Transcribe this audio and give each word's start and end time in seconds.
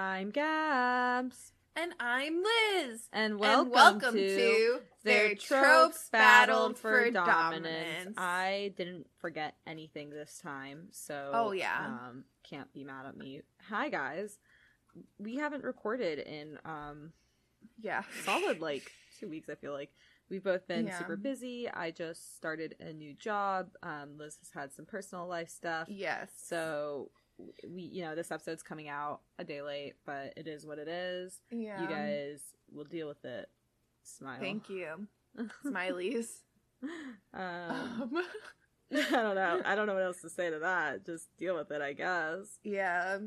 I'm 0.00 0.30
Gabs. 0.30 1.50
And 1.74 1.92
I'm 1.98 2.36
Liz. 2.36 3.00
And 3.12 3.36
welcome, 3.36 3.64
and 3.66 3.72
welcome 3.72 4.14
to, 4.14 4.36
to 4.36 4.80
Their 5.02 5.34
Tropes 5.34 6.08
Battled 6.12 6.78
for, 6.78 7.06
for 7.06 7.10
dominance. 7.10 7.66
Dominance. 8.04 8.14
I 8.16 8.74
didn't 8.76 9.08
forget 9.20 9.56
anything 9.66 10.10
this 10.10 10.38
time, 10.40 10.86
so 10.92 11.32
Oh, 11.34 11.50
yeah. 11.50 11.84
um, 11.84 12.22
can't 12.48 12.72
be 12.72 12.84
mad 12.84 13.06
at 13.06 13.16
me. 13.16 13.42
Hi 13.70 13.88
guys, 13.88 14.38
we 15.18 15.34
haven't 15.34 15.64
recorded 15.64 16.20
in 16.20 16.58
um 16.64 17.12
Yeah. 17.80 18.04
solid 18.24 18.60
like 18.60 18.92
two 19.18 19.28
weeks. 19.28 19.48
I 19.48 19.56
feel 19.56 19.72
like 19.72 19.90
we've 20.30 20.44
both 20.44 20.68
been 20.68 20.86
Yeah. 20.86 20.96
super 20.96 21.16
busy. 21.16 21.68
I 21.68 21.90
just 21.90 22.36
started 22.36 22.76
a 22.78 22.92
new 22.92 23.14
job. 23.14 23.70
Um, 23.82 24.10
Liz 24.16 24.36
has 24.42 24.50
had 24.54 24.72
some 24.72 24.84
personal 24.86 25.26
life 25.26 25.48
stuff. 25.48 25.88
Yes. 25.90 26.30
So 26.40 27.10
we, 27.68 27.82
you 27.82 28.02
know, 28.02 28.14
this 28.14 28.30
episode's 28.30 28.62
coming 28.62 28.88
out 28.88 29.20
a 29.38 29.44
day 29.44 29.62
late, 29.62 29.94
but 30.04 30.32
it 30.36 30.46
is 30.48 30.66
what 30.66 30.78
it 30.78 30.88
is. 30.88 31.40
yeah. 31.50 31.80
You 31.82 31.88
guys 31.88 32.40
will 32.72 32.84
deal 32.84 33.08
with 33.08 33.24
it. 33.24 33.48
Smile. 34.02 34.38
Thank 34.40 34.68
you. 34.68 35.06
Smileys. 35.64 36.26
um, 36.82 36.90
Um, 37.40 38.12
I 38.92 39.10
don't 39.10 39.34
know. 39.34 39.60
I 39.64 39.74
don't 39.74 39.86
know 39.86 39.94
what 39.94 40.02
else 40.02 40.20
to 40.22 40.30
say 40.30 40.50
to 40.50 40.58
that. 40.60 41.04
Just 41.04 41.28
deal 41.36 41.56
with 41.56 41.70
it, 41.70 41.82
I 41.82 41.92
guess. 41.92 42.58
yeah. 42.62 43.18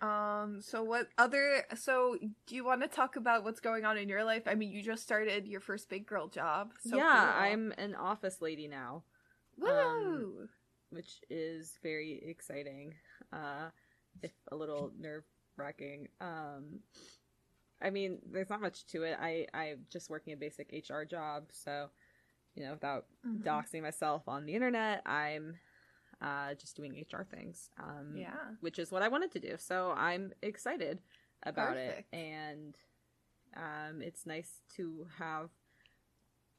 Um 0.00 0.60
so 0.62 0.84
what 0.84 1.08
other 1.18 1.64
so 1.74 2.16
do 2.46 2.54
you 2.54 2.64
want 2.64 2.82
to 2.82 2.88
talk 2.88 3.16
about 3.16 3.42
what's 3.42 3.58
going 3.58 3.84
on 3.84 3.96
in 3.98 4.08
your 4.08 4.22
life? 4.22 4.44
I 4.46 4.54
mean, 4.54 4.70
you 4.70 4.80
just 4.80 5.02
started 5.02 5.48
your 5.48 5.60
first 5.60 5.88
big 5.88 6.06
girl 6.06 6.28
job. 6.28 6.70
So 6.84 6.96
yeah, 6.96 7.32
cool. 7.32 7.42
I'm 7.42 7.74
an 7.78 7.96
office 7.96 8.40
lady 8.40 8.68
now, 8.68 9.02
Woo! 9.58 9.68
um, 9.68 10.48
which 10.90 11.20
is 11.28 11.78
very 11.82 12.22
exciting. 12.24 12.94
Uh, 13.32 13.70
if 14.22 14.32
a 14.50 14.56
little 14.56 14.92
nerve 14.98 15.24
wracking. 15.56 16.08
Um, 16.20 16.80
I 17.80 17.90
mean, 17.90 18.18
there's 18.30 18.50
not 18.50 18.60
much 18.60 18.86
to 18.86 19.04
it. 19.04 19.16
I 19.20 19.46
I'm 19.54 19.86
just 19.90 20.10
working 20.10 20.32
a 20.32 20.36
basic 20.36 20.72
HR 20.72 21.04
job, 21.04 21.44
so 21.52 21.88
you 22.54 22.64
know, 22.64 22.72
without 22.72 23.06
Mhm. 23.24 23.44
doxing 23.44 23.82
myself 23.82 24.26
on 24.26 24.46
the 24.46 24.54
internet, 24.54 25.02
I'm 25.06 25.56
uh, 26.20 26.54
just 26.54 26.76
doing 26.76 26.96
HR 26.96 27.24
things. 27.24 27.70
Um, 27.78 28.16
Yeah. 28.16 28.34
which 28.60 28.78
is 28.78 28.90
what 28.90 29.02
I 29.02 29.08
wanted 29.08 29.30
to 29.32 29.40
do. 29.40 29.56
So 29.58 29.92
I'm 29.96 30.32
excited 30.42 31.00
about 31.44 31.76
Perfect. 31.76 32.12
it, 32.12 32.16
and 32.18 32.76
um, 33.56 34.02
it's 34.02 34.26
nice 34.26 34.62
to 34.76 35.06
have 35.18 35.50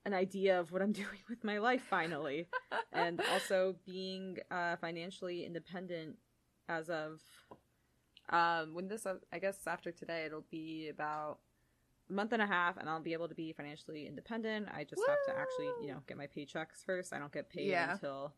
an 0.05 0.13
idea 0.13 0.59
of 0.59 0.71
what 0.71 0.81
I'm 0.81 0.91
doing 1.03 1.19
with 1.29 1.43
my 1.43 1.57
life 1.57 1.83
finally, 1.89 2.47
and 2.93 3.19
also 3.33 3.75
being 3.85 4.37
uh, 4.51 4.77
financially 4.77 5.45
independent 5.45 6.17
as 6.69 6.89
of 6.89 7.19
um, 8.29 8.73
when 8.75 8.87
this 8.87 9.05
I 9.33 9.39
guess 9.39 9.57
after 9.67 9.91
today 9.91 10.23
it'll 10.25 10.45
be 10.51 10.87
about 10.89 11.39
a 12.09 12.13
month 12.13 12.31
and 12.31 12.41
a 12.41 12.45
half 12.47 12.77
and 12.77 12.87
I'll 12.87 13.01
be 13.01 13.13
able 13.13 13.27
to 13.27 13.35
be 13.35 13.51
financially 13.53 14.07
independent. 14.07 14.67
I 14.71 14.83
just 14.83 15.01
have 15.07 15.17
to 15.27 15.39
actually, 15.39 15.85
you 15.87 15.91
know, 15.93 16.03
get 16.07 16.17
my 16.17 16.27
paychecks 16.27 16.85
first. 16.85 17.11
I 17.13 17.19
don't 17.19 17.31
get 17.33 17.49
paid 17.49 17.67
Yeah. 17.69 17.93
until 17.93 18.33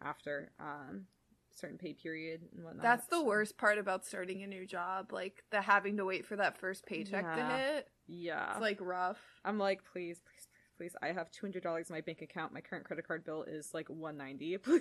after 0.00 0.50
um 0.60 1.06
certain 1.50 1.76
pay 1.78 1.92
period 1.92 2.42
and 2.54 2.64
whatnot. 2.64 2.82
That's 2.82 3.06
the 3.08 3.22
worst 3.22 3.58
part 3.58 3.78
about 3.78 4.06
starting 4.06 4.44
a 4.44 4.46
new 4.46 4.64
job, 4.64 5.12
like 5.12 5.42
the 5.50 5.60
having 5.60 5.96
to 5.96 6.04
wait 6.04 6.24
for 6.24 6.36
that 6.36 6.56
first 6.56 6.86
paycheck 6.86 7.24
to 7.34 7.44
hit. 7.44 7.88
Yeah. 8.06 8.52
It's 8.52 8.60
like 8.60 8.78
rough. 8.80 9.18
I'm 9.44 9.58
like, 9.58 9.80
please, 9.92 10.20
please, 10.20 10.46
please. 10.78 10.96
I 11.02 11.08
have 11.08 11.30
two 11.30 11.44
hundred 11.44 11.62
dollars 11.64 11.90
in 11.90 11.94
my 11.96 12.00
bank 12.00 12.22
account. 12.22 12.54
My 12.54 12.60
current 12.62 12.84
credit 12.86 13.06
card 13.06 13.24
bill 13.24 13.42
is 13.42 13.74
like 13.74 13.88
one 13.90 14.16
ninety. 14.16 14.56
Please, 14.58 14.80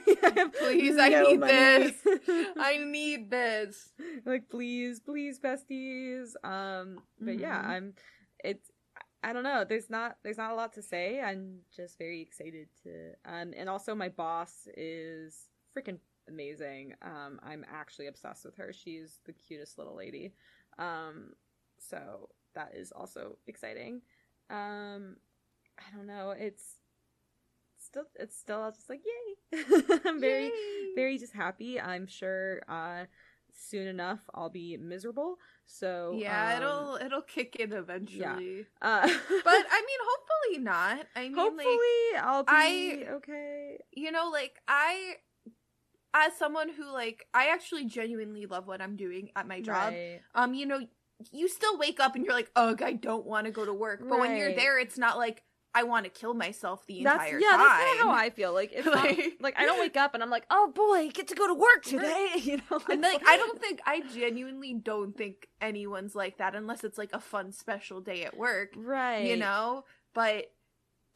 Please, 0.59 0.97
I 0.97 1.09
no 1.09 1.23
need 1.23 1.39
money. 1.41 1.51
this. 1.51 1.95
I 2.57 2.77
need 2.85 3.29
this. 3.29 3.89
like, 4.25 4.49
please, 4.49 4.99
please, 5.01 5.39
besties. 5.39 6.29
Um, 6.43 6.99
but 7.19 7.37
yeah, 7.39 7.61
Mhm. 7.61 7.67
I'm. 7.67 7.93
It's. 8.43 8.71
I 9.23 9.33
don't 9.33 9.43
know. 9.43 9.65
There's 9.67 9.89
not. 9.89 10.17
There's 10.23 10.37
not 10.37 10.51
a 10.51 10.55
lot 10.55 10.73
to 10.73 10.81
say. 10.81 11.19
I'm 11.19 11.59
just 11.75 11.97
very 11.97 12.21
excited 12.21 12.67
to. 12.83 13.11
Um, 13.25 13.53
and 13.57 13.67
also 13.67 13.95
my 13.95 14.09
boss 14.09 14.67
is 14.77 15.49
freaking 15.75 15.97
amazing. 16.29 16.93
Um, 17.01 17.39
I'm 17.43 17.65
actually 17.71 18.07
obsessed 18.07 18.45
with 18.45 18.55
her. 18.57 18.71
She's 18.71 19.19
the 19.25 19.33
cutest 19.33 19.77
little 19.77 19.95
lady. 19.95 20.33
Um, 20.77 21.31
so 21.79 22.29
that 22.53 22.73
is 22.75 22.91
also 22.91 23.37
exciting. 23.47 24.01
Um, 24.49 25.17
I 25.77 25.95
don't 25.95 26.07
know. 26.07 26.31
It's 26.37 26.63
still. 27.83 28.03
It's 28.15 28.37
still 28.37 28.61
I'll 28.63 28.71
just 28.71 28.89
like 28.89 29.01
yay. 29.05 29.63
I'm 30.05 30.19
very 30.19 30.45
Yay. 30.45 30.51
very 30.95 31.17
just 31.17 31.33
happy. 31.33 31.79
I'm 31.79 32.07
sure 32.07 32.61
uh 32.67 33.05
soon 33.53 33.87
enough 33.87 34.19
I'll 34.35 34.49
be 34.49 34.77
miserable. 34.77 35.37
So 35.65 36.13
Yeah, 36.17 36.55
um, 36.57 36.61
it'll 36.61 36.95
it'll 37.05 37.21
kick 37.21 37.55
in 37.55 37.73
eventually. 37.73 38.65
uh 38.81 39.01
But 39.07 39.65
I 39.71 39.83
mean, 39.87 39.99
hopefully 40.09 40.63
not. 40.63 41.07
I 41.15 41.23
mean, 41.23 41.33
hopefully 41.35 41.65
like 42.13 42.23
I'll 42.23 42.43
be 42.43 42.51
I- 42.51 43.05
okay. 43.13 43.77
you 43.93 44.11
know, 44.11 44.29
like 44.31 44.55
I, 44.67 45.15
as 46.13 46.35
someone 46.37 46.69
who 46.69 46.91
like 46.91 47.25
I 47.33 47.47
actually 47.47 47.85
genuinely 47.85 48.45
love 48.45 48.67
what 48.67 48.81
I'm 48.81 48.95
doing 48.95 49.29
at 49.35 49.47
my 49.47 49.61
job. 49.61 49.93
Right. 49.93 50.21
Um, 50.35 50.53
you 50.53 50.65
know, 50.65 50.81
you 51.31 51.47
still 51.47 51.77
wake 51.79 51.99
up 51.99 52.15
and 52.15 52.23
you're 52.23 52.33
like, 52.35 52.51
ugh, 52.55 52.81
I 52.83 52.93
don't 52.93 53.25
want 53.25 53.45
to 53.45 53.51
go 53.51 53.65
to 53.65 53.73
work. 53.73 54.01
But 54.07 54.19
when 54.19 54.35
you're 54.37 54.53
there, 54.53 54.77
it's 54.77 54.97
not 54.99 55.17
like 55.17 55.41
I 55.79 55.83
want 55.83 56.05
to 56.05 56.09
kill 56.09 56.33
myself 56.33 56.85
the 56.87 57.03
That's 57.03 57.23
entire 57.25 57.39
yeah, 57.39 57.49
time. 57.51 57.59
that's 57.59 57.83
kind 57.83 57.99
of 57.99 58.05
how 58.07 58.11
I 58.25 58.29
feel. 58.29 58.53
Like 58.53 58.71
it's 58.73 58.85
not, 58.95 58.95
Like- 58.95 59.37
like 59.39 59.55
I 59.57 59.65
don't 59.65 59.79
wake 59.79 59.97
up 59.97 60.13
and 60.13 60.23
I'm 60.23 60.29
like, 60.29 60.45
oh 60.49 60.71
boy, 60.73 61.07
I 61.07 61.07
get 61.13 61.27
to 61.29 61.35
go 61.35 61.47
to 61.47 61.53
work 61.53 61.83
today. 61.83 62.33
You 62.47 62.57
know, 62.69 62.79
And 62.89 63.01
like 63.01 63.21
I 63.27 63.37
don't 63.37 63.59
think 63.61 63.79
I 63.85 64.01
genuinely 64.13 64.73
don't 64.73 65.15
think 65.17 65.47
anyone's 65.61 66.15
like 66.15 66.37
that 66.37 66.55
unless 66.55 66.83
it's 66.83 66.97
like 66.97 67.11
a 67.13 67.19
fun 67.19 67.51
special 67.51 68.01
day 68.01 68.23
at 68.25 68.35
work. 68.37 68.69
right. 68.75 69.25
you 69.25 69.37
know 69.37 69.83
but 70.13 70.45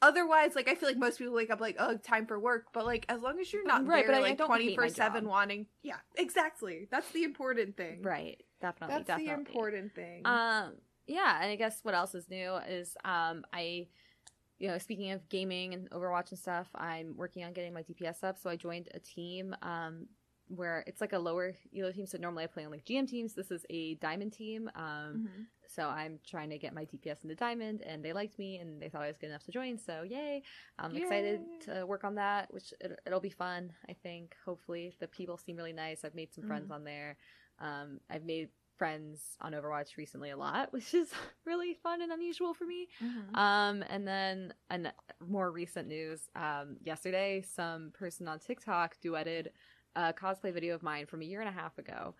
otherwise 0.00 0.54
like 0.54 0.68
i 0.68 0.74
feel 0.74 0.88
like 0.88 0.98
most 0.98 1.18
people 1.18 1.32
wake 1.32 1.50
up 1.50 1.60
like 1.60 1.76
oh 1.78 1.96
time 1.96 2.26
for 2.26 2.38
work 2.38 2.66
but 2.72 2.84
like 2.84 3.06
as 3.08 3.20
long 3.20 3.38
as 3.40 3.52
you're 3.52 3.64
not 3.64 3.86
Right, 3.86 4.06
there 4.06 4.16
but 4.16 4.22
like 4.22 4.38
my 4.38 4.46
24 4.46 4.88
7 4.88 5.28
wanting 5.28 5.66
yeah 5.82 5.96
exactly 6.16 6.88
that's 6.90 7.08
the 7.12 7.22
important 7.24 7.76
thing 7.76 8.02
right, 8.02 8.40
definitely, 8.60 8.94
that's 8.96 9.06
definitely. 9.06 9.32
the 9.32 9.38
important 9.38 9.94
thing 9.94 10.22
Um, 10.24 10.72
yeah, 11.06 11.40
and 11.42 11.50
I 11.50 11.56
guess 11.56 11.80
what 11.82 11.94
else 11.94 12.14
is 12.14 12.28
new 12.30 12.54
is 12.68 12.96
um, 13.04 13.44
I, 13.52 13.88
you 14.62 14.68
know, 14.68 14.78
speaking 14.78 15.10
of 15.10 15.28
gaming 15.28 15.74
and 15.74 15.90
Overwatch 15.90 16.30
and 16.30 16.38
stuff, 16.38 16.68
I'm 16.76 17.16
working 17.16 17.42
on 17.42 17.52
getting 17.52 17.74
my 17.74 17.82
DPS 17.82 18.22
up. 18.22 18.38
So 18.38 18.48
I 18.48 18.54
joined 18.54 18.88
a 18.94 19.00
team 19.00 19.56
um, 19.60 20.06
where 20.46 20.84
it's 20.86 21.00
like 21.00 21.12
a 21.14 21.18
lower 21.18 21.56
elo 21.76 21.90
team. 21.90 22.06
So 22.06 22.16
normally 22.16 22.44
I 22.44 22.46
play 22.46 22.64
on 22.64 22.70
like 22.70 22.84
GM 22.84 23.08
teams. 23.08 23.34
This 23.34 23.50
is 23.50 23.66
a 23.70 23.96
diamond 23.96 24.32
team. 24.32 24.70
Um, 24.76 25.26
Mhm. 25.26 25.46
so 25.66 25.88
I'm 25.88 26.20
trying 26.24 26.50
to 26.50 26.58
get 26.58 26.74
my 26.74 26.84
DPS 26.84 27.24
into 27.24 27.34
diamond, 27.34 27.82
and 27.82 28.04
they 28.04 28.12
liked 28.12 28.38
me, 28.38 28.58
and 28.58 28.80
they 28.80 28.88
thought 28.88 29.02
I 29.02 29.08
was 29.08 29.16
good 29.18 29.30
enough 29.30 29.42
to 29.44 29.50
join. 29.50 29.78
So 29.78 30.02
yay! 30.04 30.42
I'm 30.78 30.94
excited 30.94 31.40
to 31.62 31.84
work 31.84 32.04
on 32.04 32.14
that, 32.16 32.52
which 32.54 32.72
it, 32.80 33.00
it'll 33.04 33.20
be 33.20 33.30
fun. 33.30 33.72
I 33.88 33.94
think. 33.94 34.36
Hopefully, 34.44 34.94
the 35.00 35.08
people 35.08 35.36
seem 35.38 35.56
really 35.56 35.72
nice. 35.72 36.04
I've 36.04 36.14
made 36.14 36.32
some 36.32 36.44
friends 36.44 36.68
Mhm. 36.70 36.74
on 36.74 36.84
there. 36.84 37.16
Um, 37.58 38.00
I've 38.10 38.24
made 38.24 38.50
friends 38.76 39.36
on 39.40 39.52
Overwatch 39.52 39.96
recently 39.96 40.30
a 40.30 40.36
lot, 40.36 40.72
which 40.72 40.94
is 40.94 41.10
really 41.44 41.74
fun 41.82 42.02
and 42.02 42.12
unusual 42.12 42.54
for 42.54 42.64
me. 42.64 42.88
Mhm. 43.02 43.36
Um, 43.36 43.84
and 43.88 44.06
then 44.06 44.54
an 44.70 44.92
more 45.26 45.50
recent 45.50 45.88
news. 45.88 46.20
Um, 46.34 46.76
yesterday, 46.82 47.42
some 47.42 47.90
person 47.92 48.28
on 48.28 48.38
TikTok 48.38 48.96
duetted 49.00 49.48
a 49.94 50.12
cosplay 50.12 50.52
video 50.52 50.74
of 50.74 50.82
mine 50.82 51.06
from 51.06 51.22
a 51.22 51.24
year 51.24 51.40
and 51.40 51.48
a 51.48 51.52
half 51.52 51.78
ago 51.78 52.14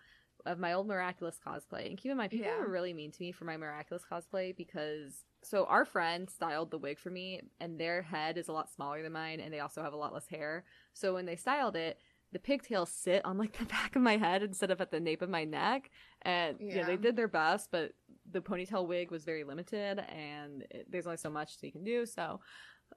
of 0.45 0.59
my 0.59 0.73
old 0.73 0.87
miraculous 0.87 1.39
cosplay. 1.45 1.87
And 1.87 1.97
keep 1.97 2.11
in 2.11 2.17
mind, 2.17 2.31
people 2.31 2.47
Yeah. 2.47 2.59
were 2.59 2.67
really 2.69 2.93
mean 2.93 3.11
to 3.11 3.21
me 3.21 3.31
for 3.31 3.45
my 3.45 3.55
miraculous 3.57 4.03
cosplay 4.09 4.55
because 4.55 5.23
so 5.41 5.65
our 5.65 5.83
friend 5.85 6.29
styled 6.29 6.71
the 6.71 6.77
wig 6.77 6.99
for 6.99 7.09
me, 7.09 7.41
and 7.59 7.79
their 7.79 8.01
head 8.01 8.37
is 8.37 8.47
a 8.47 8.53
lot 8.53 8.69
smaller 8.69 9.01
than 9.01 9.11
mine, 9.11 9.39
and 9.41 9.53
they 9.53 9.59
also 9.59 9.81
have 9.83 9.93
a 9.93 9.97
lot 9.97 10.13
less 10.13 10.27
hair. 10.27 10.63
So 10.93 11.13
when 11.13 11.25
they 11.25 11.35
styled 11.35 11.75
it. 11.75 11.99
The 12.33 12.39
pigtails 12.39 12.91
sit 12.91 13.23
on 13.23 13.37
like 13.37 13.57
the 13.57 13.65
back 13.65 13.95
of 13.95 14.01
my 14.01 14.17
head 14.17 14.43
instead 14.43 14.71
of 14.71 14.81
at 14.81 14.91
the 14.91 14.99
nape 14.99 15.21
of 15.21 15.29
my 15.29 15.45
neck, 15.45 15.89
and 16.23 16.57
yeah, 16.59 16.85
they 16.85 16.97
did 16.97 17.15
their 17.15 17.27
best, 17.29 17.69
but 17.71 17.93
the 18.29 18.41
ponytail 18.41 18.87
wig 18.87 19.11
was 19.11 19.23
very 19.23 19.43
limited 19.43 19.99
and 20.09 20.63
it, 20.71 20.85
there's 20.89 21.05
only 21.05 21.17
so 21.17 21.29
much 21.29 21.57
that 21.59 21.65
you 21.67 21.71
can 21.71 21.83
do. 21.83 22.05
So 22.05 22.39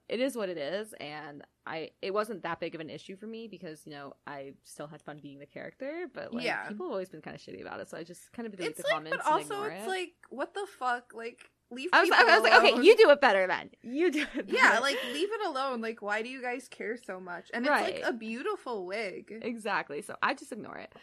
it 0.09 0.19
is 0.19 0.35
what 0.35 0.49
it 0.49 0.57
is. 0.57 0.93
And 0.99 1.43
i 1.65 1.89
it 2.01 2.13
wasn't 2.13 2.41
that 2.43 2.59
big 2.59 2.75
of 2.75 2.81
an 2.81 2.89
issue 2.89 3.15
for 3.17 3.27
me 3.27 3.45
because 3.47 3.81
you 3.85 3.91
know 3.91 4.13
i 4.25 4.53
still 4.63 4.87
had 4.87 5.01
fun 5.01 5.19
being 5.21 5.37
the 5.37 5.45
character 5.45 6.05
but 6.13 6.33
like 6.33 6.45
Yeah. 6.45 6.65
people 6.69 6.85
have 6.85 6.91
always 6.93 7.09
been 7.09 7.21
kind 7.21 7.35
of 7.35 7.41
shitty 7.41 7.61
about 7.61 7.79
it. 7.81 7.89
So 7.89 7.97
i 7.97 8.03
just 8.03 8.31
kind 8.31 8.45
of 8.47 8.55
delete 8.55 8.71
it's 8.71 8.81
the 8.81 8.87
like 8.87 8.93
comments 8.93 9.17
but 9.25 9.31
also 9.31 9.63
it's 9.63 9.85
it. 9.85 9.87
like 9.89 10.13
what 10.29 10.53
the 10.53 10.65
fuck? 10.79 11.13
Like 11.13 11.49
leave 11.69 11.89
I 11.91 12.01
was, 12.01 12.09
I 12.11 12.23
was 12.23 12.43
like 12.43 12.53
okay 12.63 12.81
you 12.81 12.95
do 12.95 13.09
it 13.09 13.19
better 13.19 13.45
then 13.45 13.69
you 13.81 14.09
do 14.09 14.25
it 14.35 14.45
yeah 14.47 14.79
like 14.79 14.97
leave 15.13 15.27
it 15.31 15.45
alone 15.47 15.81
like 15.81 16.01
why 16.01 16.21
do 16.21 16.29
you 16.29 16.41
guys 16.41 16.67
care 16.69 16.95
so 16.97 17.19
much 17.19 17.49
and 17.53 17.65
it's 17.65 17.69
Right. 17.69 17.95
like 17.95 18.03
a 18.05 18.13
beautiful 18.13 18.85
wig 18.85 19.33
Exactly. 19.41 20.01
So 20.01 20.15
I 20.23 20.33
just 20.33 20.51
ignore 20.51 20.77
it. 20.77 20.93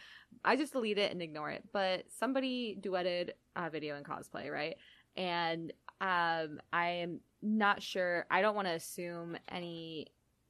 I 0.44 0.56
just 0.56 0.72
delete 0.72 0.99
it 0.99 1.12
and 1.12 1.20
ignore 1.22 1.50
it. 1.50 1.64
But 1.72 2.06
somebody 2.19 2.76
duetted 2.81 3.31
a 3.56 3.69
video 3.70 3.96
in 3.96 4.05
cosplay, 4.05 4.50
right? 4.50 4.76
And 5.16 5.72
um, 6.00 6.61
I 6.72 6.88
am 7.02 7.20
not 7.43 7.82
sure. 7.82 8.26
I 8.31 8.40
don't 8.43 8.56
want 8.56 8.67
to 8.69 8.75
assume 8.75 9.37
any 9.49 10.06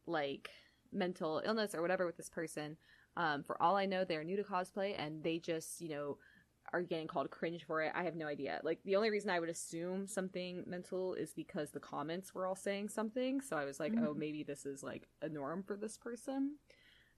like 0.06 0.49
mental 0.93 1.43
illness 1.44 1.75
or 1.75 1.82
whatever 1.82 2.06
with 2.06 2.17
this 2.17 2.31
person. 2.31 2.76
Um, 3.17 3.43
for 3.43 3.60
all 3.62 3.76
I 3.76 3.87
know, 3.87 4.05
they're 4.05 4.25
new 4.25 4.37
to 4.37 4.43
cosplay 4.44 4.94
and 4.99 5.22
they 5.22 5.38
just, 5.38 5.81
you 5.81 5.88
know, 5.90 6.19
are 6.74 6.82
getting 6.82 7.06
called 7.06 7.30
cringe 7.30 7.64
for 7.64 7.80
it. 7.82 7.92
I 7.94 8.02
have 8.02 8.16
no 8.16 8.26
idea. 8.26 8.60
Like 8.64 8.80
the 8.84 8.96
only 8.96 9.10
reason 9.10 9.30
I 9.30 9.38
would 9.40 9.48
assume 9.48 10.06
something 10.08 10.64
mental 10.66 11.14
is 11.14 11.32
because 11.32 11.70
the 11.70 11.78
comments 11.80 12.34
were 12.34 12.46
all 12.46 12.56
saying 12.56 12.88
something. 12.88 13.40
So 13.40 13.56
I 13.56 13.64
was 13.64 13.78
like, 13.78 13.94
Mhm. 13.94 14.04
oh, 14.06 14.14
maybe 14.14 14.42
this 14.42 14.66
is 14.66 14.82
like 14.82 15.06
a 15.22 15.28
norm 15.28 15.62
for 15.62 15.76
this 15.76 15.96
person. 15.96 16.58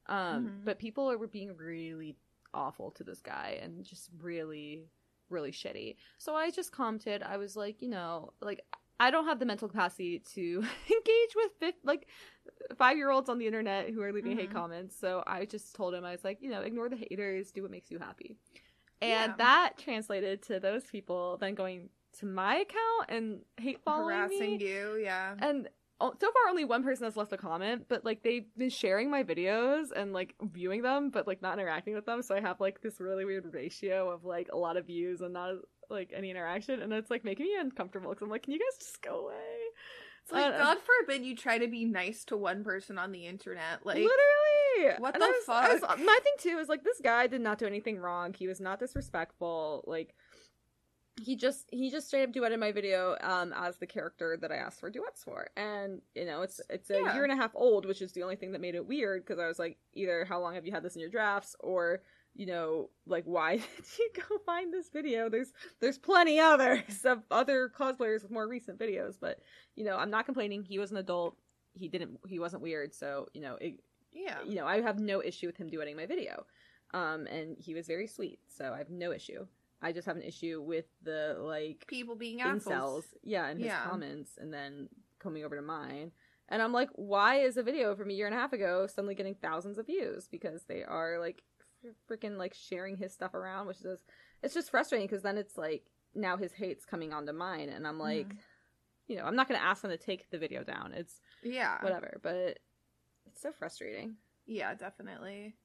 Um, 0.07 0.47
Mhm. 0.47 0.65
but 0.65 0.79
people 0.79 1.07
were 1.19 1.27
being 1.27 1.57
really 1.57 2.17
awful 2.53 2.91
to 2.93 3.03
this 3.05 3.21
guy 3.23 3.59
and 3.63 3.83
just 3.85 4.11
really, 4.19 4.91
really 5.31 5.53
shitty. 5.53 5.97
So 6.19 6.35
I 6.37 6.51
just 6.51 6.71
commented. 6.71 7.23
I 7.23 7.39
was 7.39 7.57
like, 7.57 7.81
you 7.83 7.89
know, 7.89 8.33
like 8.41 8.61
I 8.99 9.11
don't 9.11 9.27
have 9.27 9.39
the 9.39 9.45
mental 9.47 9.69
capacity 9.69 10.21
to 10.35 10.63
engage 10.97 11.35
with 11.35 11.53
fif- 11.61 11.85
like 11.85 12.09
five 12.77 12.97
year 12.97 13.11
olds 13.11 13.29
on 13.29 13.39
the 13.39 13.47
internet 13.47 13.91
who 13.91 14.01
are 14.03 14.13
leaving 14.13 14.37
hate 14.37 14.51
Mhm. 14.51 14.55
comments. 14.55 14.97
So 14.97 15.23
I 15.27 15.45
just 15.45 15.75
told 15.75 15.93
him 15.95 16.05
I 16.05 16.13
was 16.13 16.25
like, 16.25 16.41
you 16.41 16.51
know, 16.51 16.61
ignore 16.61 16.89
the 16.89 16.97
haters, 16.97 17.53
do 17.53 17.63
what 17.63 17.71
makes 17.71 17.91
you 17.91 17.99
happy. 17.99 18.37
And 19.03 19.33
Yeah. 19.33 19.35
that 19.39 19.73
translated 19.79 20.43
to 20.45 20.61
those 20.61 20.85
people 20.85 21.37
then 21.39 21.55
going 21.55 21.91
to 22.19 22.27
my 22.27 22.57
account 22.57 23.11
and 23.11 23.41
hate 23.59 23.81
following 23.85 24.17
Harassing 24.17 24.57
me. 24.57 24.67
you, 24.67 24.97
yeah. 25.03 25.35
And 25.39 25.69
oh, 26.01 26.15
so 26.19 26.27
far, 26.27 26.51
only 26.51 26.65
one 26.65 26.83
person 26.83 27.05
has 27.05 27.17
left 27.17 27.33
a 27.33 27.37
comment, 27.37 27.87
but 27.89 28.05
like 28.05 28.23
they've 28.23 28.47
been 28.57 28.71
sharing 28.71 29.11
my 29.11 29.23
videos 29.23 29.93
and 29.95 30.13
like 30.13 30.35
viewing 30.43 30.83
them, 30.83 31.11
but 31.11 31.27
like 31.27 31.43
not 31.43 31.59
interacting 31.59 31.95
with 31.95 32.07
them. 32.07 32.23
So 32.23 32.35
I 32.35 32.41
have 32.41 32.59
like 32.61 32.81
this 32.81 33.01
really 33.01 33.25
weird 33.25 33.53
ratio 33.53 34.11
of 34.11 34.25
like 34.25 34.49
a 34.53 34.57
lot 34.57 34.77
of 34.77 34.87
views 34.87 35.21
and 35.21 35.35
not 35.35 35.57
like 35.91 36.13
any 36.15 36.31
interaction, 36.31 36.81
and 36.81 36.93
it's 36.93 37.11
like 37.11 37.25
making 37.25 37.47
me 37.47 37.57
uncomfortable 37.61 38.11
because 38.11 38.25
I'm 38.25 38.31
like, 38.31 38.43
can 38.45 38.55
you 38.55 38.59
guys 38.59 38.79
just 38.79 39.03
go 39.03 39.27
away? 39.27 39.35
It's 40.27 40.33
like 40.33 40.55
Uh, 40.55 40.59
God 40.59 40.79
forbid 40.81 41.25
you 41.25 41.37
try 41.37 41.57
to 41.59 41.69
be 41.69 41.85
nice 41.85 42.25
to 42.25 42.37
one 42.37 42.65
person 42.65 42.99
on 42.99 43.13
the 43.13 43.27
internet. 43.27 43.87
Like 43.87 43.97
literally 43.99 44.97
what 44.99 45.15
And 45.15 45.23
the 45.23 45.27
was- 45.29 45.49
I 45.49 45.73
was- 45.73 45.81
fuck? 45.83 45.99
my 46.01 46.19
thing 46.25 46.33
too 46.39 46.59
is 46.59 46.69
like 46.69 46.83
this 46.83 47.01
guy 47.01 47.29
did 47.29 47.41
not 47.41 47.59
do 47.59 47.67
anything 47.67 47.99
wrong 47.99 48.35
he 48.35 48.47
was 48.49 48.61
not 48.61 48.79
disrespectful 48.81 49.85
like 49.87 50.15
he 51.23 51.35
just 51.35 51.67
he 51.73 51.91
just 51.91 52.09
straight 52.09 52.25
up 52.25 52.33
duetted 52.33 52.59
my 52.59 52.73
video 52.73 53.17
um 53.23 53.55
as 53.57 53.79
the 53.79 53.87
character 53.87 54.37
that 54.39 54.53
i 54.53 54.57
asked 54.57 54.79
for 54.81 54.91
duets 54.91 55.25
for 55.25 55.49
and 55.57 56.03
you 56.15 56.27
know 56.27 56.43
it's 56.43 56.61
it's 56.69 56.91
a 56.91 57.01
Yeah. 57.01 57.15
year 57.15 57.23
and 57.25 57.33
a 57.33 57.37
half 57.37 57.53
old 57.55 57.87
which 57.87 58.03
is 58.03 58.13
the 58.13 58.23
only 58.23 58.37
thing 58.37 58.53
that 58.53 58.61
made 58.61 58.75
it 58.75 58.85
weird 58.87 59.25
because 59.25 59.39
i 59.39 59.47
was 59.47 59.59
like 59.59 59.79
either 59.95 60.27
how 60.27 60.39
long 60.41 60.55
have 60.57 60.67
you 60.67 60.73
had 60.73 60.83
this 60.83 60.95
in 60.95 61.01
your 61.01 61.09
drafts 61.09 61.57
or 61.61 62.03
you 62.37 62.47
know 62.47 62.91
like 63.07 63.25
why 63.25 63.57
did 63.77 63.87
you 63.99 64.11
go 64.29 64.37
find 64.45 64.73
this 64.73 64.91
video 64.91 65.29
there's 65.29 65.53
there's 65.81 65.97
plenty 65.99 66.39
others 66.39 67.05
of 67.05 67.23
other 67.31 67.69
cosplayers 67.69 68.23
with 68.23 68.31
more 68.31 68.47
recent 68.47 68.79
videos 68.79 69.15
but 69.21 69.41
you 69.75 69.85
know 69.85 69.97
i'm 69.97 70.11
not 70.11 70.27
complaining 70.27 70.63
he 70.63 70.79
was 70.79 70.91
an 70.91 70.99
adult 70.99 71.37
he 71.73 71.89
didn't 71.89 72.19
he 72.27 72.39
wasn't 72.39 72.61
weird 72.63 72.95
so 72.95 73.27
you 73.33 73.41
know 73.41 73.57
it, 73.61 73.81
yeah. 74.17 74.39
you 74.47 74.55
know, 74.55 74.67
I 74.67 74.81
have 74.81 74.99
no 74.99 75.23
issue 75.23 75.47
with 75.47 75.57
him 75.59 75.69
duetting 75.69 75.97
my 75.97 76.07
video. 76.07 76.47
Um, 76.95 77.27
and 77.27 77.57
he 77.59 77.75
was 77.75 77.87
very 77.87 78.07
sweet, 78.07 78.39
so 78.49 78.73
I 78.73 78.79
have 78.79 78.89
no 78.89 79.13
issue. 79.13 79.47
I 79.83 79.93
just 79.93 80.07
have 80.07 80.17
an 80.17 80.23
issue 80.23 80.63
with 80.67 80.87
the 81.03 81.37
like 81.39 81.85
People 81.87 82.17
being 82.17 82.39
incels, 82.39 82.67
assholes. 82.67 83.05
yeah, 83.23 83.51
in 83.51 83.59
his 83.59 83.67
Yeah. 83.67 83.85
comments, 83.85 84.39
and 84.39 84.53
then 84.53 84.89
coming 85.19 85.45
over 85.45 85.55
to 85.57 85.63
mine. 85.63 86.13
And 86.49 86.63
I'm 86.63 86.73
like, 86.73 86.89
why 86.95 87.41
is 87.41 87.57
a 87.57 87.63
video 87.63 87.95
from 87.95 88.09
a 88.09 88.13
year 88.15 88.27
and 88.27 88.35
a 88.35 88.39
half 88.39 88.53
ago 88.55 88.87
suddenly 88.87 89.15
getting 89.15 89.35
thousands 89.35 89.77
of 89.79 89.87
views? 89.87 90.29
Because 90.29 90.65
they 90.65 90.83
are 90.83 91.19
like 91.19 91.43
freaking 92.11 92.37
like 92.37 92.55
sharing 92.55 92.97
his 92.97 93.13
stuff 93.13 93.35
around, 93.35 93.67
which 93.67 93.81
is 93.83 93.99
it's 94.43 94.55
just 94.55 94.71
frustrating 94.71 95.07
because 95.07 95.23
then 95.23 95.37
it's 95.39 95.57
like 95.57 95.85
now 96.15 96.37
his 96.37 96.53
hate's 96.53 96.85
coming 96.85 97.13
onto 97.13 97.33
mine, 97.33 97.69
and 97.69 97.87
I'm 97.87 97.99
like, 97.99 98.29
Mhm. 98.29 98.39
you 99.09 99.17
know, 99.17 99.25
I'm 99.25 99.37
not 99.37 99.49
gonna 99.49 99.61
ask 99.61 99.83
them 99.83 99.91
to 99.91 99.97
take 99.99 100.29
the 100.31 100.39
video 100.39 100.63
down. 100.65 100.93
It's 100.93 101.21
Yeah. 101.43 101.83
whatever, 101.83 102.19
but 102.23 102.59
it's 103.27 103.41
so 103.43 103.53
frustrating. 103.53 104.17
Yeah, 104.47 104.75
definitely. 104.75 105.57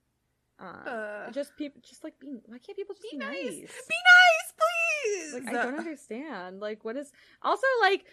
Um, 0.60 0.84
Uh, 0.86 1.32
just 1.32 1.56
people, 1.58 1.82
just 1.82 2.04
like 2.04 2.20
being. 2.20 2.42
Why 2.46 2.60
can't 2.60 2.78
people 2.78 2.94
just 2.94 3.04
Be 3.10 3.18
be, 3.18 3.18
nice. 3.18 3.44
nice? 3.46 3.86
Be 3.88 3.96
nice, 3.96 4.54
please. 4.58 5.34
Like 5.34 5.48
I 5.48 5.64
don't 5.64 5.76
understand. 5.80 6.60
Like 6.60 6.84
what 6.86 6.98
is 6.98 7.12
also 7.42 7.66
like 7.82 8.06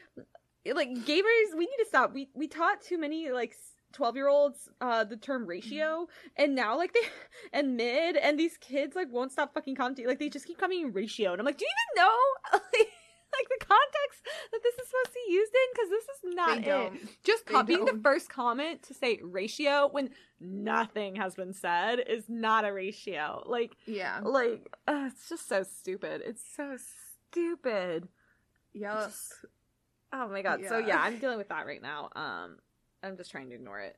like 0.66 0.90
gamers? 0.90 1.54
We 1.56 1.66
need 1.66 1.76
to 1.78 1.86
stop. 1.86 2.12
We 2.14 2.30
we 2.34 2.46
taught 2.48 2.80
too 2.82 2.98
many 2.98 3.30
like 3.30 3.54
twelve 3.92 4.16
year 4.16 4.28
olds 4.28 4.68
uh 4.80 5.04
the 5.04 5.16
term 5.16 5.46
ratio, 5.46 6.08
and 6.36 6.54
now 6.54 6.76
like 6.76 6.92
they 6.92 7.00
and 7.52 7.76
mid 7.76 8.16
and 8.16 8.38
these 8.38 8.56
kids 8.58 8.94
like 8.96 9.10
won't 9.10 9.32
stop 9.32 9.54
fucking 9.54 9.74
commenting. 9.76 10.06
Like 10.06 10.18
they 10.18 10.28
just 10.28 10.46
keep 10.46 10.58
coming 10.58 10.80
in 10.82 10.92
ratio, 10.92 11.32
and 11.32 11.40
I'm 11.40 11.46
like, 11.46 11.58
do 11.58 11.64
you 11.64 11.70
even 11.70 12.04
know 12.06 12.58
like 13.34 13.46
the 13.48 13.66
context 13.66 14.22
that 14.52 14.60
this 14.62 14.74
is 14.76 14.88
supposed 14.88 15.06
to 15.08 15.18
be 15.26 15.32
used 15.34 15.52
in? 15.52 15.60
Because 15.74 15.90
this 15.90 16.04
is 16.04 16.34
not 16.36 16.58
it. 16.58 17.08
Just 17.24 17.46
They 17.46 17.52
copying 17.52 17.84
the 17.84 17.92
don't. 17.92 18.02
first 18.02 18.28
comment 18.30 18.82
to 18.84 18.94
say 18.94 19.20
ratio 19.22 19.88
when 19.92 20.10
nothing 20.40 21.16
has 21.16 21.34
been 21.34 21.52
said 21.52 21.98
is 22.08 22.24
not 22.28 22.64
a 22.64 22.72
ratio. 22.72 23.42
Like, 23.46 23.76
Yeah. 23.86 24.20
like 24.22 24.68
uh, 24.86 25.08
it's 25.12 25.28
just 25.28 25.46
so 25.48 25.62
stupid. 25.62 26.22
It's 26.24 26.42
so 26.56 26.76
stupid. 27.30 28.08
yes 28.72 29.06
Just- 29.06 29.44
oh 30.12 30.28
my 30.28 30.40
god. 30.42 30.60
So 30.68 30.78
Yeah. 30.78 30.86
yeah, 30.86 31.00
I'm 31.02 31.18
dealing 31.18 31.38
with 31.38 31.48
that 31.48 31.66
right 31.66 31.82
now. 31.82 32.08
Um, 32.16 32.56
I'm 33.02 33.16
just 33.16 33.30
trying 33.30 33.48
to 33.50 33.54
ignore 33.54 33.80
it. 33.80 33.96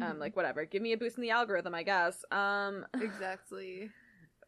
Um, 0.00 0.16
Mhm. 0.16 0.20
like 0.20 0.36
whatever. 0.36 0.64
Give 0.64 0.82
me 0.82 0.92
a 0.92 0.96
boost 0.96 1.16
in 1.16 1.22
the 1.22 1.30
algorithm, 1.30 1.74
I 1.74 1.82
guess. 1.82 2.24
Um, 2.30 2.86
exactly. 3.00 3.90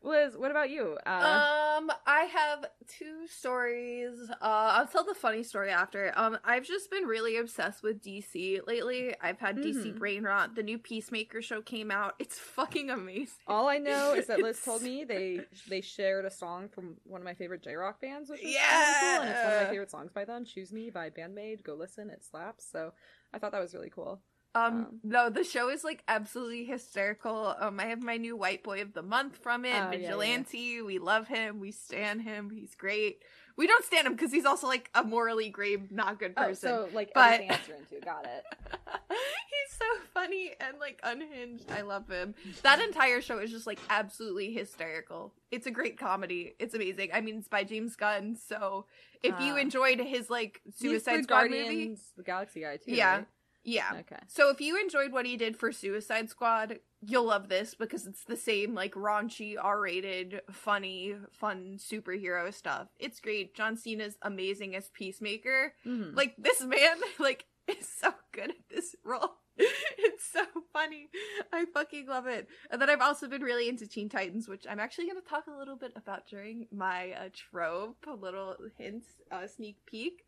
Liz, 0.03 0.35
what 0.35 0.51
about 0.51 0.71
you? 0.71 0.97
Uh, 1.05 1.43
Um, 1.77 1.91
I 2.07 2.21
have 2.25 2.65
two 2.89 3.27
stories. 3.27 4.31
Uh, 4.31 4.35
I'll 4.41 4.87
tell 4.87 5.05
the 5.05 5.15
funny 5.15 5.43
story 5.43 5.69
after. 5.71 6.13
Um, 6.17 6.39
I've 6.43 6.65
just 6.65 6.91
been 6.91 7.05
really 7.05 7.37
obsessed 7.37 7.83
with 7.83 8.01
DC 8.01 8.61
lately. 8.67 9.15
I've 9.21 9.39
had 9.41 9.61
DC 9.61 9.93
Mhm. 9.93 9.99
brain 9.99 10.23
rot. 10.23 10.55
The 10.55 10.63
new 10.63 10.79
Peacemaker 10.79 11.43
show 11.43 11.61
came 11.61 11.91
out. 11.91 12.15
It's 12.19 12.39
fucking 12.39 12.89
amazing. 12.89 13.35
all 13.47 13.69
I 13.69 13.77
know 13.77 14.15
is 14.15 14.27
that 14.29 14.41
Liz 14.41 14.59
told 14.65 14.83
me 14.83 15.05
they 15.05 15.45
they 15.69 15.83
shared 15.83 16.25
a 16.25 16.31
song 16.31 16.71
from 16.71 16.97
one 17.05 17.21
of 17.21 17.25
my 17.27 17.35
favorite 17.35 17.63
J 17.63 17.75
Rock 17.75 18.01
bands, 18.01 18.31
which 18.31 18.41
is 18.43 18.55
Yeah! 18.55 18.79
really 18.81 19.15
cool, 19.17 19.21
and 19.23 19.31
it's 19.31 19.45
one 19.45 19.53
of 19.53 19.59
my 19.59 19.67
favorite 19.69 19.91
songs 19.91 20.13
by 20.13 20.25
them. 20.25 20.47
"Choose 20.47 20.73
Me" 20.73 20.89
by 20.89 21.11
Band-Maid. 21.11 21.63
Go 21.63 21.75
listen, 21.75 22.09
it 22.09 22.25
slaps. 22.25 22.65
So 22.65 22.95
I 23.33 23.39
thought 23.39 23.53
that 23.53 23.61
was 23.61 23.75
really 23.75 23.91
cool. 23.91 24.21
Um, 24.55 24.63
Um, 24.75 25.01
no, 25.05 25.31
the 25.31 25.45
show 25.45 25.69
is 25.69 25.85
like 25.85 26.03
absolutely 26.09 26.65
hysterical. 26.65 27.55
Um, 27.61 27.79
I 27.79 27.85
have 27.87 28.03
my 28.03 28.17
new 28.17 28.37
white 28.37 28.65
boy 28.65 28.83
of 28.83 28.93
the 28.93 29.03
month 29.03 29.37
from 29.37 29.65
it, 29.65 29.71
Oh, 29.71 29.73
yeah, 29.75 29.93
yeah. 29.93 29.99
Vigilante. 29.99 30.83
We 30.83 30.99
love 30.99 31.29
him. 31.29 31.61
We 31.61 31.71
stan 31.71 32.19
him. 32.19 32.51
He's 32.51 32.75
great. 32.75 33.23
We 33.61 33.67
don't 33.67 33.85
stand 33.85 34.07
him 34.07 34.15
because 34.15 34.33
he's 34.33 34.47
also 34.47 34.67
like 34.67 34.89
a 34.95 35.05
morally 35.05 35.51
grave, 35.51 35.93
not 35.93 36.19
good 36.19 36.35
person. 36.35 36.71
Oh, 36.71 36.77
person. 36.79 36.91
so 36.93 36.97
like 36.97 37.13
but- 37.15 37.27
everything 37.35 37.51
else 37.51 37.61
you're 37.69 37.77
into. 37.77 38.01
Got 38.03 38.25
it. 38.25 38.43
he's 39.11 39.77
so 39.79 39.85
funny 40.15 40.53
and 40.59 40.79
like 40.79 40.99
unhinged. 41.03 41.71
I 41.71 41.83
love 41.83 42.09
him. 42.09 42.35
That 42.63 42.81
entire 42.81 43.21
show 43.21 43.37
is 43.39 43.51
just 43.51 43.67
like 43.67 43.79
absolutely 43.91 44.51
hysterical. 44.55 45.35
It's 45.51 45.67
a 45.67 45.71
great 45.71 45.99
comedy. 45.99 46.55
It's 46.59 46.75
amazing. 46.75 47.11
I 47.13 47.21
mean, 47.21 47.37
it's 47.37 47.49
by 47.49 47.65
James 47.65 47.97
Gunn, 47.97 48.35
so 48.37 48.87
if 49.23 49.39
you 49.41 49.53
Ah. 49.53 49.59
enjoyed 49.59 50.01
his 50.01 50.31
like 50.31 50.63
Suicide 50.75 51.25
Squad 51.25 51.51
movie, 51.51 51.63
Guardians, 51.63 52.01
the 52.17 52.23
Galaxy 52.23 52.63
guy 52.63 52.79
too. 52.79 52.93
Yeah. 52.95 53.17
right? 53.17 53.27
yeah. 53.63 53.91
Okay. 54.01 54.17
So 54.29 54.49
if 54.49 54.63
you 54.63 54.81
enjoyed 54.81 55.13
what 55.13 55.27
he 55.27 55.37
did 55.37 55.59
for 55.59 55.71
Suicide 55.71 56.31
Squad, 56.31 56.79
you'll 57.03 57.25
love 57.27 57.49
this 57.49 57.75
because 57.75 58.07
it's 58.07 58.25
the 58.25 58.37
same 58.37 58.75
like 58.75 58.95
raunchy, 58.95 59.55
R-rated, 59.61 60.43
funny, 60.51 61.15
fun 61.33 61.79
superhero 61.79 62.53
stuff. 62.53 62.89
It's 62.99 63.21
great. 63.21 63.55
John 63.55 63.77
Cena's 63.77 64.17
amazing 64.23 64.75
as 64.77 64.89
Peacemaker. 64.91 65.75
Mhm. 65.87 66.15
Like 66.17 66.35
this 66.39 66.63
man, 66.63 66.99
like 67.19 67.47
is 67.67 67.89
so 67.89 68.13
good 68.33 68.51
at 68.51 68.69
this 68.69 68.97
role. 69.05 69.37
it's 69.57 70.25
so 70.33 70.45
funny. 70.73 71.09
I 71.53 71.67
fucking 71.75 72.07
love 72.07 72.27
it. 72.27 72.49
And 72.71 72.81
then 72.81 72.89
I've 72.89 73.03
also 73.03 73.29
been 73.29 73.43
really 73.43 73.69
into 73.69 73.87
Teen 73.87 74.09
Titans, 74.09 74.49
which 74.49 74.65
I'm 74.69 74.81
actually 74.81 75.05
going 75.07 75.21
to 75.21 75.29
talk 75.29 75.45
a 75.49 75.57
little 75.59 75.77
bit 75.77 75.93
about 75.97 76.27
during 76.27 76.67
my 76.73 77.11
uh, 77.13 77.29
trope, 77.35 77.99
a 78.09 78.15
little 78.15 78.57
hint, 78.79 79.05
uh, 79.31 79.47
sneak 79.47 79.77
peek. 79.85 80.25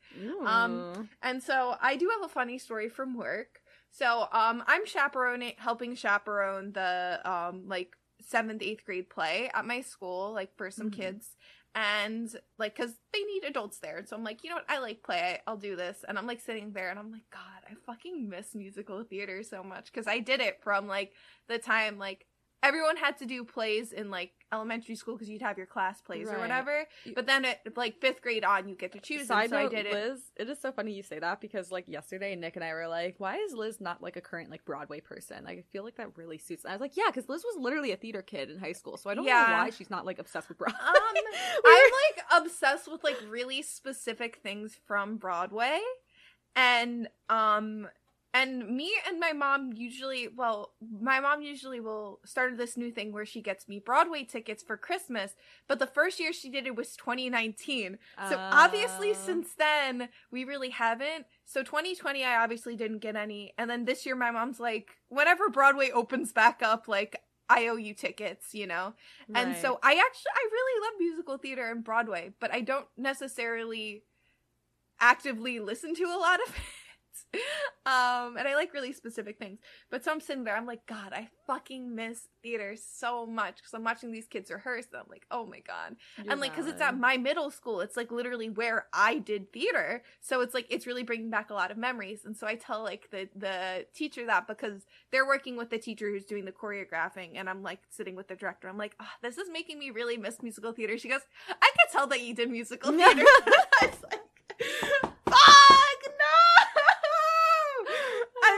um, 0.46 1.08
And 1.22 1.42
so 1.42 1.76
I 1.80 1.96
do 1.96 2.10
have 2.10 2.22
a 2.30 2.32
funny 2.32 2.58
story 2.58 2.90
from 2.90 3.16
work. 3.16 3.61
So 3.92 4.28
um 4.32 4.64
I'm 4.66 4.86
chaperoning 4.86 5.54
helping 5.58 5.94
chaperone 5.94 6.72
the 6.72 7.20
um 7.24 7.68
like 7.68 7.94
seventh, 8.20 8.62
eighth 8.62 8.84
grade 8.84 9.10
play 9.10 9.50
at 9.54 9.66
my 9.66 9.80
school, 9.82 10.32
like 10.32 10.56
for 10.56 10.70
some 10.70 10.90
Mhm. 10.90 10.94
kids. 10.96 11.36
And 11.74 12.34
like 12.58 12.76
cause 12.76 12.94
they 13.12 13.22
need 13.24 13.44
adults 13.44 13.78
there. 13.78 14.04
So 14.06 14.14
I'm 14.16 14.24
like, 14.24 14.44
you 14.44 14.50
know 14.50 14.56
what, 14.56 14.70
I 14.70 14.78
like 14.78 15.02
play, 15.02 15.40
I'll 15.46 15.56
do 15.56 15.74
this. 15.76 16.04
And 16.06 16.18
I'm 16.18 16.26
like 16.26 16.40
sitting 16.40 16.72
there 16.72 16.90
and 16.90 16.98
I'm 16.98 17.10
like, 17.12 17.28
God, 17.30 17.62
I 17.70 17.74
fucking 17.86 18.28
miss 18.28 18.54
musical 18.54 19.02
theater 19.04 19.42
so 19.42 19.62
much. 19.62 19.92
Cause 19.92 20.06
I 20.06 20.18
did 20.20 20.40
it 20.40 20.62
from 20.62 20.86
like 20.86 21.12
the 21.48 21.58
time 21.58 21.98
like 21.98 22.26
everyone 22.62 22.96
had 22.96 23.18
to 23.18 23.26
do 23.26 23.44
plays 23.44 23.92
in 23.92 24.10
like 24.10 24.32
elementary 24.52 24.94
school 24.94 25.14
because 25.14 25.28
you'd 25.28 25.42
have 25.42 25.56
your 25.56 25.66
class 25.66 26.00
plays 26.00 26.28
or 26.28 26.38
whatever. 26.38 26.86
But 27.14 27.26
then 27.26 27.44
at 27.44 27.60
like 27.76 28.00
fifth 28.00 28.20
grade 28.22 28.44
on, 28.44 28.68
you 28.68 28.74
get 28.76 28.92
to 28.92 29.00
choose. 29.00 29.26
Side 29.26 29.50
so 29.50 29.56
note, 29.56 29.72
I 29.72 29.76
did 29.82 29.86
it. 29.86 29.92
Liz, 29.92 30.20
it 30.36 30.48
is 30.48 30.60
so 30.60 30.70
funny 30.72 30.92
you 30.92 31.02
say 31.02 31.18
that 31.18 31.40
because 31.40 31.70
like 31.70 31.88
yesterday, 31.88 32.36
Nick 32.36 32.56
and 32.56 32.64
I 32.64 32.72
were 32.74 32.88
like, 32.88 33.14
"Why 33.18 33.36
is 33.36 33.54
Liz 33.54 33.80
not 33.80 34.02
like 34.02 34.16
a 34.16 34.20
current 34.20 34.50
like 34.50 34.64
Broadway 34.64 35.00
person?" 35.00 35.44
Like 35.44 35.58
I 35.58 35.64
feel 35.72 35.84
like 35.84 35.96
that 35.96 36.16
really 36.16 36.38
suits. 36.38 36.64
And 36.64 36.72
I 36.72 36.74
was 36.76 36.80
like, 36.80 36.96
"Yeah, 36.96 37.04
because 37.06 37.28
Liz 37.28 37.44
was 37.44 37.56
literally 37.58 37.92
a 37.92 37.96
theater 37.96 38.22
kid 38.22 38.50
in 38.50 38.58
high 38.58 38.72
school, 38.72 38.96
so 38.96 39.08
I 39.10 39.14
don't 39.14 39.24
Yeah. 39.24 39.46
know 39.46 39.54
why 39.54 39.70
she's 39.70 39.90
not 39.90 40.04
like 40.04 40.18
obsessed 40.18 40.48
with 40.48 40.58
Broadway." 40.58 40.78
Um, 40.78 40.94
I'm 41.64 41.90
like 42.34 42.44
obsessed 42.44 42.90
with 42.90 43.02
like 43.02 43.18
really 43.28 43.62
specific 43.62 44.36
things 44.42 44.76
from 44.86 45.16
Broadway, 45.16 45.80
and 46.54 47.08
um, 47.28 47.88
and 48.34 48.66
me 48.76 48.92
and 49.06 49.20
my 49.20 49.32
mom 49.32 49.72
usually, 49.74 50.28
well, 50.28 50.72
my 51.00 51.20
mom 51.20 51.42
usually 51.42 51.80
will 51.80 52.20
start 52.24 52.56
this 52.56 52.76
new 52.76 52.90
thing 52.90 53.12
where 53.12 53.26
she 53.26 53.42
gets 53.42 53.68
me 53.68 53.78
Broadway 53.78 54.24
tickets 54.24 54.62
for 54.62 54.76
Christmas. 54.76 55.34
But 55.68 55.78
the 55.78 55.86
first 55.86 56.18
year 56.18 56.32
she 56.32 56.48
did 56.50 56.66
it 56.66 56.74
was 56.76 56.96
2019. 56.96 57.98
So 58.28 58.40
obviously, 58.50 59.10
Uh, 59.10 59.14
since 59.14 59.54
then, 59.54 60.08
we 60.30 60.44
really 60.44 60.70
haven't. 60.70 61.26
So 61.44 61.62
2020, 61.62 62.24
I 62.24 62.42
obviously 62.42 62.74
didn't 62.76 63.00
get 63.00 63.16
any. 63.16 63.52
And 63.58 63.68
then 63.68 63.84
this 63.84 64.06
year, 64.06 64.16
my 64.16 64.30
mom's 64.30 64.58
like, 64.60 64.96
whenever 65.08 65.50
Broadway 65.50 65.90
opens 65.90 66.32
back 66.32 66.62
up, 66.62 66.88
like, 66.88 67.20
I 67.48 67.68
owe 67.68 67.76
you 67.76 67.92
tickets, 67.94 68.54
you 68.54 68.66
know? 68.66 68.94
And 69.34 69.54
so 69.56 69.78
I 69.82 69.92
actually 69.92 70.32
I 70.34 70.48
really 70.50 70.80
love 70.86 70.94
musical 70.98 71.36
theater 71.38 71.70
and 71.70 71.84
Broadway, 71.84 72.32
but 72.40 72.52
I 72.52 72.60
don't 72.62 72.86
necessarily 72.96 74.04
actively 75.00 75.60
listen 75.60 75.94
to 75.96 76.04
a 76.04 76.18
lot 76.18 76.40
of 76.46 76.54
it. 76.54 76.62
Um 77.84 78.36
and 78.36 78.46
I 78.46 78.54
like 78.54 78.72
really 78.74 78.92
specific 78.92 79.38
things. 79.38 79.58
But 79.90 80.04
so 80.04 80.12
I'm 80.12 80.20
sitting 80.20 80.44
there, 80.44 80.56
I'm 80.56 80.66
like, 80.66 80.86
God, 80.86 81.12
I 81.12 81.28
fucking 81.48 81.92
miss 81.92 82.28
theater 82.40 82.76
so 82.76 83.26
much. 83.26 83.56
Because 83.56 83.74
I'm 83.74 83.82
watching 83.82 84.12
these 84.12 84.28
kids 84.28 84.52
rehearse. 84.52 84.86
And 84.92 85.00
I'm 85.00 85.08
like, 85.10 85.26
oh 85.32 85.46
my 85.46 85.58
god, 85.58 85.96
You're 86.16 86.30
and 86.30 86.40
like 86.40 86.52
because 86.52 86.68
it's 86.68 86.80
at 86.80 86.96
my 86.96 87.16
middle 87.16 87.50
school 87.50 87.80
it's 87.80 87.96
like 87.96 88.12
literally 88.12 88.48
where 88.50 88.86
i 88.92 89.18
did 89.18 89.52
theater. 89.52 90.04
So 90.20 90.42
it's 90.42 90.54
like 90.54 90.66
it's 90.70 90.86
really 90.86 91.02
bringing 91.02 91.28
back 91.28 91.50
a 91.50 91.54
lot 91.54 91.72
of 91.72 91.76
memories. 91.76 92.20
And 92.24 92.36
so 92.36 92.46
i 92.46 92.54
tell 92.54 92.84
like 92.84 93.10
the 93.10 93.28
the 93.34 93.84
teacher 93.94 94.26
that 94.26 94.46
because 94.46 94.86
they're 95.10 95.26
working 95.26 95.56
with 95.56 95.70
the 95.70 95.78
teacher 95.78 96.08
who's 96.08 96.24
doing 96.24 96.44
the 96.44 96.52
choreographing 96.52 97.30
and 97.34 97.48
i'm 97.50 97.62
like 97.64 97.80
sitting 97.90 98.14
with 98.14 98.28
the 98.28 98.36
director. 98.36 98.68
I'm 98.68 98.78
like 98.78 98.94
oh, 99.00 99.06
this 99.22 99.38
is 99.38 99.50
making 99.50 99.80
me 99.80 99.90
really 99.90 100.16
miss 100.16 100.40
musical 100.40 100.72
theater. 100.72 100.96
She 100.98 101.08
goes 101.08 101.22
i 101.50 101.70
could 101.72 101.90
tell 101.92 102.06
that 102.06 102.20
you 102.20 102.32
did 102.32 102.48
musical 102.48 102.92
theater. 102.96 103.22
I 103.26 103.86
was 103.86 104.02
like 104.04 104.20
fuck 105.24 106.02
no 106.18 106.42
I 108.44 108.52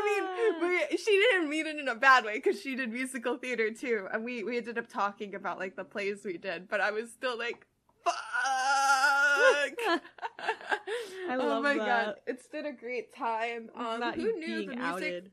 mean, 0.60 0.70
we, 0.90 0.93
she 1.04 1.12
didn't 1.12 1.48
mean 1.48 1.66
it 1.66 1.78
in 1.78 1.88
a 1.88 1.94
bad 1.94 2.24
way 2.24 2.34
because 2.36 2.60
she 2.60 2.74
did 2.76 2.90
musical 2.90 3.36
theater 3.36 3.70
too, 3.72 4.06
and 4.12 4.24
we 4.24 4.42
we 4.44 4.56
ended 4.56 4.78
up 4.78 4.88
talking 4.88 5.34
about 5.34 5.58
like 5.58 5.76
the 5.76 5.84
plays 5.84 6.24
we 6.24 6.36
did. 6.38 6.68
But 6.68 6.80
I 6.80 6.90
was 6.90 7.10
still 7.12 7.36
like, 7.38 7.66
"Fuck!" 8.04 8.14
I 11.30 11.36
love 11.36 11.58
oh 11.58 11.62
my 11.62 11.74
that. 11.74 11.86
god, 12.06 12.14
it's 12.26 12.46
been 12.48 12.66
a 12.66 12.72
great 12.72 13.14
time. 13.14 13.70
Um, 13.74 14.00
Not 14.00 14.14
who 14.16 14.32
knew 14.32 14.46
being 14.46 14.68
the 14.70 14.76
music? 14.76 14.80
outed. 14.82 15.30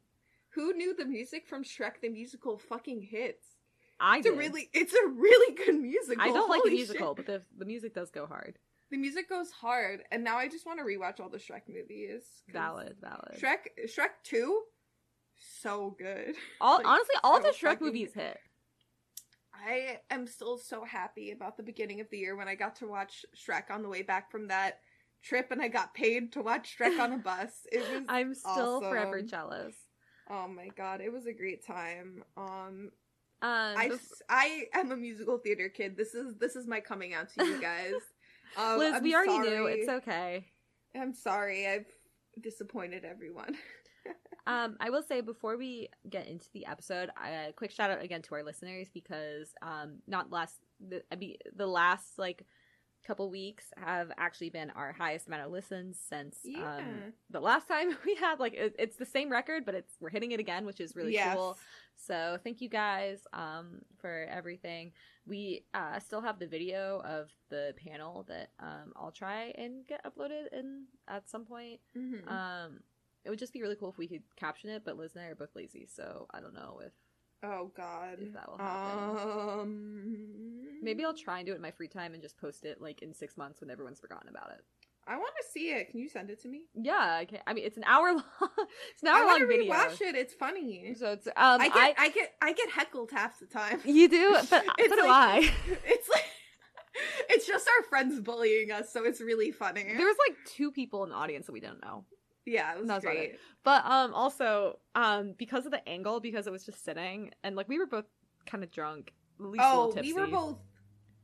Who 0.55 0.73
knew 0.73 0.93
the 0.95 1.05
music 1.05 1.47
from 1.47 1.63
Shrek 1.63 2.01
the 2.01 2.09
Musical 2.09 2.57
fucking 2.57 3.01
hits? 3.03 3.45
I 4.01 4.17
It's 4.17 4.27
a 4.27 4.31
did. 4.31 4.39
really, 4.39 4.69
it's 4.73 4.93
a 4.93 5.07
really 5.07 5.55
good 5.55 5.75
musical. 5.75 6.21
I 6.21 6.27
don't 6.27 6.49
like 6.49 6.63
the 6.63 6.69
Holy 6.69 6.75
musical, 6.75 7.15
shit. 7.15 7.25
but 7.25 7.25
the 7.25 7.41
the 7.57 7.65
music 7.65 7.93
does 7.93 8.09
go 8.11 8.25
hard. 8.25 8.57
The 8.89 8.97
music 8.97 9.29
goes 9.29 9.51
hard, 9.51 10.03
and 10.11 10.23
now 10.23 10.37
I 10.37 10.49
just 10.49 10.65
want 10.65 10.79
to 10.79 10.85
rewatch 10.85 11.19
all 11.21 11.29
the 11.29 11.37
Shrek 11.37 11.61
movies. 11.69 12.23
'cause 12.47 12.53
Valid, 12.53 12.97
valid. 12.99 13.37
Shrek, 13.39 13.67
Shrek 13.87 14.09
Two, 14.23 14.63
so 15.61 15.95
good. 15.97 16.35
all 16.61 16.77
like, 16.77 16.87
honestly, 16.87 17.15
all 17.23 17.37
so 17.41 17.47
the 17.47 17.49
Shrek 17.49 17.61
fucking 17.73 17.87
movies 17.87 18.13
hit. 18.13 18.37
I 19.53 19.99
am 20.09 20.25
still 20.25 20.57
so 20.57 20.83
happy 20.83 21.31
about 21.31 21.57
the 21.57 21.63
beginning 21.63 21.99
of 21.99 22.09
the 22.09 22.17
year 22.17 22.35
when 22.35 22.47
I 22.47 22.55
got 22.55 22.75
to 22.77 22.87
watch 22.87 23.25
Shrek 23.35 23.69
on 23.69 23.83
the 23.83 23.89
way 23.89 24.01
back 24.01 24.31
from 24.31 24.47
that 24.47 24.79
trip, 25.23 25.51
and 25.51 25.61
I 25.61 25.67
got 25.67 25.93
paid 25.93 26.31
to 26.33 26.41
watch 26.41 26.75
Shrek 26.79 26.99
on 26.99 27.13
a 27.13 27.17
bus. 27.23 27.51
It 27.71 27.79
was 27.91 28.03
I'm 28.09 28.33
still 28.33 28.81
forever 28.81 29.21
jealous. 29.21 29.75
oh 30.29 30.47
my 30.47 30.69
god, 30.75 31.01
it 31.01 31.11
was 31.11 31.27
a 31.27 31.33
great 31.33 31.65
time. 31.65 32.23
Um, 32.37 32.91
Um, 33.43 33.49
I 33.77 33.89
bef- 33.89 34.21
I 34.29 34.63
am 34.73 34.91
a 34.91 34.95
musical 34.97 35.37
theater 35.37 35.69
kid. 35.69 35.95
This 35.97 36.15
is 36.15 36.35
this 36.39 36.55
is 36.55 36.65
my 36.67 36.79
coming 36.79 37.13
out 37.13 37.29
to 37.37 37.45
you 37.45 37.61
guys. 37.71 37.93
Um, 38.57 38.79
Liz, 38.79 38.93
I'm 38.95 39.03
we 39.03 39.13
already 39.15 39.37
knew. 39.39 39.65
It's 39.67 39.89
okay. 39.89 40.47
I'm 40.95 41.13
sorry. 41.13 41.67
I've 41.67 41.85
disappointed 42.41 43.05
everyone. 43.05 43.55
Um, 44.47 44.75
I 44.79 44.89
will 44.89 45.03
say 45.03 45.21
before 45.21 45.57
we 45.57 45.89
get 46.09 46.27
into 46.27 46.47
the 46.53 46.65
episode, 46.65 47.09
a 47.23 47.51
quick 47.53 47.71
shout 47.71 47.91
out 47.91 48.01
again 48.03 48.21
to 48.23 48.35
our 48.35 48.43
listeners 48.43 48.87
because 48.93 49.53
um, 49.61 49.97
not 50.07 50.31
last 50.31 50.55
the 50.79 51.03
I 51.11 51.15
mean, 51.15 51.37
the 51.55 51.67
last 51.67 52.17
like 52.17 52.45
couple 53.05 53.29
weeks 53.31 53.65
have 53.77 54.11
actually 54.17 54.49
been 54.51 54.69
our 54.71 54.91
highest 54.93 55.25
amount 55.27 55.41
of 55.43 55.51
listens 55.51 55.99
since 55.99 56.37
Yeah. 56.43 56.77
um, 56.77 57.13
the 57.31 57.39
last 57.39 57.67
time 57.67 57.95
we 58.05 58.15
had 58.15 58.39
like 58.39 58.53
it, 58.53 58.75
it's 58.77 58.95
the 58.97 59.05
same 59.05 59.31
record, 59.31 59.65
but 59.65 59.75
it's 59.75 59.93
we're 59.99 60.09
hitting 60.09 60.31
it 60.31 60.39
again, 60.39 60.65
which 60.65 60.79
is 60.79 60.95
really 60.95 61.13
Yes. 61.13 61.35
cool. 61.35 61.57
So 61.95 62.37
thank 62.43 62.61
you 62.61 62.69
guys 62.69 63.19
um, 63.33 63.81
for 63.99 64.27
everything. 64.31 64.91
We 65.27 65.65
uh, 65.73 65.99
still 65.99 66.21
have 66.21 66.39
the 66.39 66.47
video 66.47 67.01
of 67.05 67.29
the 67.49 67.73
panel 67.77 68.25
that 68.27 68.49
um, 68.59 68.93
I'll 68.95 69.11
try 69.11 69.53
and 69.55 69.85
get 69.87 70.03
uploaded 70.03 70.51
in 70.51 70.85
at 71.07 71.29
some 71.29 71.45
point. 71.45 71.79
Mhm. 71.95 72.27
It 73.25 73.29
would 73.29 73.39
just 73.39 73.53
be 73.53 73.61
really 73.61 73.75
cool 73.75 73.89
if 73.89 73.97
we 73.97 74.07
could 74.07 74.23
caption 74.35 74.69
it, 74.69 74.83
but 74.85 74.97
Liz 74.97 75.15
and 75.15 75.23
I 75.23 75.27
are 75.27 75.35
both 75.35 75.55
lazy, 75.55 75.85
so 75.93 76.27
I 76.33 76.39
don't 76.39 76.53
know 76.53 76.81
if 76.85 76.91
oh 77.43 77.71
God. 77.75 78.17
if 78.19 78.33
that 78.33 78.49
will 78.49 78.57
happen. 78.57 79.59
Um. 79.59 80.81
Maybe 80.83 81.05
I'll 81.05 81.13
try 81.13 81.37
and 81.37 81.45
do 81.45 81.53
it 81.53 81.57
in 81.57 81.61
my 81.61 81.71
free 81.71 81.87
time 81.87 82.13
and 82.13 82.21
just 82.21 82.37
post 82.39 82.65
it 82.65 82.81
like 82.81 83.01
in 83.03 83.13
six 83.13 83.37
months 83.37 83.61
when 83.61 83.69
everyone's 83.69 83.99
forgotten 83.99 84.29
about 84.29 84.49
it. 84.51 84.63
I 85.07 85.17
want 85.17 85.33
to 85.41 85.51
see 85.51 85.71
it. 85.71 85.89
Can 85.91 85.99
you 85.99 86.09
send 86.09 86.29
it 86.29 86.41
to 86.43 86.47
me? 86.47 86.61
Yeah, 86.75 87.17
I 87.19 87.25
can. 87.25 87.39
I 87.47 87.53
mean, 87.53 87.65
it's 87.65 87.77
an 87.77 87.83
hour 87.85 88.13
long. 88.13 88.23
it's 88.93 89.01
an 89.01 89.09
I 89.09 89.11
hour 89.11 89.25
want 89.25 89.41
long 89.41 89.49
to 89.49 89.57
video. 89.57 89.73
rewatch 89.73 90.01
it. 90.01 90.15
It's 90.15 90.33
funny. 90.33 90.93
So 90.97 91.11
it's 91.13 91.27
um, 91.27 91.33
I 91.37 91.55
I, 91.57 91.67
get, 91.69 91.95
I, 91.99 92.09
get, 92.09 92.33
I 92.41 92.53
get 92.53 92.69
heckled 92.69 93.11
half 93.11 93.39
the 93.39 93.47
time. 93.47 93.81
you 93.85 94.07
do, 94.07 94.37
but 94.49 94.63
It's 94.79 94.89
so 94.89 95.01
do 95.01 95.07
I. 95.07 95.51
It's 95.85 96.09
like, 96.09 96.25
it's 97.29 97.47
just 97.47 97.67
our 97.67 97.83
friends 97.89 98.19
bullying 98.19 98.71
us, 98.71 98.91
so 98.93 99.03
it's 99.03 99.21
really 99.21 99.51
funny. 99.51 99.83
There 99.83 100.05
was 100.05 100.17
like 100.29 100.37
two 100.45 100.71
people 100.71 101.03
in 101.03 101.09
the 101.09 101.15
audience 101.15 101.47
that 101.47 101.53
we 101.53 101.59
didn't 101.61 101.81
know. 101.81 102.05
Yeah, 102.45 102.73
it 102.73 102.77
was 102.79 102.85
about 102.89 103.01
great. 103.03 103.37
But 103.63 103.85
um, 103.85 104.13
also 104.13 104.79
um, 104.95 105.33
because 105.37 105.65
of 105.65 105.71
the 105.71 105.87
angle, 105.87 106.19
because 106.19 106.47
it 106.47 106.51
was 106.51 106.65
just 106.65 106.83
sitting, 106.83 107.31
and 107.43 107.55
like 107.55 107.67
we 107.69 107.77
were 107.79 107.85
both 107.87 108.05
kind 108.45 108.63
of 108.63 108.71
drunk. 108.71 109.13
At 109.39 109.45
least 109.45 109.63
a 109.63 109.67
Oh, 109.67 109.93
we 110.01 110.13
were 110.13 110.27
both. 110.27 110.57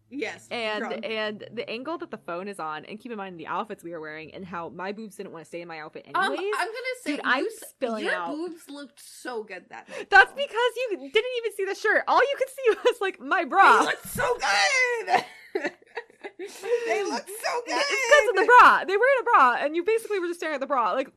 Yes, 0.09 0.47
and 0.51 0.79
drunk. 0.85 1.05
and 1.05 1.43
the 1.51 1.69
angle 1.69 1.97
that 1.97 2.11
the 2.11 2.17
phone 2.17 2.47
is 2.47 2.59
on, 2.59 2.85
and 2.85 2.97
keep 2.97 3.11
in 3.11 3.17
mind 3.17 3.37
the 3.37 3.47
outfits 3.47 3.83
we 3.83 3.91
were 3.91 3.99
wearing, 3.99 4.33
and 4.33 4.45
how 4.45 4.69
my 4.69 4.93
boobs 4.93 5.17
didn't 5.17 5.33
want 5.33 5.43
to 5.43 5.47
stay 5.49 5.59
in 5.61 5.67
my 5.67 5.79
outfit 5.79 6.05
Um, 6.15 6.15
I'm 6.15 6.35
gonna 6.37 6.77
say, 7.03 7.11
Dude, 7.17 7.21
I'm 7.25 7.43
you 7.43 7.51
s- 7.61 7.69
spilling 7.71 8.05
your 8.05 8.13
out. 8.15 8.29
boobs 8.33 8.69
looked 8.69 9.01
so 9.05 9.43
good 9.43 9.65
that 9.69 9.89
night. 9.89 10.09
That's 10.09 10.31
though. 10.31 10.37
because 10.37 10.71
you 10.77 11.09
didn't 11.11 11.31
even 11.39 11.51
see 11.57 11.65
the 11.65 11.75
shirt. 11.75 12.03
All 12.07 12.21
you 12.21 12.35
could 12.37 12.47
see 12.49 12.77
was 12.85 13.01
like 13.01 13.19
my 13.19 13.43
they 13.43 13.49
bra. 13.49 13.81
looked 13.81 14.07
so 14.07 14.37
good. 14.37 15.23
they 16.39 17.03
looked 17.03 17.29
so 17.29 17.61
good. 17.65 17.75
It's 17.75 18.07
because 18.07 18.29
of 18.29 18.35
the 18.35 18.45
bra. 18.59 18.83
They 18.85 18.95
were 18.97 19.03
in 19.17 19.21
a 19.21 19.23
bra, 19.23 19.55
and 19.59 19.75
you 19.75 19.83
basically 19.83 20.19
were 20.19 20.27
just 20.27 20.39
staring 20.39 20.55
at 20.55 20.61
the 20.61 20.67
bra. 20.67 20.91
Like 20.93 21.09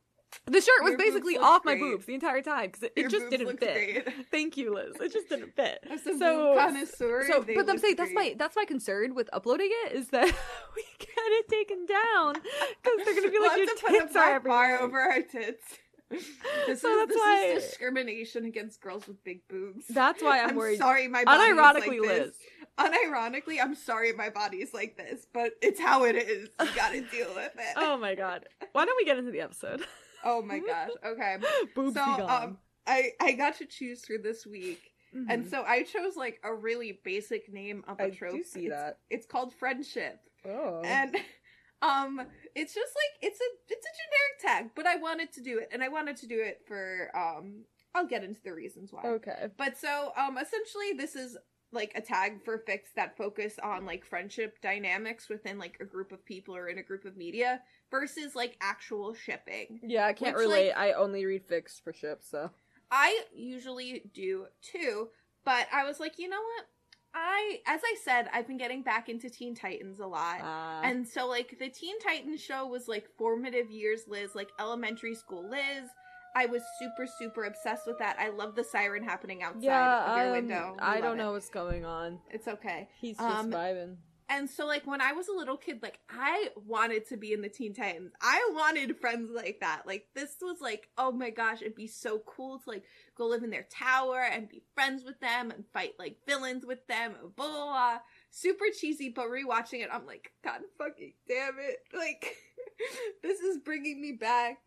the 0.47 0.61
shirt 0.61 0.83
was 0.83 0.91
Your 0.93 0.99
basically 0.99 1.37
off 1.37 1.65
my 1.65 1.75
great. 1.75 1.91
boobs 1.91 2.07
the 2.07 2.15
entire 2.15 2.41
time 2.41 2.67
because 2.67 2.85
it, 2.85 2.93
it 2.97 3.11
just 3.11 3.29
didn't 3.31 3.59
fit. 3.59 4.05
great. 4.05 4.27
Thank 4.31 4.57
you, 4.57 4.73
Liz. 4.75 4.95
It 5.01 5.13
just 5.13 5.29
didn't 5.29 5.55
fit. 5.57 5.85
So- 6.05 6.55
connoisseur, 6.57 7.27
So, 7.27 7.43
but 7.55 7.69
I'm 7.69 7.79
saying 7.79 7.97
that's 7.97 8.13
my 8.15 8.35
that's 8.39 8.57
my 8.57 8.65
concern 8.65 9.15
with 9.15 9.29
uploading 9.33 9.71
it 9.87 9.93
is 9.93 10.09
that 10.09 10.25
we 10.77 10.85
get 10.99 11.09
it 11.17 11.49
taken 11.49 11.85
down 11.87 12.35
because 12.35 13.05
they're 13.05 13.15
gonna 13.15 13.29
be 13.31 13.39
We'll 13.39 13.49
like 13.49 13.59
have 13.59 13.59
your 13.59 13.75
to 13.77 13.83
put 13.83 13.95
a 13.95 13.99
tits 14.05 14.17
are 14.17 14.41
bar 14.41 14.81
over 14.81 15.01
our 15.01 15.21
tits. 15.23 15.65
This 16.11 16.81
So 16.81 16.89
is 17.03 17.07
that's 17.09 17.19
why- 17.19 17.53
is 17.57 17.65
discrimination 17.65 18.45
against 18.45 18.81
girls 18.81 19.07
with 19.07 19.23
big 19.25 19.47
boobs. 19.49 19.87
That's 19.89 20.23
why 20.23 20.41
I'm, 20.43 20.51
I'm 20.51 20.57
worried. 20.57 20.79
sorry, 20.79 21.07
my 21.09 21.25
Unironically, 21.25 22.01
like. 22.01 22.09
Liz. 22.09 22.33
Unironically, 22.79 23.59
I'm 23.61 23.75
sorry 23.75 24.13
my 24.13 24.31
body's 24.31 24.73
like 24.73 24.97
this, 24.97 25.27
but 25.33 25.53
it's 25.61 25.81
how 25.81 26.05
it 26.05 26.17
is. 26.17 26.49
You 26.61 26.69
gotta 26.75 27.01
deal 27.11 27.29
with 27.35 27.53
it. 27.57 27.75
Oh 27.77 27.97
my 27.99 28.15
god. 28.15 28.47
Why 28.73 28.85
don't 28.85 28.97
we 28.97 29.05
get 29.05 29.19
into 29.19 29.31
the 29.31 29.41
episode? 29.43 29.85
Oh 30.25 30.43
my 30.43 30.59
gosh. 30.61 30.91
Okay. 31.05 31.37
Boobs 31.75 31.95
so 31.95 32.05
gone. 32.05 32.21
um 32.43 32.59
I 32.87 33.11
I 33.21 33.33
got 33.33 33.57
to 33.59 33.67
choose 33.67 34.05
for 34.05 34.17
this 34.19 34.47
week. 34.47 34.81
And 35.13 35.45
Mhm. 35.45 35.51
so 35.51 35.63
I 35.65 35.83
chose 35.83 36.17
like 36.17 36.39
a 36.45 36.55
really 36.55 37.01
basic 37.05 37.53
name 37.53 37.85
of 37.89 37.99
a 38.01 38.05
I 38.05 38.11
trope. 38.11 38.33
do 38.37 38.45
see 38.45 38.67
it's, 38.67 38.75
that. 38.75 38.99
It's 39.11 39.27
called 39.27 39.53
friendship. 39.53 40.21
Oh. 40.47 40.81
And 40.85 41.17
um 41.83 42.21
it's 42.55 42.75
just 42.75 42.93
like 42.95 43.31
it's 43.31 43.41
a 43.41 43.51
it's 43.69 43.87
a 43.87 43.95
generic 44.01 44.63
tag, 44.65 44.71
but 44.77 44.87
I 44.87 44.97
wanted 44.97 45.33
to 45.35 45.43
do 45.43 45.59
it 45.59 45.69
and 45.73 45.83
I 45.83 45.89
wanted 45.89 46.17
to 46.19 46.27
do 46.27 46.41
it 46.41 46.63
for 46.67 47.11
um 47.15 47.65
I'll 47.95 48.07
get 48.07 48.23
into 48.23 48.41
the 48.43 48.55
reasons 48.55 48.93
why. 48.93 49.03
okay. 49.05 49.49
But 49.59 49.77
so 49.77 50.13
um 50.17 50.39
essentially 50.39 50.93
this 50.97 51.17
is 51.17 51.37
like 51.73 51.93
a 51.95 52.01
tag 52.01 52.43
for 52.45 52.59
fics 52.69 52.93
that 52.97 53.17
focus 53.17 53.55
on 53.63 53.87
like 53.87 54.05
friendship 54.05 54.59
dynamics 54.61 55.29
within 55.29 55.59
like 55.59 55.77
a 55.81 55.85
group 55.85 56.13
of 56.13 56.25
people 56.25 56.57
or 56.57 56.69
in 56.69 56.79
a 56.79 56.83
group 56.83 57.05
of 57.05 57.17
media 57.17 57.61
versus 57.91 58.35
like 58.35 58.57
actual 58.61 59.15
shipping. 59.15 59.81
Yeah, 59.83 60.07
I 60.07 60.13
can't 60.13 60.37
Which, 60.37 60.47
like- 60.47 60.57
relate. 60.57 60.73
I 60.73 60.93
only 60.93 61.25
read 61.25 61.49
fics 61.49 61.81
for 61.83 61.93
ships, 61.93 62.29
so. 62.31 62.51
I 62.91 63.23
usually 63.33 64.11
do 64.13 64.47
too, 64.63 65.09
but 65.45 65.69
I 65.73 65.85
was 65.85 66.01
like, 66.01 66.19
you 66.19 66.29
know 66.29 66.41
what? 66.41 66.67
I 67.15 67.59
as 67.67 67.81
I 67.85 67.97
said, 68.05 68.29
I've 68.33 68.47
been 68.47 68.57
getting 68.59 68.83
back 68.83 69.09
into 69.09 69.29
Teen 69.31 69.55
Titans 69.55 69.99
a 70.01 70.07
lot. 70.07 70.41
Uh, 70.41 70.81
And 70.87 71.07
so 71.07 71.27
like 71.27 71.57
the 71.59 71.69
Teen 71.69 71.99
Titans 72.01 72.41
show 72.41 72.67
was 72.67 72.87
like 72.89 73.07
formative 73.19 73.71
years 73.71 74.03
Liz, 74.09 74.35
like 74.35 74.49
elementary 74.61 75.15
school 75.15 75.49
Liz. 75.49 75.89
I 76.35 76.47
was 76.47 76.63
super 76.79 77.07
super 77.07 77.45
obsessed 77.45 77.87
with 77.87 77.99
that. 77.99 78.17
I 78.19 78.31
love 78.31 78.55
the 78.55 78.65
siren 78.65 79.03
happening 79.03 79.43
outside 79.43 79.63
yeah, 79.63 80.11
of 80.13 80.17
your 80.17 80.27
um, 80.27 80.33
window. 80.33 80.73
We 80.77 80.83
I 80.83 81.01
don't 81.01 81.15
it. 81.19 81.23
know 81.23 81.33
what's 81.33 81.51
going 81.51 81.85
on. 81.85 82.19
It's 82.31 82.49
okay. 82.49 82.89
He's 83.01 83.17
just 83.17 83.29
Um, 83.29 83.51
vibing. 83.51 83.97
And 84.33 84.49
so 84.49 84.65
like 84.65 84.87
when 84.87 85.01
I 85.01 85.13
was 85.13 85.27
a 85.27 85.33
little 85.33 85.57
kid, 85.57 85.83
like 85.83 85.99
I 86.09 86.51
wanted 86.65 87.09
to 87.09 87.17
be 87.17 87.33
in 87.33 87.43
the 87.43 87.49
Teen 87.49 87.75
Titans. 87.75 88.13
I 88.23 88.51
wanted 88.55 88.97
friends 89.01 89.29
like 89.35 89.59
that. 89.61 89.83
Like 89.89 90.07
this 90.15 90.37
was 90.41 90.59
like, 90.61 90.87
oh 90.97 91.11
my 91.11 91.31
gosh, 91.31 91.63
it'd 91.63 91.75
be 91.75 91.89
so 91.89 92.21
cool 92.25 92.61
to 92.61 92.71
like 92.71 92.85
go 93.17 93.27
live 93.27 93.43
in 93.43 93.51
their 93.51 93.67
tower 93.69 94.21
and 94.21 94.49
be 94.49 94.63
friends 94.73 95.03
with 95.05 95.19
them 95.19 95.51
and 95.51 95.65
fight 95.73 95.95
like 95.99 96.19
villains 96.29 96.65
with 96.65 96.87
them. 96.87 97.15
Blah 97.35 97.49
blah 97.49 97.65
blah. 97.65 97.99
Super 98.31 98.67
cheesy, 98.79 99.09
but 99.09 99.27
rewatching 99.27 99.83
it, 99.83 99.89
I'm 99.93 100.07
like, 100.07 100.31
God 100.45 100.61
fucking 100.79 101.15
damn 101.27 101.57
it! 101.59 101.79
Like 101.93 102.37
this 103.23 103.41
is 103.41 103.59
bringing 103.59 104.01
me 104.01 104.13
back. 104.13 104.59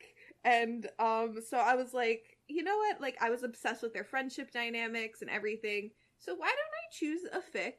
And 0.45 0.89
um, 0.99 1.39
so 1.47 1.57
I 1.57 1.75
was 1.75 1.93
like, 1.93 2.37
you 2.47 2.63
know 2.63 2.75
what? 2.77 2.99
Like 3.01 3.17
I 3.21 3.29
was 3.29 3.43
obsessed 3.43 3.81
with 3.81 3.93
their 3.93 4.03
friendship 4.03 4.51
dynamics 4.51 5.21
and 5.21 5.29
everything. 5.29 5.91
So 6.19 6.35
why 6.35 6.47
don't 6.47 6.57
I 6.57 6.91
choose 6.91 7.21
a 7.31 7.57
fic 7.57 7.73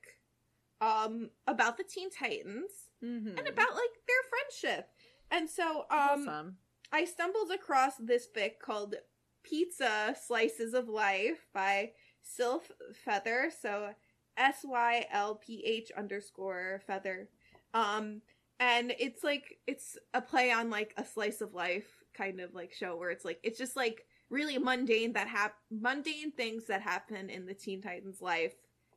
um 0.80 1.30
about 1.46 1.76
the 1.76 1.84
Teen 1.84 2.10
Titans 2.10 2.70
Mm-hmm. 3.04 3.36
and 3.38 3.46
about 3.48 3.74
like 3.74 3.94
their 4.08 4.24
friendship. 4.30 4.88
And 5.30 5.48
so 5.48 5.80
um 5.90 6.26
awesome. 6.26 6.56
I 6.90 7.04
stumbled 7.04 7.50
across 7.50 7.96
this 7.98 8.26
fic 8.34 8.52
called 8.62 8.94
Pizza 9.42 10.16
Slices 10.26 10.72
of 10.72 10.88
Life 10.88 11.46
by 11.52 11.90
Sylph 12.22 12.70
Feather. 13.04 13.50
So 13.60 13.90
S 14.38 14.60
Y 14.64 15.06
L 15.12 15.34
P 15.36 15.62
H 15.66 15.92
underscore 15.96 16.80
feather. 16.86 17.28
Um 17.74 18.22
and 18.58 18.94
it's 18.98 19.22
like 19.22 19.58
it's 19.66 19.98
a 20.14 20.22
play 20.22 20.50
on 20.50 20.70
like 20.70 20.94
a 20.96 21.04
slice 21.04 21.40
of 21.42 21.52
life 21.52 22.03
kind 22.14 22.40
of 22.40 22.54
like 22.54 22.72
show 22.72 22.96
where 22.96 23.10
it's 23.10 23.24
like 23.24 23.40
it's 23.42 23.58
just 23.58 23.76
like 23.76 24.06
really 24.30 24.58
mundane 24.58 25.12
that 25.12 25.28
hap 25.28 25.54
mundane 25.70 26.32
things 26.32 26.66
that 26.66 26.80
happen 26.80 27.30
in 27.30 27.46
the 27.46 27.54
Teen 27.54 27.82
Titans 27.82 28.20
life 28.20 28.54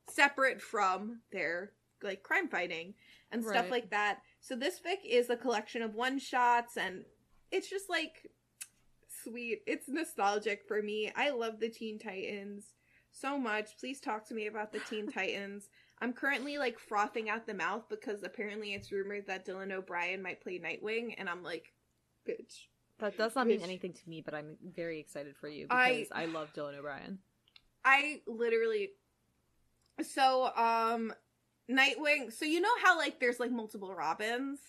separate 0.09 0.61
from 0.61 1.19
their 1.31 1.71
like 2.03 2.23
crime 2.23 2.47
fighting 2.47 2.93
and 3.31 3.43
stuff 3.43 3.69
like 3.71 3.89
that. 3.89 4.19
So 4.39 4.55
this 4.55 4.79
fic 4.79 4.97
is 5.05 5.29
a 5.29 5.35
collection 5.35 5.81
of 5.81 5.95
one 5.95 6.19
shots 6.19 6.77
and 6.77 7.03
it's 7.51 7.69
just 7.69 7.89
like 7.89 8.29
sweet. 9.23 9.61
It's 9.67 9.89
nostalgic 9.89 10.63
for 10.67 10.81
me. 10.81 11.11
I 11.15 11.31
love 11.31 11.59
the 11.59 11.69
Teen 11.69 11.99
Titans 11.99 12.73
so 13.11 13.37
much. 13.37 13.77
Please 13.79 13.99
talk 13.99 14.27
to 14.27 14.35
me 14.35 14.47
about 14.47 14.71
the 14.71 14.79
Teen 14.79 15.11
Titans. 15.11 15.69
I'm 15.99 16.13
currently 16.13 16.57
like 16.57 16.79
frothing 16.79 17.29
out 17.29 17.47
the 17.47 17.53
mouth 17.53 17.83
because 17.89 18.23
apparently 18.23 18.73
it's 18.73 18.91
rumored 18.91 19.25
that 19.27 19.45
Dylan 19.45 19.71
O'Brien 19.71 20.21
might 20.21 20.41
play 20.41 20.59
Nightwing 20.59 21.15
and 21.17 21.27
I'm 21.27 21.43
like, 21.43 21.73
bitch. 22.27 22.67
That 22.99 23.17
does 23.17 23.35
not 23.35 23.47
mean 23.47 23.61
anything 23.61 23.93
to 23.93 24.09
me, 24.09 24.21
but 24.21 24.33
I'm 24.33 24.57
very 24.75 24.99
excited 24.99 25.35
for 25.35 25.47
you 25.47 25.65
because 25.65 26.07
I, 26.11 26.25
love 26.25 26.51
Dylan 26.53 26.77
O'Brien. 26.77 27.19
I 27.85 28.21
literally 28.25 28.89
so 30.01 30.51
um 30.55 31.13
Nightwing 31.69 32.31
so 32.31 32.45
you 32.45 32.61
know 32.61 32.73
how 32.83 32.97
like 32.97 33.19
there's 33.19 33.39
like 33.39 33.51
multiple 33.51 33.93
Robins? 33.93 34.59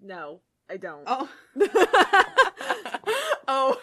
No, 0.00 0.40
I 0.68 0.76
don't. 0.76 1.04
Oh 1.06 1.28
oh 3.48 3.80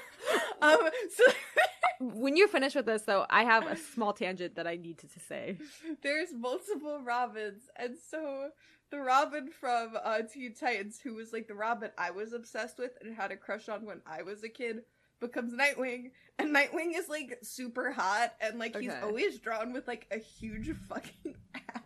um 0.62 0.90
so 1.16 1.24
when 2.00 2.36
you 2.36 2.48
finish 2.48 2.76
with 2.76 2.86
this, 2.86 3.04
though, 3.04 3.26
I 3.30 3.44
have 3.44 3.66
a 3.68 3.76
small 3.76 4.14
tangent 4.14 4.56
that 4.56 4.68
I 4.68 4.76
need 4.76 4.98
to, 5.00 5.08
to 5.08 5.20
say. 5.20 5.58
there's 6.04 6.34
multiple 6.34 7.02
Robins, 7.04 7.64
and 7.76 7.96
so 8.10 8.50
the 8.92 9.00
Robin 9.00 9.50
from 9.50 9.98
uh, 10.04 10.22
Teen 10.32 10.54
Titans, 10.54 11.00
who 11.02 11.16
was 11.16 11.34
like 11.34 11.48
the 11.48 11.56
Robin 11.56 11.90
I 11.98 12.12
was 12.12 12.34
obsessed 12.34 12.78
with 12.78 12.92
and 13.02 13.16
had 13.16 13.32
a 13.32 13.38
crush 13.38 13.68
on 13.70 13.86
when 13.86 14.02
I 14.06 14.22
was 14.24 14.44
a 14.44 14.50
kid, 14.50 14.84
becomes 15.20 15.54
Nightwing, 15.54 16.12
and 16.40 16.56
Nightwing 16.56 16.92
is 16.96 17.10
like 17.10 17.40
super 17.42 17.92
hot, 17.92 18.34
and 18.42 18.60
like 18.60 18.76
he's 18.78 18.92
Okay. 18.92 19.02
always 19.02 19.40
drawn 19.40 19.74
with 19.74 19.88
like 19.88 20.08
a 20.12 20.18
huge 20.18 20.72
fucking 20.90 21.36
ass 21.56 21.82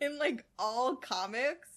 in 0.00 0.18
like 0.18 0.44
all 0.58 0.96
comics. 0.96 1.68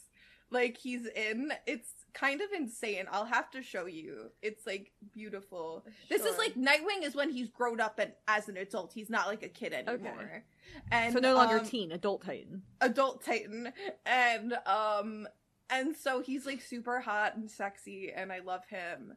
Like 0.50 0.78
he's 0.78 1.08
in, 1.08 1.52
it's 1.66 2.03
kind 2.13 2.41
of 2.41 2.51
insane. 2.51 3.05
I'll 3.12 3.25
have 3.25 3.50
to 3.51 3.62
show 3.62 3.86
you. 3.86 4.32
It's 4.41 4.65
like 4.65 4.91
beautiful. 5.13 5.86
This 6.10 6.25
is 6.25 6.38
like 6.38 6.55
Nightwing 6.55 7.03
is 7.03 7.15
when 7.15 7.29
he's 7.29 7.50
grown 7.50 7.82
up 7.82 8.00
and 8.00 8.12
as 8.27 8.50
an 8.50 8.58
adult. 8.58 8.93
He's 8.93 9.10
not 9.10 9.27
like 9.27 9.43
a 9.43 9.50
kid 9.50 9.74
anymore. 9.74 10.13
Okay. 10.20 10.43
And 10.91 11.13
so 11.13 11.20
no 11.20 11.36
longer 11.36 11.60
um, 11.60 11.65
teen, 11.65 11.91
adult 11.91 12.24
Titan. 12.25 12.63
adult 12.82 13.24
Titan, 13.24 13.72
and 14.05 14.53
um, 14.65 15.27
and 15.69 15.95
so 15.95 16.21
he's 16.21 16.45
like 16.45 16.62
super 16.62 16.99
hot 16.99 17.36
and 17.36 17.49
sexy, 17.49 18.12
and 18.15 18.32
I 18.32 18.39
love 18.39 18.65
him. 18.69 19.13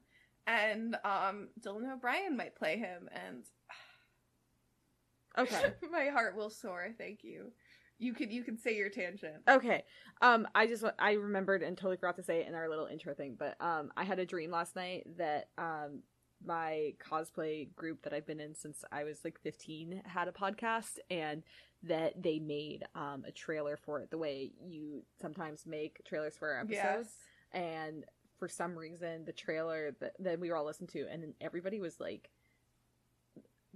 And 0.46 0.96
um, 1.04 1.48
Dylan 1.60 1.92
O'Brien 1.92 2.36
might 2.36 2.54
play 2.56 2.78
him, 2.78 3.08
and 3.12 3.44
Okay. 5.38 5.74
my 5.90 6.06
heart 6.06 6.36
will 6.36 6.50
soar. 6.50 6.94
Thank 6.96 7.22
you. 7.22 7.52
You 7.98 8.12
can 8.12 8.30
you 8.30 8.42
can 8.44 8.58
say 8.58 8.76
your 8.76 8.90
tangent. 8.90 9.36
Okay. 9.48 9.84
Um, 10.20 10.46
I 10.54 10.66
just 10.66 10.84
I 10.98 11.12
remembered 11.12 11.62
and 11.62 11.76
totally 11.76 11.96
forgot 11.96 12.16
to 12.16 12.22
say 12.22 12.40
it 12.40 12.48
in 12.48 12.54
our 12.54 12.68
little 12.68 12.86
intro 12.86 13.14
thing, 13.14 13.36
but 13.38 13.56
um, 13.60 13.90
I 13.96 14.04
had 14.04 14.18
a 14.18 14.26
dream 14.26 14.50
last 14.50 14.76
night 14.76 15.06
that 15.16 15.48
um, 15.56 16.02
my 16.44 16.92
cosplay 17.02 17.74
group 17.74 18.02
that 18.02 18.12
I've 18.12 18.26
been 18.26 18.40
in 18.40 18.54
since 18.54 18.84
I 18.92 19.04
was 19.04 19.20
like 19.24 19.40
15 19.42 20.02
had 20.04 20.28
a 20.28 20.32
podcast, 20.32 20.98
and 21.10 21.42
that 21.82 22.22
they 22.22 22.38
made 22.38 22.84
um 22.94 23.24
a 23.26 23.32
trailer 23.32 23.76
for 23.76 24.00
it 24.00 24.10
the 24.10 24.18
way 24.18 24.52
you 24.62 25.02
sometimes 25.20 25.64
make 25.66 26.02
trailers 26.06 26.36
for 26.36 26.58
episodes, 26.58 26.72
Yes. 26.74 27.14
and 27.52 28.04
for 28.38 28.48
some 28.48 28.76
reason 28.76 29.24
the 29.24 29.32
trailer 29.32 29.96
that, 30.00 30.12
that 30.18 30.38
we 30.38 30.50
were 30.50 30.56
all 30.56 30.66
listening 30.66 30.88
to, 30.88 31.06
and 31.10 31.32
everybody 31.40 31.80
was 31.80 31.98
like. 32.00 32.30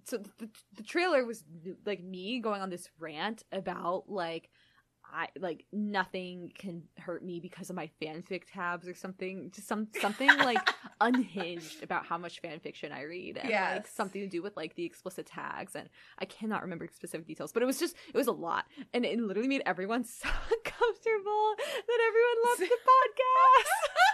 So 0.04 0.18
the, 0.38 0.48
the 0.76 0.82
trailer 0.82 1.24
was 1.24 1.44
like 1.84 2.02
me 2.02 2.40
going 2.40 2.62
on 2.62 2.70
this 2.70 2.88
rant 2.98 3.42
about 3.52 4.04
like 4.08 4.50
I 5.12 5.28
like 5.38 5.64
nothing 5.72 6.52
can 6.56 6.84
hurt 6.96 7.24
me 7.24 7.40
because 7.40 7.70
of 7.70 7.76
my 7.76 7.90
fanfic 8.00 8.42
tabs 8.52 8.86
or 8.86 8.94
something. 8.94 9.50
Just 9.52 9.66
some 9.66 9.88
something 10.00 10.28
like 10.38 10.58
unhinged 11.00 11.82
about 11.82 12.06
how 12.06 12.18
much 12.18 12.40
fanfiction 12.42 12.92
I 12.92 13.02
read 13.02 13.36
and 13.36 13.50
like 13.76 13.86
something 13.86 14.20
to 14.20 14.28
do 14.28 14.42
with 14.42 14.56
like 14.56 14.74
the 14.76 14.84
explicit 14.84 15.26
tags 15.26 15.74
and 15.74 15.88
I 16.18 16.24
cannot 16.26 16.62
remember 16.62 16.88
specific 16.92 17.26
details, 17.26 17.52
but 17.52 17.62
it 17.62 17.66
was 17.66 17.78
just 17.78 17.96
it 18.08 18.16
was 18.16 18.28
a 18.28 18.32
lot 18.32 18.66
and 18.92 19.04
it 19.04 19.18
literally 19.18 19.48
made 19.48 19.62
everyone 19.66 20.04
so 20.04 20.28
uncomfortable 20.28 21.54
that 21.86 21.98
everyone 22.08 22.36
left 22.46 22.60
the 22.60 22.66
podcast. 22.90 24.09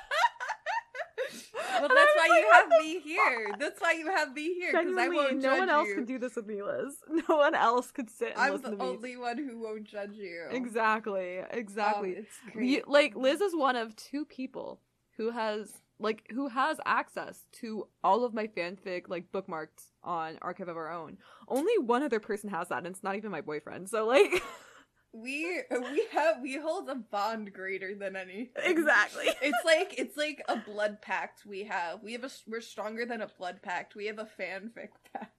Well, 1.81 1.89
that's 1.89 2.15
why 2.17 2.29
was 2.29 2.39
you 2.39 2.53
have 2.53 2.69
me 2.83 3.01
here. 3.01 3.55
That's 3.59 3.81
why 3.81 3.93
you 3.93 4.07
have 4.09 4.33
me 4.33 4.55
here 4.55 4.73
because 4.73 4.97
I 4.99 5.09
won't 5.09 5.39
no 5.43 5.57
one 5.59 5.69
else 5.71 5.89
you. 5.89 5.95
could 5.97 6.07
do 6.07 6.19
this 6.19 6.37
with 6.37 6.47
me, 6.47 6.62
Liz. 6.62 6.97
No 7.29 7.37
one 7.37 7.55
else 7.55 7.91
could 7.91 8.11
sit 8.11 8.31
and 8.33 8.39
I'm 8.39 8.53
listen 8.53 8.71
the 8.73 8.77
to 8.77 8.83
me. 8.83 8.89
only 8.89 9.17
one 9.17 9.39
who 9.39 9.59
won't 9.61 9.85
judge 9.85 10.15
you. 10.15 10.45
Exactly, 10.51 11.41
exactly. 11.51 12.17
Um, 12.17 12.25
it's. 12.25 12.57
You- 12.59 12.83
like 12.87 13.15
Liz 13.17 13.41
is 13.41 13.55
one 13.55 13.77
of 13.77 13.95
two 13.97 14.25
people 14.25 14.81
who 15.17 15.31
has 15.31 15.73
like 15.99 16.25
who 16.31 16.49
has 16.49 16.79
access 16.85 17.47
to 17.61 17.87
all 18.05 18.25
of 18.25 18.35
my 18.35 18.47
fanfic 18.47 19.09
like 19.09 19.33
bookmarked 19.33 19.87
on 20.05 20.39
Archive 20.43 20.69
of 20.69 20.77
Our 20.77 20.93
Own. 20.93 21.17
Only 21.49 21.79
one 21.79 22.03
other 22.03 22.21
person 22.21 22.51
has 22.51 22.69
that, 22.69 22.79
and 22.79 22.87
it's 22.89 23.03
not 23.03 23.17
even 23.17 23.31
my 23.31 23.41
boyfriend. 23.41 23.89
So 23.89 24.07
like 24.07 24.43
We 25.12 25.62
we 25.71 26.07
have 26.12 26.40
we 26.42 26.57
hold 26.59 26.88
a 26.88 26.95
bond 26.95 27.53
greater 27.53 27.95
than 27.95 28.16
anything. 28.16 28.49
exactly. 28.62 29.27
It's 29.42 29.64
like 29.64 29.95
it's 29.99 30.16
like 30.16 30.42
a 30.49 30.57
blood 30.57 31.01
pact 31.01 31.47
we 31.47 31.64
have. 31.64 32.03
We 32.03 32.12
have 32.12 32.25
a 32.25 32.31
we're 32.47 32.61
stronger 32.61 33.07
than 33.07 33.23
a 33.23 33.29
blood 33.38 33.62
pact. 33.62 33.95
We 33.95 34.07
have 34.07 34.19
a 34.19 34.29
fanfic 34.38 34.90
pact. 35.12 35.33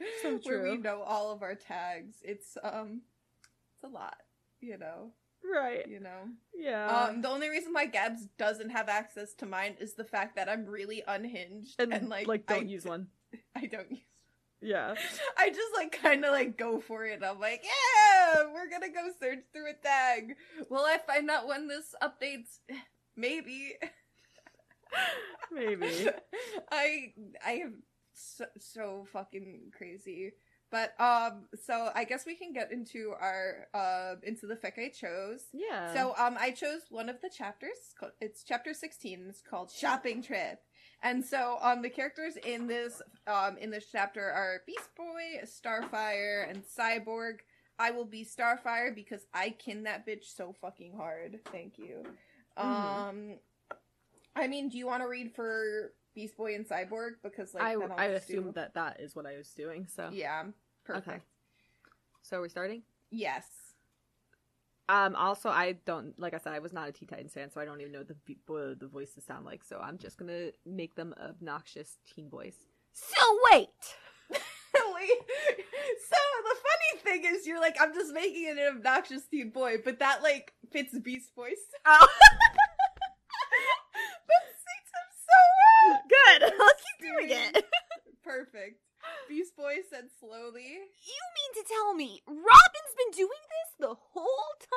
So 0.20 0.38
Where 0.42 0.62
we 0.64 0.78
know 0.78 1.02
all 1.02 1.30
of 1.30 1.42
our 1.42 1.54
tags. 1.54 2.16
It's 2.24 2.58
um 2.62 3.02
it's 3.74 3.84
a 3.84 3.88
lot, 3.88 4.16
you 4.60 4.76
know. 4.76 5.12
Right. 5.44 5.86
You 5.88 6.00
know. 6.00 6.28
Yeah. 6.54 6.86
Um 7.08 7.22
the 7.22 7.28
only 7.28 7.48
reason 7.48 7.72
why 7.72 7.86
Gabs 7.86 8.26
doesn't 8.36 8.70
have 8.70 8.88
access 8.88 9.32
to 9.34 9.46
mine 9.46 9.76
is 9.78 9.94
the 9.94 10.04
fact 10.04 10.36
that 10.36 10.48
I'm 10.48 10.66
really 10.66 11.02
unhinged 11.06 11.80
and, 11.80 11.92
and, 11.94 12.08
like, 12.08 12.26
like 12.26 12.46
don't 12.46 12.66
I, 12.66 12.68
use 12.68 12.84
one. 12.84 13.06
I 13.56 13.66
don't 13.66 13.90
use 13.90 14.00
Yeah. 14.62 14.94
I 15.38 15.50
just 15.50 15.74
like 15.76 16.00
kind 16.00 16.24
of 16.24 16.32
like 16.32 16.56
go 16.56 16.80
for 16.80 17.04
it. 17.04 17.22
I'm 17.24 17.40
like, 17.40 17.64
yeah, 17.64 18.44
we're 18.52 18.70
gonna 18.70 18.92
go 18.92 19.10
search 19.20 19.40
through 19.52 19.70
a 19.70 19.74
tag. 19.74 20.36
Will 20.70 20.84
I 20.84 20.98
find 21.06 21.28
out 21.30 21.48
when 21.48 21.68
this 21.68 21.94
updates? 22.02 22.60
Maybe. 23.16 23.74
Maybe. 25.50 26.08
I 26.72 27.12
I 27.44 27.52
am 27.52 27.82
so, 28.14 28.44
so 28.58 29.06
fucking 29.12 29.72
crazy. 29.76 30.32
But 30.70 30.98
um, 30.98 31.48
so 31.62 31.90
I 31.94 32.04
guess 32.04 32.24
we 32.24 32.34
can 32.34 32.54
get 32.54 32.72
into 32.72 33.12
our 33.20 33.66
uh 33.74 34.14
into 34.22 34.46
the 34.46 34.54
fic 34.54 34.78
I 34.78 34.88
chose. 34.88 35.44
Yeah. 35.52 35.92
So 35.92 36.14
um, 36.16 36.36
I 36.40 36.50
chose 36.50 36.80
one 36.88 37.10
of 37.10 37.20
the 37.20 37.28
chapters. 37.28 37.76
It's 38.20 38.42
chapter 38.42 38.72
sixteen. 38.72 39.26
It's 39.28 39.42
called 39.42 39.70
Shopping 39.70 40.22
Trip. 40.22 40.60
And 41.02 41.24
so 41.24 41.58
um, 41.60 41.82
the 41.82 41.90
characters 41.90 42.36
in 42.46 42.66
this 42.66 43.02
um 43.26 43.56
in 43.58 43.70
this 43.70 43.86
chapter 43.90 44.22
are 44.22 44.62
Beast 44.66 44.88
Boy, 44.96 45.40
Starfire, 45.44 46.48
and 46.48 46.62
Cyborg. 46.64 47.38
I 47.78 47.90
will 47.90 48.04
be 48.04 48.24
Starfire 48.24 48.94
because 48.94 49.26
I 49.34 49.50
kin 49.50 49.82
that 49.84 50.06
bitch 50.06 50.24
so 50.36 50.54
fucking 50.60 50.94
hard. 50.96 51.40
Thank 51.50 51.78
you. 51.78 52.04
Mhm. 52.58 52.64
Um, 52.64 53.38
I 54.36 54.46
mean, 54.46 54.68
do 54.68 54.78
you 54.78 54.86
want 54.86 55.02
to 55.02 55.08
read 55.08 55.32
for 55.34 55.92
Beast 56.14 56.36
Boy 56.36 56.54
and 56.54 56.66
Cyborg 56.68 57.12
because 57.22 57.54
like 57.54 57.62
I 57.62 57.74
I 58.04 58.08
just 58.12 58.28
do- 58.28 58.34
assumed 58.38 58.54
that 58.54 58.74
that 58.74 59.00
is 59.00 59.16
what 59.16 59.26
I 59.26 59.36
was 59.36 59.48
doing. 59.54 59.86
So 59.88 60.10
Yeah, 60.12 60.44
perfect. 60.84 61.08
Okay. 61.08 61.20
So 62.22 62.38
are 62.38 62.42
we 62.42 62.48
starting? 62.48 62.82
Yes. 63.10 63.46
Um. 64.88 65.14
Also, 65.16 65.48
I 65.48 65.76
don't 65.86 66.18
like 66.18 66.34
I 66.34 66.38
said 66.38 66.52
I 66.52 66.58
was 66.58 66.72
not 66.72 66.88
a 66.88 66.92
Teen 66.92 67.08
Titans 67.08 67.32
fan, 67.32 67.50
so 67.50 67.60
I 67.60 67.64
don't 67.64 67.80
even 67.80 67.92
know 67.92 68.02
the 68.02 68.16
what 68.46 68.78
the 68.80 68.86
voices 68.88 69.24
sound 69.24 69.44
like. 69.46 69.62
So 69.64 69.78
I'm 69.78 69.96
just 69.98 70.16
gonna 70.18 70.50
make 70.66 70.94
them 70.96 71.14
obnoxious 71.22 71.98
teen 72.14 72.28
voice. 72.28 72.56
So 72.92 73.38
wait. 73.52 73.68
So 76.08 76.18
the 76.44 76.56
funny 76.56 77.00
thing 77.20 77.34
is, 77.34 77.46
you're 77.46 77.60
like, 77.60 77.76
I'm 77.80 77.92
just 77.94 78.12
making 78.12 78.44
it 78.48 78.58
an 78.58 78.76
obnoxious 78.76 79.26
teen 79.26 79.50
boy, 79.50 79.76
but 79.84 79.98
that 80.00 80.22
like 80.22 80.52
fits 80.72 80.98
Beast 80.98 81.34
voice. 81.34 81.56
Oh, 81.86 82.06
that 84.28 84.44
suits 84.54 84.90
him 84.94 85.08
so 85.28 85.38
well. 85.58 86.00
good. 86.08 86.40
Let's 86.58 86.82
keep 86.82 86.98
doing 87.10 87.28
Doing- 87.28 87.50
it. 87.54 87.64
Perfect. 88.24 88.78
Beast 89.28 89.56
boy 89.56 89.76
said 89.90 90.04
slowly. 90.20 90.62
You 90.62 91.22
mean 91.34 91.52
to 91.62 91.68
tell 91.68 91.94
me 91.94 92.22
Robin's 92.26 92.94
been 92.96 93.12
doing 93.16 93.44
this 93.50 93.70
the 93.80 93.94
whole 94.12 94.52
time? 94.60 94.71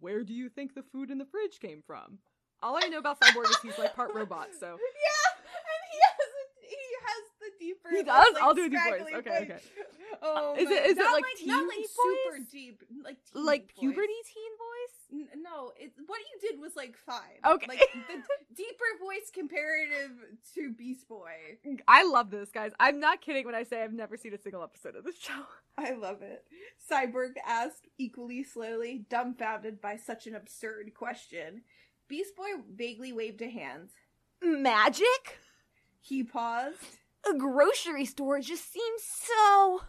Where 0.00 0.24
do 0.24 0.32
you 0.32 0.48
think 0.48 0.74
the 0.74 0.82
food 0.82 1.10
in 1.10 1.18
the 1.18 1.26
fridge 1.26 1.60
came 1.60 1.82
from? 1.86 2.18
All 2.62 2.76
I 2.76 2.88
know 2.88 2.98
about 2.98 3.20
Cyborg 3.20 3.48
is 3.48 3.56
he's 3.62 3.78
like 3.78 3.94
part 3.94 4.12
robot. 4.14 4.48
So 4.58 4.66
Yeah, 4.66 5.30
and 5.44 5.82
he 5.92 5.98
has 6.00 6.30
a, 6.40 6.44
he 6.66 6.82
has 7.04 7.22
the 7.40 7.49
deeper. 7.60 7.88
He 7.90 8.02
does? 8.02 8.34
like, 8.34 8.42
I'll 8.42 8.54
do 8.54 8.64
a 8.64 8.68
deep 8.68 8.80
voice. 8.80 9.02
Okay, 9.02 9.12
voice. 9.12 9.22
okay. 9.50 9.58
Oh, 10.22 10.54
Is 10.58 10.68
it- 10.68 10.86
is 10.86 10.92
it 10.92 10.96
not 10.98 11.12
like 11.14 11.24
not 11.46 11.66
like 11.68 11.86
super 11.86 12.38
voice? 12.38 12.48
deep, 12.50 12.82
like 13.04 13.16
teen 13.32 13.44
like 13.46 13.68
puberty 13.78 14.12
teen 14.34 14.52
voice. 14.58 15.28
N- 15.32 15.42
no, 15.42 15.72
it, 15.78 15.92
what 16.06 16.18
you 16.20 16.48
did 16.50 16.60
was 16.60 16.74
like 16.76 16.96
fine. 16.96 17.38
Okay. 17.46 17.66
like 17.68 17.78
the 17.78 18.22
deeper 18.56 18.84
voice 19.00 19.30
comparative 19.32 20.10
to 20.56 20.72
Beast 20.72 21.08
Boy. 21.08 21.30
I 21.86 22.02
love 22.04 22.30
this, 22.30 22.50
guys. 22.50 22.72
I'm 22.80 22.98
not 23.00 23.20
kidding 23.22 23.46
when 23.46 23.54
I 23.54 23.62
say 23.62 23.82
I've 23.82 23.92
never 23.94 24.16
seen 24.16 24.34
a 24.34 24.38
single 24.38 24.62
episode 24.64 24.96
of 24.96 25.04
this 25.04 25.16
show. 25.18 25.42
I 25.78 25.92
love 25.92 26.22
it. 26.22 26.44
Cyborg 26.90 27.34
asked 27.46 27.86
equally 27.96 28.42
slowly, 28.42 29.06
dumbfounded 29.08 29.80
by 29.80 29.96
such 29.96 30.26
an 30.26 30.34
absurd 30.34 30.92
question. 30.92 31.62
Beast 32.08 32.34
Boy 32.36 32.48
vaguely 32.74 33.12
waved 33.12 33.40
a 33.42 33.48
hand. 33.48 33.90
Magic? 34.42 35.38
He 36.00 36.24
paused. 36.24 36.76
A 37.28 37.34
grocery 37.36 38.04
store 38.04 38.40
just 38.40 38.72
seems 38.72 39.02
so. 39.02 39.82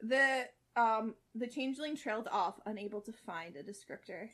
The 0.00 0.48
um 0.76 1.14
the 1.34 1.46
changeling 1.46 1.96
trailed 1.96 2.28
off, 2.30 2.60
unable 2.66 3.00
to 3.02 3.12
find 3.12 3.56
a 3.56 3.62
descriptor. 3.62 4.28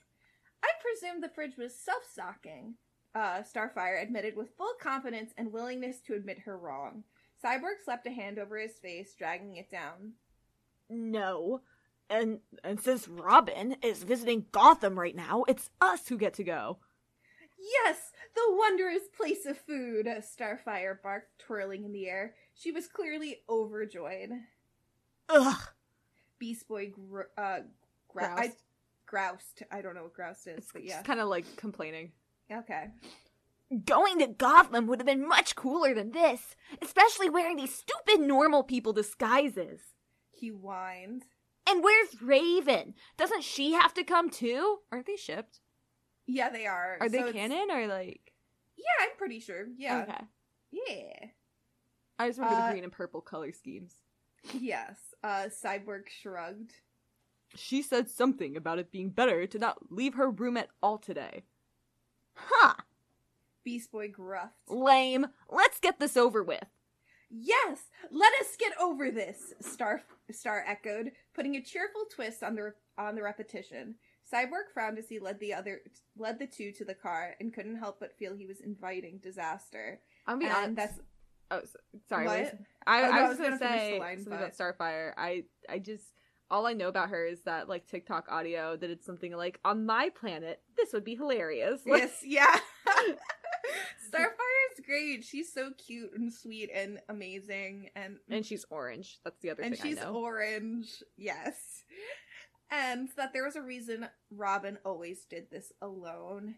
I 0.62 0.68
presume 0.82 1.20
the 1.20 1.28
fridge 1.28 1.56
was 1.56 1.74
self-stocking. 1.74 2.74
Uh, 3.14 3.42
Starfire 3.42 4.02
admitted 4.02 4.36
with 4.36 4.56
full 4.56 4.74
confidence 4.80 5.32
and 5.36 5.52
willingness 5.52 6.00
to 6.00 6.14
admit 6.14 6.40
her 6.40 6.58
wrong. 6.58 7.04
Cyborg 7.42 7.82
slapped 7.84 8.06
a 8.06 8.10
hand 8.10 8.38
over 8.38 8.58
his 8.58 8.78
face, 8.78 9.14
dragging 9.14 9.56
it 9.56 9.70
down. 9.70 10.14
No. 10.90 11.62
And 12.10 12.40
and 12.64 12.80
since 12.80 13.08
Robin 13.08 13.76
is 13.82 14.02
visiting 14.02 14.46
Gotham 14.52 14.98
right 14.98 15.16
now, 15.16 15.44
it's 15.46 15.70
Us 15.80 16.08
who 16.08 16.18
get 16.18 16.34
to 16.34 16.44
go. 16.44 16.78
Yes, 17.58 18.12
the 18.34 18.54
wondrous 18.56 19.08
place 19.16 19.44
of 19.46 19.58
food, 19.58 20.06
Starfire 20.06 21.00
barked, 21.02 21.38
twirling 21.40 21.84
in 21.84 21.92
the 21.92 22.08
air. 22.08 22.34
She 22.54 22.70
was 22.70 22.86
clearly 22.86 23.38
overjoyed. 23.48 24.30
ugh. 25.28 25.60
Beast 26.38 26.68
Boy 26.68 26.90
gr- 26.90 27.22
uh, 27.36 27.60
Groused. 28.14 28.38
I, 28.40 28.52
groused. 29.06 29.62
I 29.72 29.80
don't 29.82 29.94
know 29.94 30.04
what 30.04 30.14
groused 30.14 30.46
is, 30.46 30.58
It's 30.58 30.72
but 30.72 30.84
yeah. 30.84 31.02
kind 31.02 31.20
of 31.20 31.28
like 31.28 31.56
complaining. 31.56 32.12
Okay. 32.50 32.86
Going 33.84 34.20
to 34.20 34.28
Gotham 34.28 34.86
would 34.86 35.00
have 35.00 35.06
been 35.06 35.26
much 35.28 35.54
cooler 35.56 35.94
than 35.94 36.12
this, 36.12 36.54
especially 36.80 37.28
wearing 37.28 37.56
these 37.56 37.74
stupid 37.74 38.20
normal 38.20 38.62
people 38.62 38.92
disguises. 38.92 39.80
He 40.30 40.48
whined. 40.48 41.24
And 41.68 41.82
where's 41.84 42.22
Raven? 42.22 42.94
Doesn't 43.18 43.42
she 43.44 43.72
have 43.72 43.92
to 43.94 44.04
come 44.04 44.30
too? 44.30 44.78
Aren't 44.90 45.06
they 45.06 45.16
shipped? 45.16 45.60
Yeah, 46.28 46.50
they 46.50 46.66
are. 46.66 46.98
Are 47.00 47.08
they 47.08 47.18
So 47.22 47.32
canon 47.32 47.70
or 47.70 47.86
like? 47.88 48.32
Yeah, 48.76 48.84
I'm 49.00 49.16
pretty 49.16 49.40
sure. 49.40 49.66
Yeah. 49.76 50.02
Okay. 50.02 50.24
Yeah. 50.70 51.28
I 52.18 52.28
just 52.28 52.38
remember 52.38 52.60
Uh, 52.60 52.66
the 52.66 52.72
green 52.72 52.84
and 52.84 52.92
purple 52.92 53.20
color 53.20 53.50
schemes. 53.52 53.94
Yes. 54.52 54.98
Uh, 55.24 55.48
Cyborg 55.48 56.08
shrugged. 56.08 56.74
She 57.56 57.80
said 57.82 58.10
something 58.10 58.56
about 58.56 58.78
it 58.78 58.92
being 58.92 59.10
better 59.10 59.46
to 59.46 59.58
not 59.58 59.90
leave 59.90 60.14
her 60.14 60.30
room 60.30 60.56
at 60.58 60.68
all 60.82 60.98
today. 60.98 61.44
Huh. 62.34 62.74
Beast 63.64 63.90
Boy 63.90 64.08
gruffed. 64.10 64.50
Lame. 64.68 65.26
Let's 65.48 65.80
get 65.80 65.98
this 65.98 66.16
over 66.16 66.42
with. 66.44 66.64
Yes, 67.30 67.78
let 68.10 68.32
us 68.40 68.56
get 68.58 68.72
over 68.80 69.10
this. 69.10 69.54
Star 69.60 70.02
Star 70.30 70.64
echoed, 70.66 71.12
putting 71.34 71.56
a 71.56 71.62
cheerful 71.62 72.04
twist 72.10 72.42
on 72.42 72.54
the 72.54 72.72
on 72.96 73.14
the 73.16 73.22
repetition. 73.22 73.96
Cyborg 74.32 74.72
frowned 74.74 74.98
as 74.98 75.08
he 75.08 75.18
led 75.18 75.38
the 75.40 75.54
other 75.54 75.80
led 76.16 76.38
the 76.38 76.46
two 76.46 76.72
to 76.72 76.84
the 76.84 76.94
car 76.94 77.34
and 77.40 77.52
couldn't 77.52 77.76
help 77.78 77.98
but 78.00 78.16
feel 78.18 78.34
he 78.34 78.46
was 78.46 78.60
inviting 78.60 79.18
disaster. 79.22 80.00
I'm 80.26 80.38
being 80.38 80.50
And 80.50 80.58
honest. 80.58 80.76
that's 80.76 81.00
Oh, 81.50 81.62
sorry. 82.10 82.26
What? 82.26 82.40
was- 82.40 82.48
oh, 82.52 82.58
I, 82.86 82.98
Oh, 83.02 83.06
no, 83.06 83.10
I 83.12 83.18
I 83.18 83.22
was, 83.22 83.38
was 83.38 83.38
gonna, 83.38 83.58
gonna 83.58 83.78
say 83.78 83.98
line, 83.98 84.18
something 84.18 84.32
about 84.34 84.52
Starfire. 84.54 85.12
I, 85.16 85.44
I 85.68 85.78
just 85.78 86.04
all 86.50 86.66
I 86.66 86.72
know 86.74 86.88
about 86.88 87.08
her 87.10 87.24
is 87.26 87.42
that 87.42 87.68
like 87.68 87.86
TikTok 87.86 88.26
audio 88.30 88.76
that 88.76 88.90
it's 88.90 89.04
something 89.06 89.32
like 89.36 89.58
on 89.64 89.86
my 89.86 90.10
planet 90.10 90.60
this 90.76 90.92
would 90.92 91.04
be 91.04 91.14
hilarious. 91.14 91.80
Yes, 91.86 92.20
yeah. 92.22 92.58
Starfire 94.10 94.78
is 94.78 94.84
great. 94.86 95.24
She's 95.24 95.52
so 95.52 95.70
cute 95.76 96.10
and 96.14 96.32
sweet 96.32 96.70
and 96.72 96.98
amazing 97.08 97.90
and 97.94 98.16
and 98.30 98.44
she's 98.44 98.64
orange. 98.70 99.18
That's 99.24 99.38
the 99.40 99.50
other 99.50 99.62
and 99.62 99.76
thing 99.76 99.90
she's 99.92 99.98
I 100.00 100.04
know. 100.04 100.14
orange. 100.14 101.02
Yes. 101.16 101.82
And 102.70 103.08
that 103.16 103.32
there 103.32 103.44
was 103.44 103.56
a 103.56 103.62
reason 103.62 104.08
Robin 104.30 104.78
always 104.84 105.24
did 105.24 105.50
this 105.50 105.72
alone. 105.80 106.56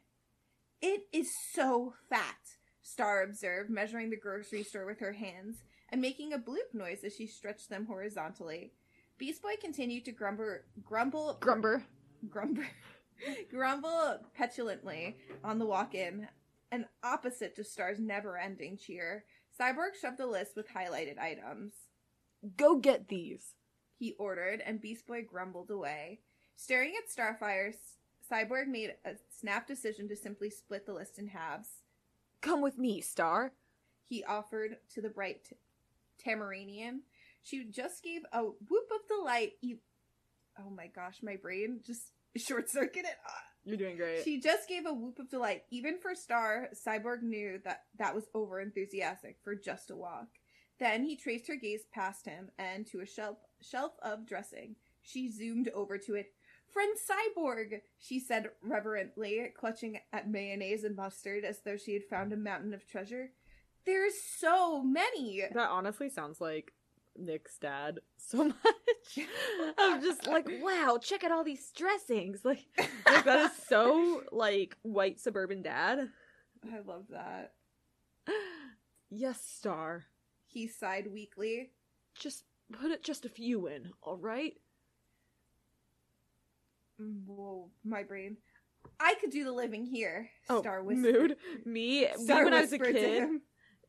It 0.83 1.03
is 1.13 1.31
so 1.53 1.95
fat, 2.09 2.57
Star 2.83 3.23
observed, 3.23 3.71
measuring 3.71 4.11
the 4.11 4.17
grocery 4.17 4.63
store 4.63 4.87
with 4.87 5.01
her 5.01 5.13
hands 5.13 5.59
and 5.91 6.01
making 6.01 6.33
a 6.33 6.39
bloop 6.39 6.73
noise 6.73 7.05
as 7.05 7.15
she 7.15 7.27
stretched 7.27 7.69
them 7.69 7.87
horizontally. 7.87 8.73
Beast 9.19 9.43
Boy 9.43 9.55
continued 9.61 10.05
to 10.07 10.13
grumble, 10.13 10.59
grumble, 10.83 11.37
Grumber. 11.41 11.85
grumble, 12.29 12.63
grumble 13.51 14.19
petulantly 14.35 15.17
on 15.45 15.59
the 15.59 15.67
walk-in, 15.67 16.27
and 16.73 16.87
opposite 17.03 17.55
to 17.57 17.65
Star's 17.65 18.01
never-ending 18.01 18.79
cheer. 18.79 19.25
Cyborg 19.61 19.91
shoved 20.01 20.21
a 20.21 20.27
list 20.27 20.57
with 20.57 20.69
highlighted 20.69 21.19
items 21.19 21.75
Go 22.57 22.79
get 22.79 23.09
these. 23.09 23.55
He 24.01 24.15
ordered, 24.19 24.63
and 24.65 24.81
Beast 24.81 25.07
Boy 25.07 25.23
grumbled 25.23 25.71
away. 25.71 26.21
Staring 26.57 26.95
at 26.97 27.11
Starfire, 27.15 27.75
Cyborg 28.33 28.67
made 28.67 28.95
a 29.05 29.11
snap 29.39 29.67
decision 29.67 30.09
to 30.09 30.17
simply 30.17 30.49
split 30.49 30.87
the 30.87 30.95
list 30.95 31.19
in 31.19 31.29
halves. 31.29 31.69
Come 32.41 32.63
with 32.63 32.79
me, 32.79 33.03
Star. 33.03 33.53
He 34.09 34.25
offered 34.25 34.79
to 34.95 35.03
the 35.03 35.11
bright 35.11 35.45
t- 35.45 35.57
Tamaranean. 36.19 37.01
She 37.43 37.65
just 37.67 38.03
gave 38.03 38.23
a 38.33 38.41
whoop 38.41 38.91
of 38.91 39.07
delight. 39.07 39.53
E- 39.61 39.75
oh 40.59 40.71
my 40.71 40.87
gosh, 40.87 41.19
my 41.23 41.37
brain 41.37 41.81
just 41.87 42.13
short 42.37 42.71
circuited. 42.71 43.11
You're 43.65 43.77
doing 43.77 43.99
great. 43.99 44.25
She 44.25 44.41
just 44.41 44.67
gave 44.67 44.87
a 44.87 44.95
whoop 44.95 45.19
of 45.19 45.29
delight. 45.29 45.65
Even 45.71 45.99
for 45.99 46.15
Star, 46.15 46.71
Cyborg 46.75 47.21
knew 47.21 47.61
that 47.65 47.83
that 47.99 48.15
was 48.15 48.25
over 48.33 48.61
enthusiastic 48.61 49.37
for 49.45 49.55
just 49.55 49.91
a 49.91 49.97
walk. 49.97 50.29
Then 50.81 51.05
he 51.05 51.15
traced 51.15 51.47
her 51.49 51.57
gaze 51.57 51.85
past 51.93 52.27
him 52.27 52.51
and 52.59 52.87
to 52.89 53.01
a 53.01 53.07
shelf 53.07 53.37
shelf 53.61 53.93
of 54.03 54.27
dressing. 54.27 54.77
She 55.03 55.31
zoomed 55.31 55.69
over 55.69 55.99
to 55.99 56.15
it. 56.15 56.33
Friend 56.73 56.97
Cyborg, 56.97 57.81
she 57.99 58.19
said 58.19 58.47
reverently, 58.63 59.53
clutching 59.57 60.01
at 60.13 60.31
mayonnaise 60.31 60.85
and 60.85 60.97
mustard 60.97 61.45
as 61.45 61.61
though 61.65 61.77
she 61.77 61.93
had 61.93 62.05
found 62.05 62.33
a 62.33 62.37
mountain 62.37 62.73
of 62.73 62.87
treasure. 62.87 63.31
There's 63.85 64.15
so 64.39 64.83
many. 64.83 65.43
That 65.53 65.69
honestly 65.71 66.09
sounds 66.09 66.41
like 66.41 66.73
Nick's 67.19 67.59
dad 67.59 68.01
so 68.17 68.45
much. 68.65 69.29
I'm 69.79 70.01
just 70.01 70.27
like, 70.27 70.49
wow, 70.63 70.99
check 71.03 71.25
out 71.25 71.33
all 71.33 71.45
these 71.45 71.71
dressings. 71.73 72.45
Like, 72.45 72.65
like 72.79 73.25
that 73.25 73.51
is 73.51 73.67
so 73.69 74.23
like 74.33 74.77
white 74.83 75.21
suburban 75.21 75.63
dad. 75.63 76.09
I 76.73 76.81
love 76.87 77.07
that. 77.11 77.53
Yes, 79.11 79.45
Star. 79.45 80.05
He 80.53 80.67
sighed 80.67 81.07
weakly. 81.13 81.71
Just 82.19 82.45
put 82.73 82.91
it 82.91 83.05
just 83.05 83.25
a 83.25 83.29
few 83.29 83.69
in, 83.69 83.91
all 84.03 84.17
right? 84.17 84.55
Mm, 87.01 87.25
Whoa, 87.27 87.71
my 87.85 88.03
brain. 88.03 88.37
I 88.99 89.15
could 89.21 89.31
do 89.31 89.45
the 89.45 89.53
living 89.53 89.87
here. 89.87 90.29
Oh, 90.49 90.61
Star 90.61 90.83
whispered. 90.83 91.13
mood. 91.31 91.37
Me, 91.65 92.09
Star 92.17 92.45
when 92.45 92.55
I 92.55 92.63
was 92.63 92.73
a 92.73 92.79
kid. 92.79 93.29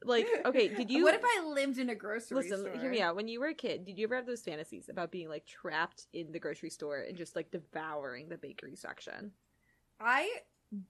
Like, 0.04 0.28
okay, 0.46 0.68
did 0.68 0.90
you 0.92 1.04
What 1.04 1.16
if 1.16 1.22
I 1.24 1.44
lived 1.46 1.78
in 1.80 1.90
a 1.90 1.96
grocery 1.96 2.26
store? 2.26 2.38
listen? 2.42 2.60
store? 2.62 2.78
Hear 2.82 2.92
me 2.92 3.02
out. 3.02 3.16
When 3.16 3.28
you 3.28 3.40
were 3.40 3.48
a 3.48 3.54
kid, 3.54 3.86
did 3.86 3.98
you 3.98 4.06
ever 4.06 4.16
have 4.16 4.26
those 4.28 4.42
fantasies 4.42 4.88
about 4.90 5.12
being 5.12 5.30
like 5.30 5.46
trapped 5.46 6.08
in 6.14 6.32
the 6.32 6.40
grocery 6.40 6.70
store 6.70 7.00
and 7.00 7.18
just 7.18 7.36
like 7.36 7.52
devouring 7.52 8.30
the 8.30 8.38
bakery 8.38 8.76
section? 8.76 9.32
I 10.00 10.30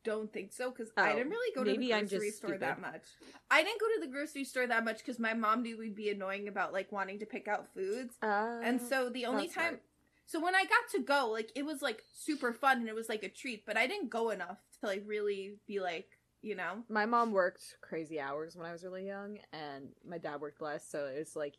don't 0.03 0.31
think 0.31 0.53
so 0.53 0.69
because 0.69 0.91
I 0.95 1.11
Oh, 1.11 1.15
didn't 1.15 1.31
really 1.31 1.55
go 1.55 1.63
to 1.63 1.71
the 1.71 1.87
grocery 1.87 2.31
store 2.31 2.57
that 2.57 2.79
much. 2.81 3.01
I 3.49 3.63
didn't 3.63 3.79
go 3.79 3.87
to 3.95 4.01
the 4.01 4.11
grocery 4.11 4.43
store 4.43 4.67
that 4.67 4.83
much 4.83 4.99
because 4.99 5.19
my 5.19 5.33
mom 5.33 5.63
knew 5.63 5.77
we'd 5.77 5.95
be 5.95 6.09
annoying 6.09 6.47
about 6.47 6.73
like 6.73 6.91
wanting 6.91 7.19
to 7.19 7.25
pick 7.25 7.47
out 7.47 7.73
foods, 7.73 8.15
Uh, 8.21 8.59
and 8.63 8.81
so 8.81 9.09
the 9.09 9.25
only 9.25 9.47
time. 9.47 9.79
So 10.27 10.39
when 10.39 10.55
I 10.55 10.63
got 10.63 10.89
to 10.93 10.99
go, 10.99 11.29
like 11.31 11.51
it 11.55 11.65
was 11.65 11.81
like 11.81 12.03
super 12.13 12.53
fun 12.53 12.77
and 12.77 12.87
it 12.87 12.95
was 12.95 13.09
like 13.09 13.23
a 13.23 13.29
treat, 13.29 13.65
but 13.65 13.75
I 13.75 13.87
didn't 13.87 14.09
go 14.09 14.29
enough 14.29 14.59
to 14.79 14.87
like 14.87 15.03
really 15.05 15.55
be 15.67 15.79
like, 15.81 16.07
you 16.41 16.55
know. 16.55 16.83
My 16.87 17.05
mom 17.05 17.31
worked 17.33 17.75
crazy 17.81 18.19
hours 18.19 18.55
when 18.55 18.65
I 18.65 18.71
was 18.71 18.83
really 18.83 19.05
young, 19.05 19.39
and 19.51 19.89
my 20.07 20.19
dad 20.19 20.39
worked 20.39 20.61
less, 20.61 20.87
so 20.87 21.05
it 21.07 21.17
was 21.19 21.35
like 21.35 21.57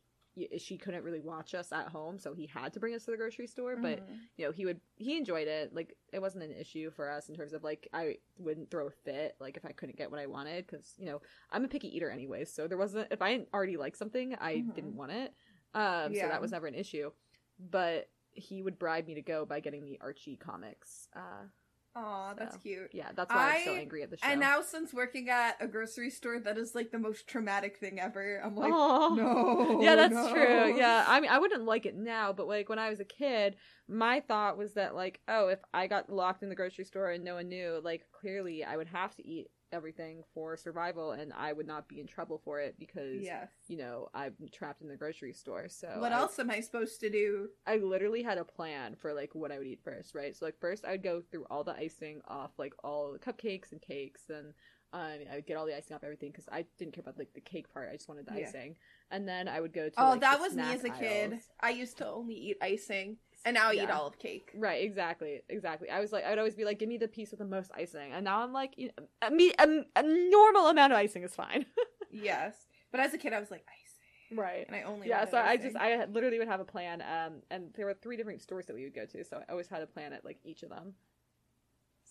she 0.58 0.78
couldn't 0.78 1.04
really 1.04 1.20
watch 1.20 1.54
us 1.54 1.72
at 1.72 1.88
home, 1.88 2.18
so 2.18 2.32
he 2.34 2.46
had 2.46 2.72
to 2.72 2.80
bring 2.80 2.94
us 2.94 3.04
to 3.04 3.10
the 3.10 3.16
grocery 3.16 3.46
store. 3.46 3.76
But 3.76 4.00
Mhm. 4.00 4.18
you 4.36 4.44
know, 4.46 4.52
he 4.52 4.64
would 4.64 4.80
he 4.96 5.16
enjoyed 5.16 5.48
it. 5.48 5.74
Like 5.74 5.96
it 6.12 6.20
wasn't 6.20 6.44
an 6.44 6.52
issue 6.52 6.90
for 6.90 7.10
us 7.10 7.28
in 7.28 7.34
terms 7.34 7.52
of 7.52 7.62
like 7.62 7.88
I 7.92 8.18
wouldn't 8.38 8.70
throw 8.70 8.86
a 8.86 8.90
fit 8.90 9.36
like 9.40 9.56
if 9.56 9.64
I 9.64 9.72
couldn't 9.72 9.96
get 9.98 10.10
what 10.10 10.20
I 10.20 10.26
wanted 10.26 10.66
because 10.66 10.94
you 10.98 11.06
know 11.06 11.20
I'm 11.50 11.64
a 11.64 11.68
picky 11.68 11.94
eater 11.94 12.10
anyways. 12.10 12.52
So 12.52 12.66
there 12.66 12.78
wasn't 12.78 13.08
if 13.10 13.20
I 13.22 13.46
already 13.52 13.76
liked 13.76 13.96
something, 13.98 14.34
I 14.36 14.56
Mhm. 14.56 14.74
didn't 14.74 14.96
want 14.96 15.12
it. 15.12 15.34
Um, 15.74 16.14
so 16.14 16.20
that 16.28 16.40
was 16.40 16.52
never 16.52 16.66
an 16.66 16.74
issue. 16.74 17.10
But 17.58 18.08
he 18.30 18.62
would 18.62 18.78
bribe 18.78 19.06
me 19.06 19.14
to 19.14 19.22
go 19.22 19.44
by 19.44 19.60
getting 19.60 19.84
the 19.84 19.98
Archie 20.00 20.36
comics. 20.36 21.08
Uh, 21.14 21.46
Aw, 21.94 22.34
that's 22.34 22.54
So, 22.54 22.60
cute. 22.60 22.90
yeah, 22.92 23.10
that's 23.14 23.30
why 23.32 23.50
I 23.50 23.54
was 23.56 23.64
so 23.64 23.74
angry 23.74 24.02
at 24.02 24.10
the 24.10 24.16
show. 24.16 24.26
And 24.26 24.40
now 24.40 24.62
since 24.62 24.94
working 24.94 25.28
at 25.28 25.56
a 25.60 25.66
grocery 25.68 26.08
store, 26.08 26.40
that 26.40 26.56
is 26.56 26.74
like 26.74 26.90
the 26.90 26.98
most 26.98 27.28
traumatic 27.28 27.76
thing 27.78 28.00
ever. 28.00 28.40
I'm 28.42 28.56
like, 28.56 28.72
Aw. 28.72 29.14
no. 29.14 29.80
yeah, 29.82 29.96
that's 29.96 30.14
no. 30.14 30.32
true. 30.32 30.76
Yeah, 30.76 31.04
I 31.06 31.20
mean, 31.20 31.30
I 31.30 31.38
wouldn't 31.38 31.64
like 31.64 31.84
it 31.84 31.94
now, 31.96 32.32
but 32.32 32.48
like 32.48 32.68
when 32.70 32.78
I 32.78 32.88
was 32.88 33.00
a 33.00 33.04
kid, 33.04 33.56
my 33.88 34.20
thought 34.20 34.56
was 34.56 34.74
that 34.74 34.94
like, 34.94 35.20
oh, 35.28 35.48
if 35.48 35.58
I 35.74 35.86
got 35.86 36.08
locked 36.10 36.42
in 36.42 36.48
the 36.48 36.54
grocery 36.54 36.84
store 36.84 37.10
and 37.10 37.24
no 37.24 37.34
one 37.34 37.48
knew, 37.48 37.80
like 37.84 38.06
clearly 38.18 38.64
I 38.64 38.76
would 38.78 38.88
have 38.88 39.14
to 39.16 39.26
eat 39.26 39.48
everything 39.72 40.22
for 40.34 40.56
survival, 40.56 41.12
and 41.12 41.32
I 41.32 41.52
would 41.52 41.66
not 41.66 41.88
be 41.88 42.00
in 42.00 42.06
trouble 42.06 42.40
for 42.44 42.60
it 42.60 42.76
because 42.78 43.22
Yes. 43.22 43.50
you 43.68 43.76
know 43.76 44.08
I'm 44.14 44.34
trapped 44.52 44.82
in 44.82 44.88
the 44.88 44.96
grocery 44.96 45.32
store. 45.32 45.68
So 45.68 45.88
what 45.98 46.12
I, 46.12 46.16
else 46.16 46.38
am 46.38 46.50
I 46.50 46.60
supposed 46.60 47.00
to 47.00 47.10
do? 47.10 47.48
I 47.66 47.76
literally 47.76 48.22
had 48.22 48.38
a 48.38 48.44
plan 48.44 48.94
for 49.00 49.12
like 49.12 49.34
what 49.34 49.52
I 49.52 49.58
would 49.58 49.66
eat 49.66 49.80
first, 49.82 50.14
right? 50.14 50.36
So 50.36 50.44
like 50.44 50.58
first 50.60 50.84
I 50.84 50.92
would 50.92 51.02
go 51.02 51.22
through 51.30 51.46
all 51.50 51.64
the 51.64 51.74
icing 51.74 52.20
off 52.28 52.50
like 52.58 52.74
all 52.84 53.12
the 53.12 53.18
cupcakes 53.18 53.72
and 53.72 53.80
cakes 53.80 54.22
and 54.28 54.52
um, 54.94 55.18
I 55.30 55.36
would 55.36 55.46
get 55.46 55.56
all 55.56 55.64
the 55.64 55.76
icing 55.76 55.96
off 55.96 56.04
everything 56.04 56.30
because 56.30 56.48
I 56.52 56.66
didn't 56.78 56.92
care 56.94 57.00
about 57.00 57.18
like 57.18 57.32
the 57.34 57.40
cake 57.40 57.72
part. 57.72 57.88
I 57.90 57.96
just 57.96 58.08
wanted 58.08 58.26
the 58.26 58.32
Yeah. 58.38 58.48
icing, 58.48 58.76
and 59.10 59.26
then 59.26 59.48
I 59.48 59.60
would 59.60 59.72
go 59.72 59.88
to 59.88 59.94
oh, 59.98 60.10
like, 60.10 60.20
that 60.20 60.38
was 60.40 60.54
me 60.54 60.62
as 60.64 60.84
a 60.84 60.90
kid. 60.90 61.30
aisles. 61.30 61.44
I 61.62 61.70
used 61.70 61.96
to 61.98 62.06
only 62.06 62.34
eat 62.34 62.58
icing, 62.60 63.16
and 63.44 63.54
now 63.54 63.68
I 63.68 63.74
eat 63.74 63.76
Yeah. 63.76 63.96
all 63.96 64.06
of 64.06 64.18
cake. 64.18 64.50
Right, 64.54 64.82
exactly, 64.84 65.42
exactly. 65.48 65.90
I 65.90 66.00
was 66.00 66.12
like, 66.12 66.24
I 66.24 66.30
would 66.30 66.38
always 66.38 66.54
be 66.54 66.64
like, 66.64 66.78
give 66.78 66.88
me 66.88 66.98
the 66.98 67.08
piece 67.08 67.30
with 67.30 67.38
the 67.38 67.44
most 67.46 67.70
icing, 67.74 68.12
and 68.12 68.24
now 68.24 68.40
I'm 68.42 68.52
like, 68.52 68.74
you 68.76 68.88
know, 68.96 69.04
a, 69.22 69.30
me- 69.30 69.54
a, 69.58 69.68
a 69.96 70.02
normal 70.02 70.68
amount 70.68 70.92
of 70.92 70.98
icing 70.98 71.22
is 71.22 71.34
fine. 71.34 71.66
Yes, 72.14 72.54
but 72.90 73.00
as 73.00 73.14
a 73.14 73.18
kid, 73.18 73.32
I 73.32 73.40
was 73.40 73.50
like 73.50 73.64
icing, 73.66 74.38
right. 74.38 74.66
and 74.66 74.76
I 74.76 74.82
only 74.82 75.08
Yeah, 75.08 75.24
so 75.24 75.38
I 75.38 75.56
just 75.56 75.76
I 75.76 76.04
literally 76.04 76.38
would 76.38 76.46
have 76.48 76.60
a 76.60 76.64
plan, 76.64 77.00
um, 77.02 77.40
and 77.50 77.72
there 77.74 77.86
were 77.86 77.94
three 77.94 78.18
different 78.18 78.42
stores 78.42 78.66
that 78.66 78.74
we 78.74 78.84
would 78.84 78.94
go 78.94 79.06
to, 79.06 79.24
so 79.24 79.38
I 79.38 79.50
always 79.50 79.68
had 79.68 79.80
a 79.80 79.86
plan 79.86 80.12
at 80.12 80.22
like 80.22 80.38
each 80.44 80.62
of 80.62 80.68
them. 80.68 80.92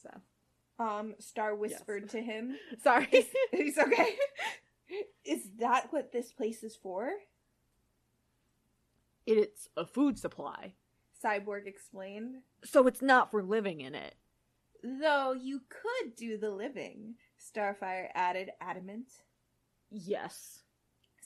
So 0.02 0.10
um 0.84 1.14
Star 1.20 1.54
whispered 1.56 2.10
to 2.10 2.22
him, 2.22 2.56
sorry. 2.84 3.28
"He's 3.52 3.78
okay." 3.78 4.16
is 5.24 5.52
that 5.60 5.94
what 5.94 6.12
this 6.12 6.32
place 6.32 6.64
is 6.64 6.76
for? 6.76 7.12
it's 9.28 9.70
a 9.78 9.86
food 9.86 10.18
supply, 10.18 10.74
Cyborg 11.24 11.68
explained. 11.68 12.38
so 12.64 12.88
it's 12.88 13.02
not 13.02 13.32
for 13.32 13.44
living 13.44 13.82
in 13.82 13.96
it. 13.96 14.16
Though 14.84 15.34
you 15.34 15.62
could 15.70 16.16
do 16.16 16.38
the 16.38 16.50
living, 16.50 17.16
Starfire 17.40 18.08
added, 18.16 18.50
adamant. 18.60 19.12
Yes. 19.92 20.64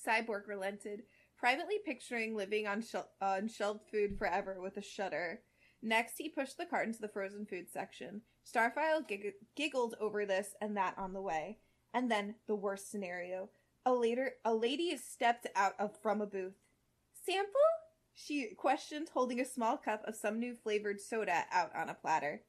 Cyborg 0.05 0.47
relented, 0.47 1.03
privately 1.37 1.75
picturing 1.85 2.35
living 2.35 2.67
on, 2.67 2.81
shel- 2.81 3.09
on 3.21 3.47
shelved 3.47 3.81
food 3.89 4.17
forever 4.17 4.57
with 4.61 4.75
a 4.77 4.81
shudder. 4.81 5.41
Next, 5.81 6.15
he 6.17 6.29
pushed 6.29 6.57
the 6.57 6.65
cart 6.65 6.87
into 6.87 6.99
the 6.99 7.07
frozen 7.07 7.45
food 7.45 7.69
section. 7.71 8.21
Starfire 8.45 9.07
gig- 9.07 9.33
giggled 9.55 9.95
over 10.01 10.25
this 10.25 10.49
and 10.61 10.75
that 10.77 10.95
on 10.97 11.13
the 11.13 11.21
way. 11.21 11.59
And 11.93 12.11
then, 12.11 12.35
the 12.47 12.55
worst 12.55 12.91
scenario. 12.91 13.49
A 13.85 13.93
later, 13.93 14.33
a 14.43 14.53
lady 14.53 14.97
stepped 14.97 15.47
out 15.55 15.73
of 15.79 15.91
from 16.01 16.19
a 16.19 16.25
booth. 16.25 16.55
Sample? 17.25 17.53
She 18.15 18.55
questioned, 18.55 19.09
holding 19.09 19.41
a 19.41 19.45
small 19.45 19.77
cup 19.77 20.03
of 20.05 20.15
some 20.15 20.39
new 20.39 20.55
flavored 20.55 21.01
soda 21.01 21.45
out 21.51 21.75
on 21.75 21.89
a 21.89 21.93
platter. 21.93 22.41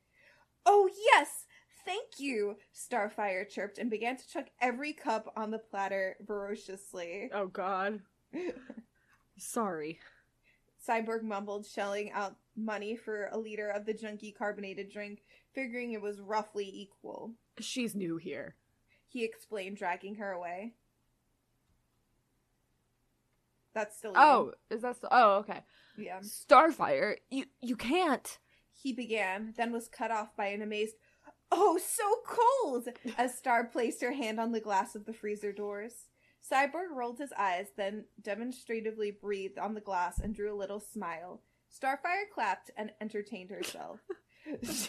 Oh, 0.65 0.89
yes! 1.13 1.45
Thank 1.85 2.19
you! 2.19 2.57
Starfire 2.75 3.49
chirped 3.49 3.79
and 3.79 3.91
began 3.91 4.17
to 4.17 4.29
chuck 4.29 4.47
every 4.61 4.93
cup 4.93 5.33
on 5.37 5.51
the 5.51 5.59
platter 5.59 6.17
ferociously. 6.27 7.31
Oh 7.33 7.47
God. 7.47 8.01
Sorry. 9.39 10.01
Cyborg 10.87 11.23
mumbled, 11.23 11.67
shelling 11.67 12.11
out 12.13 12.37
money 12.57 12.97
for 12.97 13.29
a 13.33 13.39
liter 13.39 13.69
of 13.69 13.87
the 13.87 13.95
junky 13.95 14.35
carbonated 14.37 14.91
drink, 14.91 15.23
figuring 15.53 15.93
it 15.93 16.03
was 16.03 16.21
roughly 16.21 16.69
equal. 16.73 17.33
She's 17.59 17.95
new 17.95 18.17
here. 18.17 18.57
He 19.09 19.25
explained, 19.25 19.77
dragging 19.77 20.17
her 20.17 20.33
away. 20.33 20.75
That's 23.77 23.99
still. 23.99 24.15
Oh, 24.17 24.53
is 24.71 24.81
that 24.81 24.99
so? 24.99 25.09
Oh, 25.11 25.37
okay. 25.41 25.61
yeah. 25.99 26.21
Starfire, 26.21 27.17
you 27.29 27.45
you 27.61 27.77
can't. 27.77 28.39
He 28.73 28.95
began, 28.95 29.53
then 29.59 29.71
was 29.71 29.87
cut 29.87 30.11
off 30.11 30.35
by 30.35 30.47
an 30.47 30.63
amazed, 30.63 30.95
"Oh, 31.53 31.79
so 31.79 32.05
cold!" 32.27 32.89
as 33.19 33.37
Star 33.37 33.65
placed 33.67 34.01
her 34.01 34.13
hand 34.13 34.41
on 34.41 34.53
the 34.53 34.61
glass 34.61 34.95
of 34.95 35.05
the 35.05 35.13
freezer 35.13 35.53
doors. 35.53 36.07
Cyborg 36.51 36.91
rolled 36.91 37.19
his 37.19 37.33
eyes, 37.37 37.67
then 37.77 38.07
demonstratively 38.23 39.11
breathed 39.11 39.59
on 39.59 39.75
the 39.75 39.81
glass 39.83 40.21
and 40.21 40.35
drew 40.35 40.51
a 40.51 40.57
little 40.57 40.81
smile. 40.81 41.43
Starfire 41.71 42.31
clapped 42.33 42.71
and 42.79 42.93
entertained 43.03 43.51
herself. 43.51 44.01
she, 44.63 44.89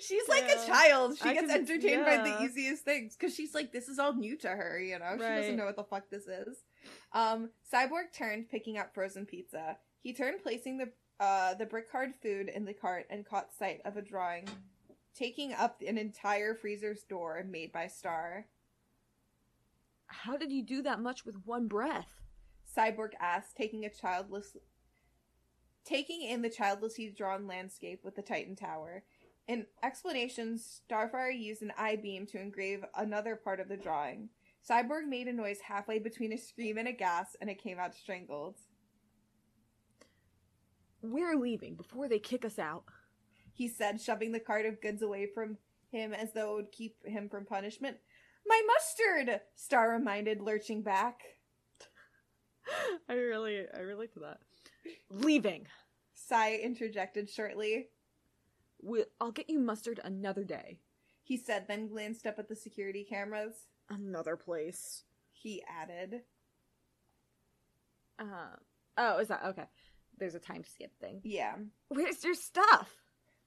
she's 0.00 0.28
like 0.28 0.44
a 0.50 0.66
child. 0.66 1.18
She 1.18 1.28
I 1.28 1.34
gets 1.34 1.48
can- 1.52 1.60
entertained 1.60 2.06
by 2.06 2.18
the 2.18 2.42
easiest 2.42 2.84
things 2.84 3.16
because 3.18 3.34
she's 3.34 3.54
like, 3.54 3.72
this 3.72 3.88
is 3.88 3.98
all 3.98 4.14
new 4.14 4.38
to 4.38 4.48
her, 4.48 4.80
you 4.80 4.98
know? 4.98 5.14
She 5.16 5.18
doesn't 5.22 5.56
know 5.56 5.64
what 5.66 5.76
the 5.76 5.84
fuck 5.84 6.08
this 6.10 6.26
is. 6.26 6.56
Um, 7.14 7.50
Cyborg 7.72 8.12
turned, 8.12 8.50
picking 8.50 8.76
up 8.76 8.92
frozen 8.92 9.24
pizza. 9.24 9.78
He 10.02 10.12
turned, 10.12 10.42
placing 10.42 10.78
the 10.78 10.90
uh, 11.20 11.54
the 11.54 11.64
brick 11.64 11.86
hard 11.90 12.12
food 12.20 12.48
in 12.48 12.64
the 12.64 12.74
cart, 12.74 13.06
and 13.08 13.24
caught 13.24 13.54
sight 13.54 13.80
of 13.84 13.96
a 13.96 14.02
drawing 14.02 14.48
taking 15.14 15.52
up 15.52 15.80
an 15.86 15.96
entire 15.96 16.54
freezer's 16.54 17.02
door 17.04 17.44
made 17.48 17.72
by 17.72 17.86
Star. 17.86 18.46
How 20.06 20.36
did 20.36 20.52
you 20.52 20.62
do 20.62 20.82
that 20.82 21.00
much 21.00 21.24
with 21.24 21.36
one 21.44 21.68
breath? 21.68 22.20
Cyborg 22.76 23.12
asked, 23.20 23.56
taking 23.56 23.84
a 23.84 23.90
childless 23.90 24.56
taking 25.84 26.22
in 26.22 26.40
the 26.40 26.48
childlessly 26.48 27.12
drawn 27.14 27.46
landscape 27.46 28.00
with 28.02 28.16
the 28.16 28.22
Titan 28.22 28.56
Tower. 28.56 29.04
In 29.46 29.66
explanation, 29.82 30.58
Starfire 30.58 31.38
used 31.38 31.60
an 31.60 31.72
eye 31.76 31.96
beam 31.96 32.26
to 32.28 32.40
engrave 32.40 32.82
another 32.96 33.36
part 33.36 33.60
of 33.60 33.68
the 33.68 33.76
drawing. 33.76 34.30
Cyborg 34.68 35.06
made 35.06 35.28
a 35.28 35.32
noise 35.32 35.60
halfway 35.60 35.98
between 35.98 36.32
a 36.32 36.38
scream 36.38 36.78
and 36.78 36.88
a 36.88 36.92
gasp, 36.92 37.36
and 37.40 37.50
it 37.50 37.62
came 37.62 37.78
out 37.78 37.94
strangled. 37.94 38.56
We're 41.02 41.36
leaving 41.36 41.74
before 41.74 42.08
they 42.08 42.18
kick 42.18 42.46
us 42.46 42.58
out. 42.58 42.84
He 43.52 43.68
said, 43.68 44.00
shoving 44.00 44.32
the 44.32 44.40
cart 44.40 44.64
of 44.64 44.80
goods 44.80 45.02
away 45.02 45.28
from 45.32 45.58
him 45.90 46.14
as 46.14 46.32
though 46.32 46.52
it 46.52 46.56
would 46.56 46.72
keep 46.72 46.96
him 47.04 47.28
from 47.28 47.44
punishment. 47.44 47.98
My 48.46 48.60
mustard! 48.66 49.40
Star 49.54 49.90
reminded, 49.90 50.40
lurching 50.40 50.82
back. 50.82 51.20
I 53.08 53.12
really, 53.12 53.66
I 53.72 53.80
relate 53.80 54.14
to 54.14 54.20
that. 54.20 54.38
Leaving. 55.10 55.66
Cy 56.14 56.56
interjected 56.56 57.28
shortly. 57.28 57.88
We'll, 58.80 59.04
I'll 59.20 59.30
get 59.30 59.50
you 59.50 59.58
mustard 59.58 60.00
another 60.04 60.44
day. 60.44 60.78
He 61.22 61.36
said, 61.36 61.66
then 61.68 61.88
glanced 61.88 62.26
up 62.26 62.38
at 62.38 62.48
the 62.48 62.56
security 62.56 63.04
cameras. 63.04 63.66
Another 63.94 64.36
place. 64.36 65.04
He 65.32 65.62
added. 65.68 66.22
Uh, 68.18 68.56
oh, 68.96 69.18
is 69.18 69.28
that 69.28 69.44
okay? 69.46 69.64
There's 70.18 70.34
a 70.34 70.40
time 70.40 70.64
skip 70.64 70.92
thing. 71.00 71.20
Yeah. 71.24 71.54
Where's 71.88 72.22
your 72.24 72.34
stuff? 72.34 72.90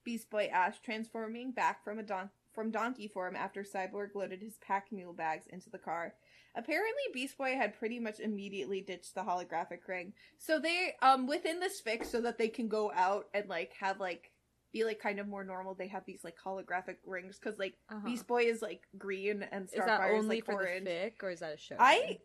Beast 0.03 0.29
Boy 0.29 0.49
asked, 0.51 0.83
transforming 0.83 1.51
back 1.51 1.83
from 1.83 1.99
a 1.99 2.03
don- 2.03 2.29
from 2.53 2.71
donkey 2.71 3.07
form 3.07 3.35
after 3.35 3.63
Cyborg 3.63 4.15
loaded 4.15 4.41
his 4.41 4.57
pack 4.57 4.87
mule 4.91 5.13
bags 5.13 5.47
into 5.47 5.69
the 5.69 5.77
car. 5.77 6.13
Apparently, 6.55 7.03
Beast 7.13 7.37
Boy 7.37 7.55
had 7.55 7.77
pretty 7.77 7.99
much 7.99 8.19
immediately 8.19 8.81
ditched 8.81 9.15
the 9.15 9.21
holographic 9.21 9.87
ring. 9.87 10.13
So 10.37 10.59
they, 10.59 10.93
um, 11.01 11.27
within 11.27 11.59
this 11.59 11.79
fix, 11.79 12.09
so 12.09 12.21
that 12.21 12.37
they 12.37 12.47
can 12.47 12.67
go 12.67 12.91
out 12.95 13.25
and 13.33 13.47
like 13.47 13.73
have 13.79 13.99
like 13.99 14.31
be 14.73 14.83
like 14.83 14.99
kind 14.99 15.19
of 15.19 15.27
more 15.27 15.43
normal. 15.43 15.73
They 15.73 15.87
have 15.87 16.03
these 16.05 16.23
like 16.23 16.35
holographic 16.43 16.97
rings 17.05 17.39
because 17.39 17.57
like 17.59 17.75
Uh-huh. 17.89 18.05
Beast 18.05 18.27
Boy 18.27 18.43
is 18.43 18.61
like 18.61 18.83
green 18.97 19.43
and 19.51 19.65
is 19.65 19.71
that 19.71 20.01
Starfire 20.01 20.17
is 20.17 20.23
only 20.23 20.35
like 20.37 20.45
for 20.45 20.53
orange. 20.55 20.85
the 20.85 20.91
fic 20.91 21.13
or 21.23 21.29
is 21.31 21.39
that 21.39 21.53
a 21.53 21.57
show? 21.57 21.75
I 21.79 21.97
thing? 21.99 22.17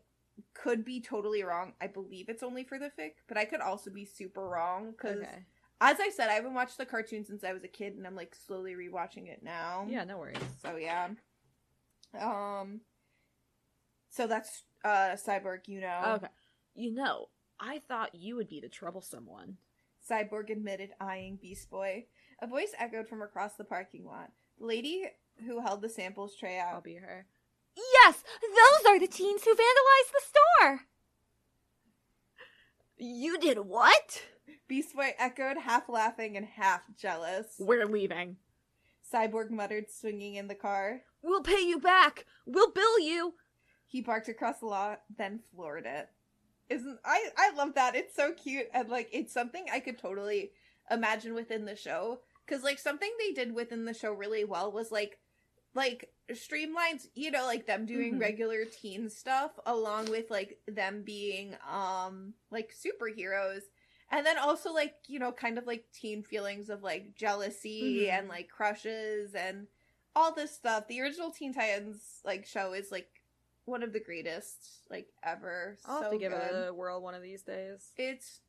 could 0.53 0.83
be 0.83 0.99
totally 0.99 1.43
wrong. 1.43 1.73
I 1.81 1.87
believe 1.87 2.29
it's 2.29 2.43
only 2.43 2.63
for 2.63 2.79
the 2.79 2.91
fic, 2.99 3.13
but 3.27 3.37
I 3.37 3.45
could 3.45 3.61
also 3.61 3.91
be 3.91 4.05
super 4.05 4.47
wrong 4.47 4.91
because, 4.91 5.19
okay. 5.19 5.45
as 5.79 5.99
I 5.99 6.09
said, 6.09 6.29
I 6.29 6.33
haven't 6.33 6.53
watched 6.55 6.77
the 6.77 6.85
cartoon 6.85 7.23
since 7.23 7.43
I 7.43 7.53
was 7.53 7.63
a 7.63 7.67
kid, 7.67 7.95
and 7.95 8.07
I'm 8.07 8.15
like 8.15 8.35
slowly 8.35 8.73
rewatching 8.73 9.27
it 9.27 9.43
now. 9.43 9.85
Yeah, 9.87 10.03
no 10.03 10.17
worries. 10.17 10.37
So 10.61 10.75
yeah. 10.75 11.09
Um. 12.19 12.81
So 14.09 14.27
that's 14.27 14.63
uh 14.83 15.15
Cyborg, 15.15 15.67
you 15.67 15.81
know. 15.81 16.13
Okay. 16.15 16.27
You 16.75 16.93
know, 16.93 17.27
I 17.59 17.79
thought 17.87 18.15
you 18.15 18.35
would 18.35 18.49
be 18.49 18.59
the 18.59 18.69
troublesome 18.69 19.25
one. 19.27 19.57
Cyborg 20.09 20.49
admitted, 20.49 20.89
eyeing 20.99 21.37
Beast 21.41 21.69
Boy. 21.69 22.05
A 22.43 22.47
voice 22.47 22.73
echoed 22.77 23.07
from 23.07 23.21
across 23.21 23.53
the 23.53 23.63
parking 23.63 24.05
lot. 24.05 24.29
The 24.59 24.65
lady 24.65 25.05
who 25.47 25.61
held 25.61 25.81
the 25.81 25.87
samples 25.87 26.35
tray 26.35 26.59
out. 26.59 26.73
I'll 26.73 26.81
be 26.81 26.95
her. 26.95 27.25
Yes, 27.73 28.21
those 28.41 28.91
are 28.91 28.99
the 28.99 29.07
teens 29.07 29.45
who 29.45 29.51
vandalized 29.51 30.11
the 30.11 30.21
store. 30.25 30.81
You 32.97 33.39
did 33.39 33.59
what? 33.59 34.23
Beast 34.67 34.93
Boy 34.93 35.13
echoed, 35.17 35.55
half 35.57 35.87
laughing 35.87 36.35
and 36.35 36.45
half 36.45 36.81
jealous. 36.97 37.55
We're 37.59 37.85
leaving. 37.85 38.35
Cyborg 39.11 39.49
muttered, 39.49 39.85
swinging 39.89 40.35
in 40.35 40.49
the 40.49 40.53
car. 40.53 41.03
We'll 41.21 41.43
pay 41.43 41.61
you 41.61 41.79
back. 41.79 42.25
We'll 42.45 42.71
bill 42.71 42.99
you. 42.99 43.35
He 43.87 44.01
barked 44.01 44.27
across 44.27 44.59
the 44.59 44.65
lot, 44.65 45.03
then 45.17 45.39
floored 45.55 45.85
it. 45.85 46.09
Isn't 46.69 46.99
I 47.05 47.29
I 47.37 47.53
love 47.53 47.75
that. 47.75 47.95
It's 47.95 48.13
so 48.13 48.33
cute 48.33 48.67
and 48.73 48.89
like 48.89 49.07
it's 49.13 49.33
something 49.33 49.65
I 49.71 49.79
could 49.79 49.97
totally 49.97 50.51
imagine 50.91 51.33
within 51.33 51.63
the 51.63 51.77
show 51.77 52.19
cuz 52.47 52.63
like 52.63 52.79
something 52.79 53.11
they 53.19 53.31
did 53.31 53.53
within 53.53 53.85
the 53.85 53.93
show 53.93 54.11
really 54.13 54.43
well 54.43 54.71
was 54.71 54.91
like 54.91 55.19
like 55.75 56.13
streamlines, 56.31 57.07
you 57.15 57.31
know, 57.31 57.45
like 57.45 57.65
them 57.65 57.85
doing 57.85 58.15
Mhm. 58.15 58.21
regular 58.21 58.65
teen 58.65 59.09
stuff 59.09 59.51
along 59.65 60.05
with 60.09 60.29
like 60.29 60.59
them 60.67 61.01
being 61.03 61.55
um 61.67 62.35
like 62.51 62.73
superheroes 62.73 63.63
and 64.11 64.25
then 64.25 64.37
also 64.37 64.71
like, 64.71 64.95
you 65.07 65.17
know, 65.17 65.31
kind 65.31 65.57
of 65.57 65.65
like 65.65 65.91
teen 65.91 66.21
feelings 66.21 66.69
of 66.69 66.83
like 66.83 67.15
jealousy 67.15 68.05
Mhm. 68.05 68.09
and 68.19 68.27
like 68.29 68.49
crushes 68.49 69.33
and 69.33 69.67
all 70.15 70.31
this 70.31 70.51
stuff. 70.51 70.87
The 70.87 71.01
original 71.01 71.31
Teen 71.31 71.53
Titans 71.53 72.21
like 72.23 72.45
show 72.45 72.73
is 72.73 72.91
like 72.91 73.09
one 73.65 73.81
of 73.81 73.93
the 73.93 73.99
greatest 73.99 74.85
like 74.91 75.07
ever. 75.23 75.79
I'll 75.85 75.97
so 75.97 76.03
have 76.03 76.11
to 76.11 76.17
give 76.19 76.31
good. 76.31 76.41
it 76.41 76.67
a 76.69 76.73
whirl 76.73 77.01
one 77.01 77.15
of 77.15 77.23
these 77.23 77.41
days. 77.41 77.91
It's 77.97 78.41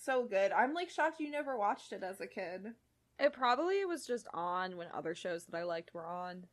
so 0.00 0.24
good. 0.24 0.52
I'm 0.52 0.74
like 0.74 0.90
shocked 0.90 1.20
you 1.20 1.30
never 1.30 1.56
watched 1.56 1.92
it 1.92 2.02
as 2.02 2.20
a 2.20 2.26
kid. 2.26 2.72
It 3.18 3.32
probably 3.32 3.84
was 3.84 4.06
just 4.06 4.26
on 4.34 4.76
when 4.76 4.88
other 4.94 5.14
shows 5.14 5.44
that 5.44 5.56
I 5.56 5.62
liked 5.64 5.94
were 5.94 6.06
on. 6.06 6.46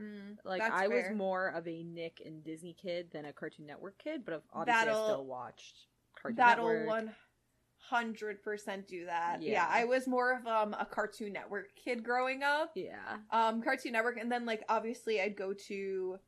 Mm, 0.00 0.38
Like 0.44 0.62
I 0.62 0.88
fair. 0.88 1.08
was 1.10 1.16
more 1.16 1.48
of 1.48 1.66
a 1.68 1.82
Nick 1.84 2.20
and 2.24 2.42
Disney 2.44 2.74
kid 2.74 3.10
than 3.12 3.24
a 3.26 3.32
Cartoon 3.32 3.66
Network 3.66 3.96
kid, 3.98 4.24
but 4.24 4.42
obviously 4.52 4.84
That'll- 4.86 5.02
I 5.02 5.06
still 5.08 5.24
watched 5.26 5.86
Cartoon 6.20 6.36
Network. 6.36 6.56
That'll 6.56 6.68
Network. 6.68 6.88
one 7.06 7.14
hundred 7.78 8.42
percent 8.42 8.88
do 8.88 9.06
that. 9.06 9.42
Yeah. 9.42 9.52
Yeah. 9.52 9.68
I 9.70 9.84
was 9.84 10.06
more 10.06 10.34
of 10.38 10.46
um 10.46 10.74
a 10.78 10.86
Cartoon 10.86 11.32
Network 11.32 11.74
kid 11.76 12.02
growing 12.02 12.42
up. 12.42 12.72
Yeah. 12.74 13.18
Um, 13.30 13.62
Cartoon 13.62 13.92
Network, 13.92 14.18
and 14.18 14.30
then 14.32 14.46
like 14.46 14.64
obviously 14.68 15.20
I'd 15.20 15.36
go 15.36 15.52
to 15.68 16.18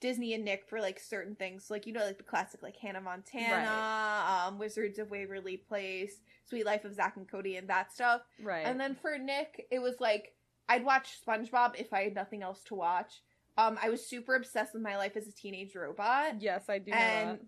Disney 0.00 0.34
and 0.34 0.44
Nick 0.44 0.66
for 0.68 0.80
like 0.80 1.00
certain 1.00 1.34
things, 1.34 1.70
like 1.70 1.86
you 1.86 1.92
know, 1.92 2.04
like 2.04 2.18
the 2.18 2.24
classic 2.24 2.62
like 2.62 2.76
Hannah 2.76 3.00
Montana, 3.00 4.46
um, 4.46 4.58
Wizards 4.58 4.98
of 4.98 5.10
Waverly 5.10 5.56
Place, 5.56 6.20
Suite 6.44 6.66
Life 6.66 6.84
of 6.84 6.94
Zack 6.94 7.16
and 7.16 7.28
Cody, 7.28 7.56
and 7.56 7.68
that 7.68 7.92
stuff. 7.92 8.22
Right. 8.42 8.66
And 8.66 8.78
then 8.78 8.94
for 8.94 9.16
Nick, 9.18 9.66
it 9.70 9.80
was 9.80 9.96
like 10.00 10.34
I'd 10.68 10.84
watch 10.84 11.18
SpongeBob 11.26 11.76
if 11.78 11.92
I 11.92 12.02
had 12.02 12.14
nothing 12.14 12.42
else 12.42 12.62
to 12.64 12.74
watch. 12.74 13.22
Um, 13.58 13.78
I 13.82 13.88
was 13.88 14.06
super 14.06 14.34
obsessed 14.34 14.74
with 14.74 14.82
my 14.82 14.98
life 14.98 15.16
as 15.16 15.26
a 15.26 15.32
teenage 15.32 15.74
robot, 15.74 16.42
yes, 16.42 16.64
I 16.68 16.78
do 16.78 16.92
and 16.92 17.38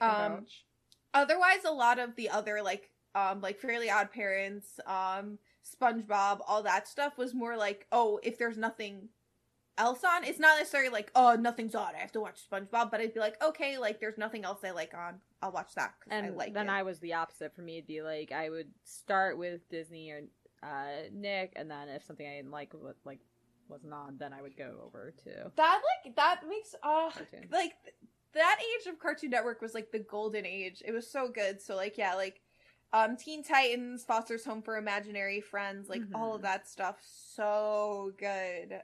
um, 0.00 0.44
otherwise 1.14 1.64
a 1.66 1.72
lot 1.72 1.98
of 1.98 2.16
the 2.16 2.28
other 2.28 2.60
like 2.62 2.90
um 3.14 3.40
like 3.40 3.58
Fairly 3.58 3.90
Odd 3.90 4.10
Parents, 4.12 4.78
um, 4.86 5.38
SpongeBob, 5.64 6.40
all 6.46 6.62
that 6.64 6.86
stuff 6.86 7.16
was 7.16 7.32
more 7.32 7.56
like 7.56 7.86
oh 7.92 8.20
if 8.22 8.36
there's 8.36 8.58
nothing 8.58 9.08
else 9.76 10.04
on, 10.04 10.24
it's 10.24 10.38
not 10.38 10.58
necessarily 10.58 10.90
like 10.90 11.10
oh 11.14 11.34
nothing's 11.34 11.74
on, 11.74 11.94
I 11.94 11.98
have 11.98 12.12
to 12.12 12.20
watch 12.20 12.40
SpongeBob, 12.50 12.90
but 12.90 13.00
I'd 13.00 13.14
be 13.14 13.20
like 13.20 13.42
okay 13.42 13.78
like 13.78 14.00
there's 14.00 14.18
nothing 14.18 14.44
else 14.44 14.60
I 14.64 14.70
like 14.70 14.94
on, 14.94 15.20
I'll 15.42 15.52
watch 15.52 15.74
that 15.74 15.94
'cause 16.00 16.08
and 16.10 16.26
I 16.26 16.30
like 16.30 16.54
then 16.54 16.68
it. 16.68 16.72
I 16.72 16.82
was 16.82 16.98
the 17.00 17.14
opposite. 17.14 17.54
For 17.54 17.62
me, 17.62 17.78
it'd 17.78 17.86
be 17.86 18.02
like 18.02 18.32
I 18.32 18.50
would 18.50 18.68
start 18.84 19.36
with 19.38 19.68
Disney 19.68 20.10
or 20.10 20.22
uh, 20.62 21.08
Nick, 21.12 21.52
and 21.56 21.70
then 21.70 21.88
if 21.88 22.04
something 22.04 22.26
I 22.26 22.36
didn't 22.36 22.50
like 22.50 22.72
wa- 22.74 22.92
like 23.04 23.20
wasn't 23.68 23.92
on, 23.92 24.16
then 24.18 24.32
I 24.32 24.42
would 24.42 24.56
go 24.56 24.80
over 24.86 25.12
to 25.24 25.50
that 25.56 25.80
like 26.04 26.16
that 26.16 26.40
makes 26.48 26.74
uh 26.82 27.10
Cartoon. 27.10 27.48
like 27.50 27.72
th- 27.82 27.94
that 28.34 28.58
age 28.60 28.86
of 28.86 28.98
Cartoon 28.98 29.30
Network 29.30 29.60
was 29.62 29.74
like 29.74 29.90
the 29.92 29.98
golden 30.00 30.44
age. 30.46 30.82
It 30.86 30.92
was 30.92 31.10
so 31.10 31.28
good. 31.28 31.60
So 31.62 31.74
like 31.76 31.96
yeah, 31.98 32.14
like 32.14 32.40
um 32.92 33.16
Teen 33.16 33.42
Titans, 33.42 34.04
Foster's 34.04 34.44
Home 34.44 34.62
for 34.62 34.76
Imaginary 34.76 35.40
Friends, 35.40 35.88
like 35.88 36.02
all 36.14 36.34
of 36.34 36.40
Mhm. 36.40 36.44
that 36.44 36.68
stuff 36.68 36.96
so 37.02 38.12
good. 38.18 38.80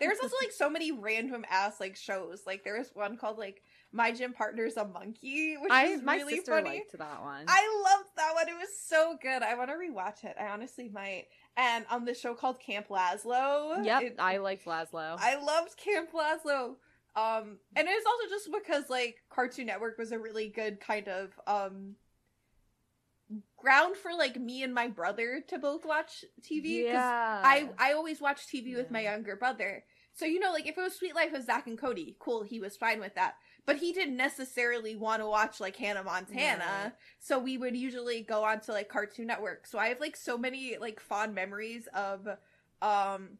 There's 0.00 0.18
also 0.22 0.34
like 0.42 0.52
so 0.52 0.68
many 0.68 0.92
random 0.92 1.44
ass 1.50 1.78
like 1.80 1.96
shows. 1.96 2.42
Like 2.46 2.64
there 2.64 2.78
was 2.78 2.90
one 2.94 3.16
called 3.16 3.38
like 3.38 3.62
My 3.92 4.10
Gym 4.12 4.32
Partner's 4.32 4.76
a 4.76 4.84
Monkey, 4.84 5.56
which 5.56 5.70
I 5.70 5.86
is 5.86 6.02
my 6.02 6.16
really 6.16 6.36
sister 6.36 6.52
funny. 6.52 6.70
liked 6.70 6.98
that 6.98 7.22
one. 7.22 7.44
I 7.46 7.82
loved 7.96 8.08
that 8.16 8.34
one. 8.34 8.48
It 8.48 8.58
was 8.58 8.68
so 8.78 9.16
good. 9.22 9.42
I 9.42 9.54
want 9.54 9.70
to 9.70 9.76
rewatch 9.76 10.24
it. 10.24 10.36
I 10.40 10.46
honestly 10.48 10.88
might. 10.88 11.26
And 11.56 11.84
on 11.90 12.04
the 12.04 12.14
show 12.14 12.34
called 12.34 12.60
Camp 12.60 12.88
Lazlo. 12.88 13.84
yep, 13.84 14.02
it- 14.02 14.16
I 14.18 14.38
liked 14.38 14.64
Lazlo. 14.64 15.16
I 15.20 15.36
loved 15.40 15.76
Camp 15.76 16.10
Lazlo. 16.12 16.76
Um, 17.16 17.58
and 17.74 17.88
it's 17.88 18.06
also 18.06 18.28
just 18.28 18.48
because 18.52 18.88
like 18.90 19.16
Cartoon 19.30 19.66
Network 19.66 19.98
was 19.98 20.12
a 20.12 20.18
really 20.18 20.48
good 20.48 20.78
kind 20.80 21.08
of 21.08 21.30
um 21.46 21.96
ground 23.58 23.96
for 23.96 24.12
like 24.16 24.36
me 24.40 24.62
and 24.62 24.72
my 24.72 24.88
brother 24.88 25.42
to 25.48 25.58
both 25.58 25.84
watch 25.84 26.24
TV. 26.42 26.84
yeah, 26.84 27.40
I 27.44 27.70
I 27.78 27.92
always 27.92 28.20
watch 28.20 28.46
TV 28.46 28.74
with 28.76 28.90
my 28.90 29.02
younger 29.02 29.36
brother. 29.36 29.84
So 30.14 30.24
you 30.24 30.40
know, 30.40 30.52
like 30.52 30.66
if 30.66 30.76
it 30.78 30.80
was 30.80 30.94
Suite 30.94 31.14
Life 31.14 31.32
of 31.34 31.44
Zack 31.44 31.66
and 31.66 31.78
Cody, 31.78 32.16
cool, 32.18 32.42
he 32.42 32.60
was 32.60 32.76
fine 32.76 33.00
with 33.00 33.14
that. 33.14 33.34
But 33.66 33.76
he 33.76 33.92
didn't 33.92 34.16
necessarily 34.16 34.96
want 34.96 35.20
to 35.22 35.26
watch 35.28 35.60
like 35.60 35.76
Hannah 35.76 36.02
Montana. 36.02 36.94
So 37.20 37.38
we 37.38 37.58
would 37.58 37.76
usually 37.76 38.22
go 38.22 38.42
on 38.42 38.60
to 38.62 38.72
like 38.72 38.88
Cartoon 38.88 39.26
Network. 39.26 39.66
So 39.66 39.78
I 39.78 39.88
have 39.88 40.00
like 40.00 40.16
so 40.16 40.38
many 40.38 40.76
like 40.80 41.00
fond 41.00 41.34
memories 41.34 41.86
of 41.94 42.26
um 42.80 43.38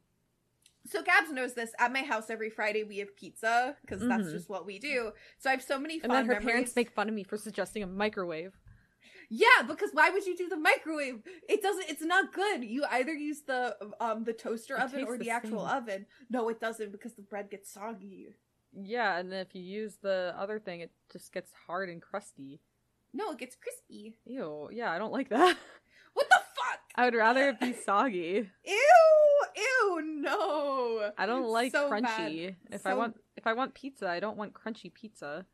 so 0.87 1.03
Gabs 1.03 1.31
knows 1.31 1.55
this. 1.55 1.71
At 1.79 1.93
my 1.93 2.03
house 2.03 2.31
every 2.31 2.51
Friday 2.51 2.83
we 2.85 2.99
have 2.99 3.15
pizza 3.17 3.77
because 3.83 4.01
that's 4.07 4.29
Mhm. 4.29 4.33
just 4.33 4.49
what 4.49 4.65
we 4.67 4.79
do. 4.79 5.13
So 5.39 5.51
I 5.51 5.53
have 5.53 5.63
so 5.63 5.79
many 5.79 6.01
and 6.03 6.13
then 6.13 6.27
her 6.27 6.35
memories. 6.35 6.47
parents 6.47 6.77
make 6.77 6.91
fun 6.91 7.09
of 7.09 7.15
me 7.15 7.25
for 7.25 7.37
suggesting 7.37 7.83
a 7.83 7.87
microwave. 7.87 8.53
Yeah, 9.31 9.63
because 9.67 9.91
why 9.93 10.09
would 10.11 10.25
you 10.27 10.37
do 10.37 10.49
the 10.49 10.57
microwave? 10.57 11.23
It 11.49 11.61
doesn't. 11.63 11.89
It's 11.89 12.03
not 12.03 12.33
good. 12.33 12.65
You 12.65 12.85
either 12.91 13.13
use 13.13 13.43
the 13.43 13.77
um 14.01 14.25
the 14.25 14.33
toaster 14.33 14.77
It 14.77 14.83
oven 14.83 15.05
or 15.05 15.19
the, 15.19 15.25
the 15.25 15.31
actual 15.31 15.67
same. 15.67 15.77
oven. 15.77 16.07
No, 16.31 16.49
it 16.49 16.61
doesn't 16.61 16.93
because 16.93 17.13
the 17.15 17.23
bread 17.23 17.51
gets 17.51 17.71
soggy. 17.71 18.31
Yeah, 18.73 19.19
and 19.19 19.31
then 19.33 19.41
if 19.41 19.55
you 19.55 19.63
use 19.63 19.97
the 20.01 20.35
other 20.39 20.59
thing, 20.59 20.81
it 20.81 20.93
just 21.13 21.33
gets 21.33 21.53
hard 21.67 21.89
and 21.89 22.01
crusty. 22.01 22.61
No, 23.13 23.33
it 23.33 23.39
gets 23.39 23.57
crispy. 23.57 24.17
Ew, 24.27 24.69
yeah, 24.73 24.93
I 24.93 24.99
don't 24.99 25.13
like 25.13 25.29
that. 25.31 25.57
What 26.15 26.29
the 26.31 26.37
fuck? 26.57 26.81
I 26.97 27.05
would 27.05 27.15
rather 27.15 27.51
it 27.51 27.61
be 27.61 27.73
soggy. 27.73 28.51
Ew! 28.65 29.41
Ew! 29.57 30.03
No. 30.21 31.13
I 31.17 31.27
don't 31.27 31.47
like 31.49 31.71
So 31.73 31.89
crunchy. 31.91 32.47
bad. 32.49 32.57
If 32.73 32.87
I 32.87 32.95
want 32.95 33.17
if 33.37 33.47
I 33.47 33.53
want 33.53 33.75
pizza, 33.75 34.09
I 34.09 34.19
don't 34.21 34.37
want 34.37 34.53
crunchy 34.53 34.93
pizza. 34.93 35.47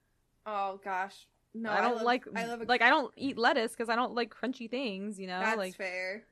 Oh 0.47 0.81
gosh. 0.83 1.27
No, 1.55 1.71
I 1.71 1.81
don't 1.81 1.97
love- 1.97 2.03
like 2.05 2.25
I 2.35 2.47
love 2.47 2.61
a 2.63 2.65
like 2.65 2.83
I 2.83 2.91
don't 2.91 3.13
eat 3.17 3.39
lettuce 3.39 3.73
because 3.73 3.89
I 3.89 3.97
don't 3.97 4.15
like 4.15 4.35
crunchy 4.35 4.69
things. 4.71 5.19
You 5.19 5.29
know, 5.29 5.41
That's 5.41 5.57
like 5.57 5.75
fair. 5.77 6.25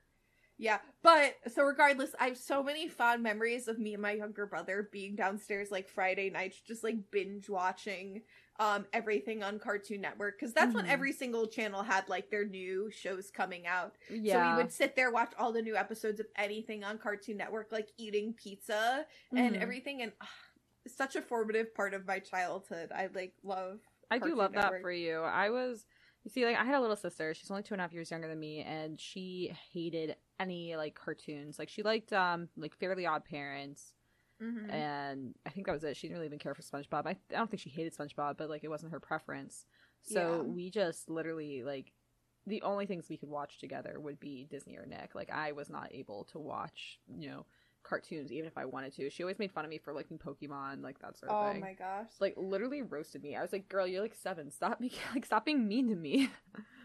Yeah, 0.59 0.79
but 1.01 1.35
so 1.51 1.63
regardless, 1.63 2.13
I 2.19 2.27
have 2.27 2.37
so 2.37 2.61
many 2.61 2.87
fond 2.87 3.23
memories 3.23 3.67
of 3.67 3.79
me 3.79 3.93
and 3.93 4.01
my 4.01 4.11
younger 4.11 4.45
brother 4.45 4.87
being 4.91 5.15
downstairs 5.15 5.71
like 5.71 5.89
Friday 5.89 6.29
nights, 6.29 6.61
just 6.61 6.83
like 6.83 6.97
binge 7.11 7.49
watching 7.49 8.21
um 8.59 8.85
everything 8.93 9.41
on 9.43 9.57
Cartoon 9.57 9.99
Network 9.99 10.37
because 10.39 10.53
that's 10.53 10.75
when 10.75 10.85
Mhm. 10.85 10.89
every 10.89 11.11
single 11.11 11.47
channel 11.47 11.81
had 11.81 12.07
like 12.07 12.29
their 12.29 12.45
new 12.45 12.91
shows 12.91 13.31
coming 13.31 13.65
out. 13.65 13.95
yeah, 14.11 14.51
So 14.51 14.57
we 14.57 14.63
would 14.63 14.71
sit 14.71 14.95
there 14.95 15.09
watch 15.09 15.33
all 15.39 15.51
the 15.51 15.61
new 15.63 15.75
episodes 15.75 16.19
of 16.19 16.27
anything 16.35 16.83
on 16.83 16.99
Cartoon 16.99 17.37
Network, 17.37 17.71
like 17.71 17.89
eating 17.97 18.33
pizza 18.33 19.07
and 19.35 19.55
Mhm. 19.55 19.61
everything, 19.61 20.01
and 20.03 20.11
it's 20.85 20.95
such 20.95 21.15
a 21.15 21.21
formative 21.21 21.73
part 21.73 21.95
of 21.95 22.05
my 22.05 22.19
childhood. 22.19 22.91
I 22.91 23.07
like 23.07 23.33
love. 23.41 23.79
I 24.13 24.19
do 24.19 24.35
love 24.35 24.53
that 24.53 24.81
for 24.81 24.91
you. 24.91 25.21
I 25.21 25.49
was, 25.49 25.85
you 26.23 26.31
see, 26.31 26.45
like 26.45 26.57
I 26.57 26.63
had 26.63 26.75
a 26.75 26.81
little 26.81 26.95
sister. 26.95 27.33
She's 27.33 27.51
only 27.51 27.63
two 27.63 27.73
and 27.73 27.81
a 27.81 27.83
half 27.83 27.93
years 27.93 28.11
younger 28.11 28.27
than 28.27 28.39
me, 28.39 28.61
and 28.61 28.99
she 28.99 29.53
hated 29.71 30.15
any 30.39 30.75
like 30.75 30.95
cartoons. 30.95 31.59
Like 31.59 31.69
she 31.69 31.83
liked 31.83 32.13
um 32.13 32.49
like 32.57 32.73
Fairly 32.75 33.05
Odd 33.05 33.25
Parents, 33.25 33.93
Mhm. 34.41 34.69
and 34.69 35.35
I 35.45 35.49
think 35.49 35.65
that 35.67 35.73
was 35.73 35.83
it. 35.83 35.95
She 35.97 36.07
didn't 36.07 36.17
really 36.17 36.27
even 36.27 36.39
care 36.39 36.53
for 36.55 36.61
SpongeBob. 36.61 37.05
I, 37.05 37.11
I 37.11 37.37
don't 37.37 37.49
think 37.49 37.61
she 37.61 37.69
hated 37.69 37.95
SpongeBob, 37.95 38.37
but 38.37 38.49
like 38.49 38.63
it 38.63 38.69
wasn't 38.69 38.91
her 38.91 38.99
preference. 38.99 39.65
So 40.01 40.19
Yeah. 40.19 40.41
we 40.41 40.69
just 40.69 41.09
literally 41.09 41.63
like 41.63 41.91
the 42.45 42.61
only 42.63 42.85
things 42.85 43.07
we 43.09 43.17
could 43.17 43.29
watch 43.29 43.59
together 43.59 43.99
would 43.99 44.19
be 44.19 44.47
Disney 44.49 44.75
or 44.77 44.85
Nick. 44.85 45.15
Like 45.15 45.31
I 45.31 45.53
was 45.53 45.69
not 45.69 45.87
able 45.93 46.25
to 46.25 46.39
watch, 46.39 46.99
you 47.07 47.29
know, 47.29 47.45
cartoons 47.83 48.31
even 48.31 48.47
if 48.47 48.57
I 48.57 48.65
wanted 48.65 48.93
to. 48.95 49.09
She 49.09 49.23
always 49.23 49.39
made 49.39 49.51
fun 49.51 49.65
of 49.65 49.69
me 49.69 49.77
for 49.77 49.93
liking 49.93 50.17
Pokemon, 50.17 50.81
like 50.83 50.99
that 50.99 51.17
sort 51.17 51.31
of 51.31 51.37
Oh 51.37 51.39
thing. 51.39 51.57
Oh 51.57 51.61
my 51.61 51.73
gosh. 51.73 52.11
Like 52.19 52.35
literally 52.37 52.81
roasted 52.81 53.23
me. 53.23 53.35
I 53.35 53.41
was 53.41 53.51
like, 53.53 53.67
"Girl, 53.69 53.87
you're 53.87 54.01
like 54.01 54.15
seven. 54.15 54.51
Stop 54.51 54.79
me, 54.79 54.91
like 55.13 55.25
stop 55.25 55.45
being 55.45 55.67
mean 55.67 55.89
to 55.89 55.95
me." 55.95 56.29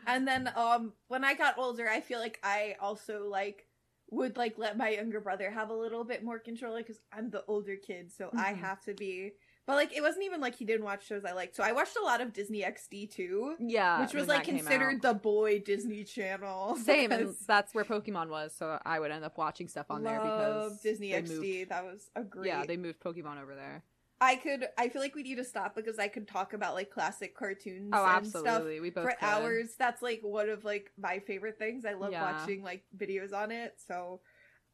And 0.07 0.27
then 0.27 0.51
um 0.57 0.93
when 1.09 1.25
I 1.25 1.35
got 1.35 1.59
older, 1.59 1.89
I 1.89 2.01
feel 2.01 2.19
like 2.19 2.39
I 2.43 2.77
also 2.81 3.27
like 3.29 3.67
would 4.11 4.37
like 4.37 4.57
let 4.59 4.77
my 4.79 4.89
younger 4.91 5.21
brother 5.21 5.51
have 5.51 5.71
a 5.71 5.75
little 5.77 6.05
bit 6.05 6.25
more 6.25 6.39
control 6.39 6.77
because 6.79 7.01
I'm 7.13 7.31
the 7.31 7.45
older 7.47 7.77
kid, 7.77 8.11
so 8.13 8.33
I 8.37 8.53
Mhm. 8.53 8.55
have 8.55 8.83
to 8.85 8.95
be. 8.95 9.33
But 9.69 9.77
like, 9.77 9.95
it 9.95 10.01
wasn't 10.01 10.25
even 10.25 10.41
like 10.41 10.55
he 10.55 10.65
didn't 10.65 10.85
watch 10.85 11.07
shows 11.07 11.27
I 11.27 11.33
liked. 11.33 11.55
So 11.55 11.63
I 11.63 11.73
watched 11.73 11.95
a 12.01 12.03
lot 12.03 12.23
of 12.23 12.33
Disney 12.33 12.63
XD 12.63 13.11
too, 13.13 13.55
Yeah, 13.61 14.01
which 14.01 14.15
was 14.15 14.27
like 14.27 14.45
considered 14.45 15.03
the 15.03 15.13
boy 15.13 15.59
Disney 15.61 16.05
Channel. 16.05 16.75
same, 16.85 17.13
and 17.13 17.35
that's 17.47 17.75
where 17.75 17.85
Pokemon 17.85 18.31
was. 18.31 18.55
So 18.57 18.79
I 18.87 18.99
would 18.99 19.11
end 19.11 19.27
up 19.27 19.37
watching 19.37 19.69
stuff 19.69 19.85
on 19.91 20.03
there 20.03 20.19
because 20.21 20.71
love 20.73 20.83
Disney 20.83 21.11
XD. 21.11 21.29
moved- 21.59 21.69
That 21.71 21.85
was 21.85 22.11
a 22.17 22.23
great. 22.25 22.47
Yeah, 22.47 22.65
they 22.65 22.79
moved 22.79 22.99
Pokemon 23.01 23.43
over 23.43 23.55
there. 23.55 23.85
I 24.23 24.37
could. 24.37 24.67
I 24.79 24.89
feel 24.89 25.03
like 25.03 25.15
we 25.15 25.23
need 25.23 25.37
to 25.37 25.45
stop 25.45 25.77
because 25.77 25.99
I 25.99 26.09
could 26.09 26.27
talk 26.27 26.55
about 26.55 26.73
like 26.75 26.89
classic 26.91 27.37
cartoons. 27.37 27.91
Oh, 27.93 28.05
and 28.07 28.27
stuff 28.27 28.47
absolutely. 28.47 28.81
We 28.81 28.89
both 28.89 29.05
for 29.05 29.11
could. 29.11 29.19
hours. 29.25 29.75
That's 29.79 30.01
like 30.01 30.21
one 30.23 30.49
of 30.49 30.65
like 30.65 30.91
my 30.99 31.19
favorite 31.19 31.59
things. 31.59 31.85
I 31.85 31.93
love 31.93 32.11
Yeah. 32.13 32.23
watching 32.41 32.63
like 32.63 32.85
videos 32.97 33.35
on 33.35 33.51
it. 33.53 33.75
So 33.87 34.21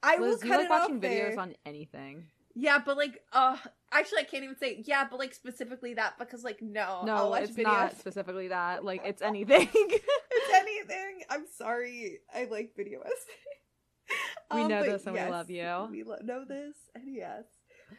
I 0.05 0.17
will 0.19 0.29
Liz, 0.31 0.41
cut 0.41 0.49
you 0.49 0.57
like 0.57 0.65
it 0.67 0.71
watching 0.71 1.01
videos 1.01 1.31
there. 1.35 1.41
on 1.41 1.55
anything. 1.67 2.27
Yeah, 2.57 2.79
but 2.85 2.97
like, 2.97 3.21
uh, 3.33 3.57
actually, 3.93 4.21
I 4.21 4.25
can't 4.25 4.45
even 4.45 4.57
say 4.57 4.83
yeah, 4.87 5.07
but 5.11 5.19
like 5.19 5.35
specifically 5.35 5.95
that 5.95 6.19
because 6.19 6.45
like 6.45 6.63
no, 6.63 7.03
No, 7.05 7.31
watch 7.31 7.43
it's 7.45 7.53
videos. 7.53 7.63
not 7.65 7.99
specifically 7.99 8.49
that. 8.49 8.85
Like 8.85 9.03
it's 9.05 9.23
anything. 9.23 9.69
it's 9.75 10.55
anything. 10.55 11.23
I'm 11.31 11.47
sorry. 11.59 12.21
I 12.35 12.45
like 12.45 12.73
video 12.77 13.01
essay. 13.01 14.17
We 14.55 14.69
know 14.69 14.83
this 14.85 15.05
and 15.07 15.15
we 15.15 15.21
love 15.23 15.51
you. 15.51 15.89
We 15.91 16.03
lo- 16.05 16.19
know 16.23 16.45
this, 16.45 16.77
and 16.95 17.13
yes. 17.13 17.45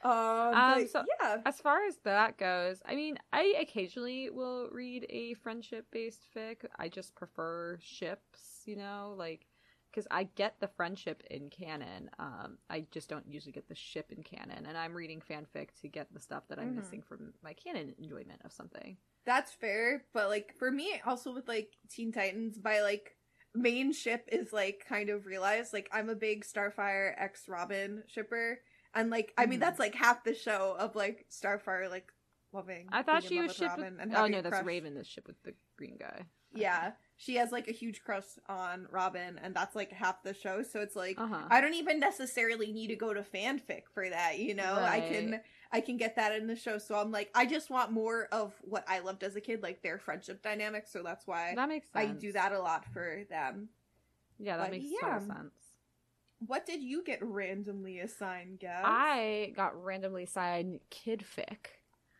Um, 0.03 0.11
Um, 0.11 0.87
so- 0.87 1.03
yeah, 1.21 1.37
as 1.45 1.59
far 1.59 1.85
as 1.85 1.97
that 2.03 2.37
goes, 2.37 2.81
I 2.85 2.95
mean, 2.95 3.17
I 3.33 3.55
occasionally 3.59 4.29
will 4.29 4.69
read 4.71 5.05
a 5.09 5.33
friendship 5.33 5.87
based 5.91 6.27
fic. 6.35 6.57
I 6.77 6.87
just 6.87 7.15
prefer 7.15 7.77
ships, 7.81 8.61
you 8.65 8.75
know, 8.77 9.15
like 9.17 9.47
because 9.95 10.07
I 10.11 10.23
get 10.35 10.59
the 10.59 10.67
friendship 10.67 11.23
in 11.31 11.49
canon. 11.49 12.09
Um, 12.19 12.57
I 12.69 12.85
just 12.91 13.07
don't 13.09 13.25
usually 13.27 13.53
get 13.53 13.69
the 13.69 13.75
ship 13.75 14.11
in 14.11 14.23
canon, 14.23 14.65
and 14.65 14.77
I'm 14.77 14.93
reading 14.93 15.21
fanfic 15.21 15.69
to 15.81 15.87
get 15.87 16.13
the 16.13 16.19
stuff 16.19 16.43
that 16.49 16.59
I'm 16.59 16.73
Mhm. 16.73 16.75
missing 16.75 17.01
from 17.01 17.33
my 17.41 17.53
canon 17.53 17.95
enjoyment 17.97 18.41
of 18.43 18.51
something. 18.51 18.97
That's 19.25 19.53
fair, 19.53 20.05
but 20.13 20.27
like 20.29 20.53
for 20.59 20.69
me, 20.69 20.99
also 21.05 21.33
with 21.33 21.47
like 21.47 21.77
Teen 21.89 22.11
Titans, 22.11 22.59
by 22.59 22.81
like 22.81 23.17
main 23.53 23.93
ship 23.93 24.27
is 24.29 24.51
like 24.51 24.85
kind 24.85 25.09
of 25.09 25.25
realized 25.25 25.71
like 25.71 25.87
I'm 25.93 26.09
a 26.09 26.15
big 26.15 26.43
Starfire 26.43 27.13
X 27.17 27.47
Robin 27.47 28.03
shipper, 28.07 28.61
and 28.93 29.09
like 29.09 29.33
I 29.37 29.45
mean 29.45 29.59
Mhm. 29.59 29.61
that's 29.61 29.79
like 29.79 29.95
half 29.95 30.23
the 30.25 30.35
show 30.35 30.75
of 30.77 30.95
like 30.95 31.25
Starfire 31.31 31.89
like 31.89 32.11
loving. 32.55 32.87
I 32.91 33.03
thought 33.03 33.23
she 33.23 33.39
was 33.39 33.55
shipped 33.55 33.77
with. 33.77 33.93
Oh 34.15 34.27
no, 34.27 34.41
that's 34.41 34.55
crush. 34.55 34.65
Raven. 34.65 34.95
The 34.95 35.03
ship 35.03 35.27
with 35.27 35.41
the 35.43 35.53
green 35.77 35.97
guy. 35.99 36.25
Yeah, 36.53 36.91
she 37.17 37.35
has 37.35 37.51
like 37.51 37.67
a 37.67 37.73
huge 37.73 38.01
crush 38.01 38.23
on 38.47 38.87
Robin, 38.89 39.39
and 39.43 39.53
that's 39.53 39.75
like 39.75 39.91
half 39.91 40.23
the 40.23 40.33
show. 40.33 40.63
So 40.63 40.79
it's 40.79 40.95
like 40.95 41.19
Uh 41.19 41.27
huh. 41.27 41.47
I 41.49 41.59
don't 41.61 41.73
even 41.73 41.99
necessarily 41.99 42.71
need 42.71 42.87
to 42.87 42.95
go 42.95 43.13
to 43.13 43.21
fanfic 43.21 43.83
for 43.93 44.09
that, 44.09 44.39
you 44.39 44.55
know. 44.55 44.75
I 44.75 45.01
can 45.01 45.41
I 45.71 45.81
can 45.81 45.97
get 45.97 46.15
that 46.15 46.33
in 46.33 46.47
the 46.47 46.55
show. 46.55 46.77
So 46.77 46.95
I'm 46.95 47.11
like, 47.11 47.29
I 47.35 47.45
just 47.45 47.69
want 47.69 47.91
more 47.91 48.29
of 48.31 48.53
what 48.61 48.85
I 48.87 48.99
loved 48.99 49.23
as 49.23 49.35
a 49.35 49.41
kid, 49.41 49.61
like 49.61 49.81
their 49.81 49.97
friendship 49.99 50.41
dynamic. 50.41 50.87
So 50.87 51.03
that's 51.03 51.27
why 51.27 51.53
That 51.55 51.67
makes 51.67 51.87
I 51.93 52.05
do 52.07 52.31
that 52.31 52.53
a 52.53 52.59
lot 52.59 52.85
for 52.93 53.23
them. 53.29 53.69
Yeah, 54.39 54.57
that 54.57 54.63
but 54.63 54.71
makes 54.71 54.85
yeah. 54.89 55.09
total 55.13 55.27
sense. 55.27 55.53
What 56.39 56.65
did 56.65 56.83
you 56.83 57.03
get 57.03 57.19
randomly 57.21 57.99
assigned, 57.99 58.59
Gab? 58.59 58.83
I 58.85 59.53
got 59.55 59.81
randomly 59.83 60.23
assigned 60.23 60.81
kidfic. 60.91 61.67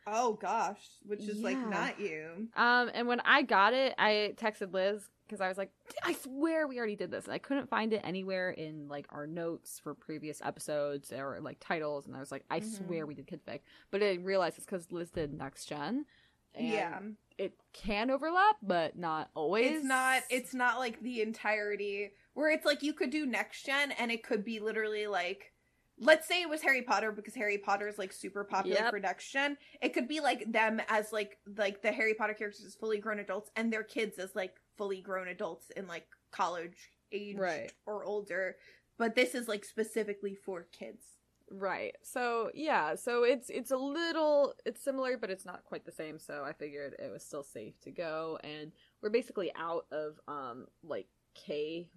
Oh 0.06 0.34
gosh, 0.34 0.80
which 1.04 1.28
is 1.28 1.42
like 1.42 1.64
not 1.64 2.00
you. 2.00 2.48
Um, 2.56 2.90
and 2.94 3.06
when 3.08 3.20
I 3.20 3.42
got 3.42 3.74
it, 3.74 3.94
I 3.98 4.34
texted 4.36 4.72
Liz 4.72 5.02
because 5.26 5.40
I 5.40 5.48
was 5.48 5.58
like, 5.58 5.70
I 6.04 6.12
swear 6.14 6.66
we 6.68 6.78
already 6.78 6.96
did 6.96 7.10
this. 7.10 7.24
And 7.24 7.34
I 7.34 7.38
couldn't 7.38 7.68
find 7.68 7.92
it 7.92 8.00
anywhere 8.04 8.50
in 8.50 8.88
like 8.88 9.06
our 9.10 9.26
notes 9.26 9.80
for 9.82 9.94
previous 9.94 10.40
episodes 10.42 11.12
or 11.12 11.38
like 11.40 11.58
titles. 11.60 12.06
And 12.06 12.16
I 12.16 12.20
was 12.20 12.30
like, 12.30 12.44
I 12.50 12.60
Mhm. 12.60 12.64
swear 12.86 13.06
we 13.06 13.14
did 13.14 13.26
kidfic, 13.26 13.60
but 13.90 14.02
I 14.02 14.06
didn't 14.12 14.24
realize 14.24 14.56
it's 14.56 14.66
because 14.66 14.90
Liz 14.92 15.10
did 15.10 15.32
next 15.34 15.66
gen. 15.66 16.06
and 16.54 16.66
yeah, 16.68 17.00
it 17.36 17.52
can 17.74 18.10
overlap, 18.10 18.56
but 18.62 18.96
not 18.96 19.30
always. 19.34 19.72
it's 19.72 19.84
not. 19.84 20.22
It's 20.30 20.54
not 20.54 20.78
like 20.78 21.00
the 21.02 21.20
entirety 21.20 22.12
where 22.32 22.50
it's 22.50 22.64
like 22.64 22.82
you 22.82 22.94
could 22.94 23.10
do 23.10 23.26
next 23.26 23.66
gen, 23.66 23.92
and 23.92 24.10
it 24.10 24.22
could 24.22 24.44
be 24.44 24.60
literally 24.60 25.06
like. 25.06 25.52
Let's 25.98 26.28
say 26.28 26.42
it 26.42 26.48
was 26.48 26.60
Harry 26.62 26.82
Potter 26.82 27.10
because 27.10 27.34
Harry 27.34 27.58
Potter 27.58 27.88
is 27.88 27.98
like 27.98 28.12
super 28.12 28.44
popular 28.44 28.90
Yep. 28.92 29.20
gen. 29.20 29.56
It 29.80 29.94
could 29.94 30.06
be 30.08 30.20
like 30.20 30.50
them 30.52 30.80
as 30.88 31.12
like 31.12 31.38
like 31.56 31.80
the 31.82 31.92
Harry 31.92 32.14
Potter 32.14 32.34
characters 32.34 32.64
as 32.66 32.74
fully 32.74 32.98
grown 32.98 33.18
adults 33.18 33.50
and 33.56 33.72
their 33.72 33.82
kids 33.82 34.18
as 34.18 34.34
like 34.34 34.56
fully 34.76 35.00
grown 35.00 35.28
adults 35.28 35.70
in 35.76 35.86
like 35.86 36.06
college 36.30 36.90
age 37.12 37.36
Right. 37.38 37.72
or 37.86 38.04
older. 38.04 38.56
But 38.98 39.14
this 39.14 39.34
is 39.34 39.48
like 39.48 39.64
specifically 39.64 40.34
for 40.34 40.66
kids. 40.72 41.02
Right. 41.50 41.94
So 42.02 42.50
yeah, 42.54 42.96
so 42.96 43.22
it's 43.22 43.48
it's 43.50 43.70
a 43.70 43.76
little 43.76 44.52
it's 44.64 44.82
similar, 44.82 45.16
but 45.16 45.30
it's 45.30 45.46
not 45.46 45.64
quite 45.64 45.86
the 45.86 45.92
same. 45.92 46.18
So 46.18 46.44
I 46.44 46.52
figured 46.52 46.96
it 46.98 47.10
was 47.10 47.24
still 47.24 47.44
safe 47.44 47.78
to 47.82 47.90
go, 47.92 48.38
and 48.42 48.72
we're 49.00 49.10
basically 49.10 49.52
out 49.54 49.86
of 49.92 50.18
um 50.28 50.66
like 50.82 51.06
K 51.34 51.88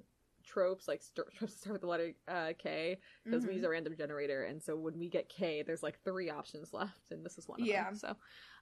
tropes, 0.49 0.87
like 0.87 1.01
st- 1.01 1.27
tropes 1.37 1.55
start 1.59 1.73
with 1.73 1.81
the 1.81 1.87
letter 1.87 2.13
uh, 2.27 2.53
K, 2.57 2.99
because 3.23 3.45
we 3.45 3.51
Mhm. 3.51 3.55
use 3.57 3.63
a 3.63 3.69
random 3.69 3.95
generator, 3.95 4.43
and 4.43 4.61
so 4.61 4.75
when 4.75 4.97
we 4.97 5.09
get 5.09 5.29
K, 5.29 5.63
there's 5.63 5.83
like 5.83 5.99
three 6.03 6.29
options 6.29 6.73
left, 6.73 7.11
and 7.11 7.25
this 7.25 7.37
is 7.37 7.47
one 7.47 7.61
of 7.61 7.67
Yeah. 7.67 7.83
them. 7.85 7.95
So, 7.95 8.15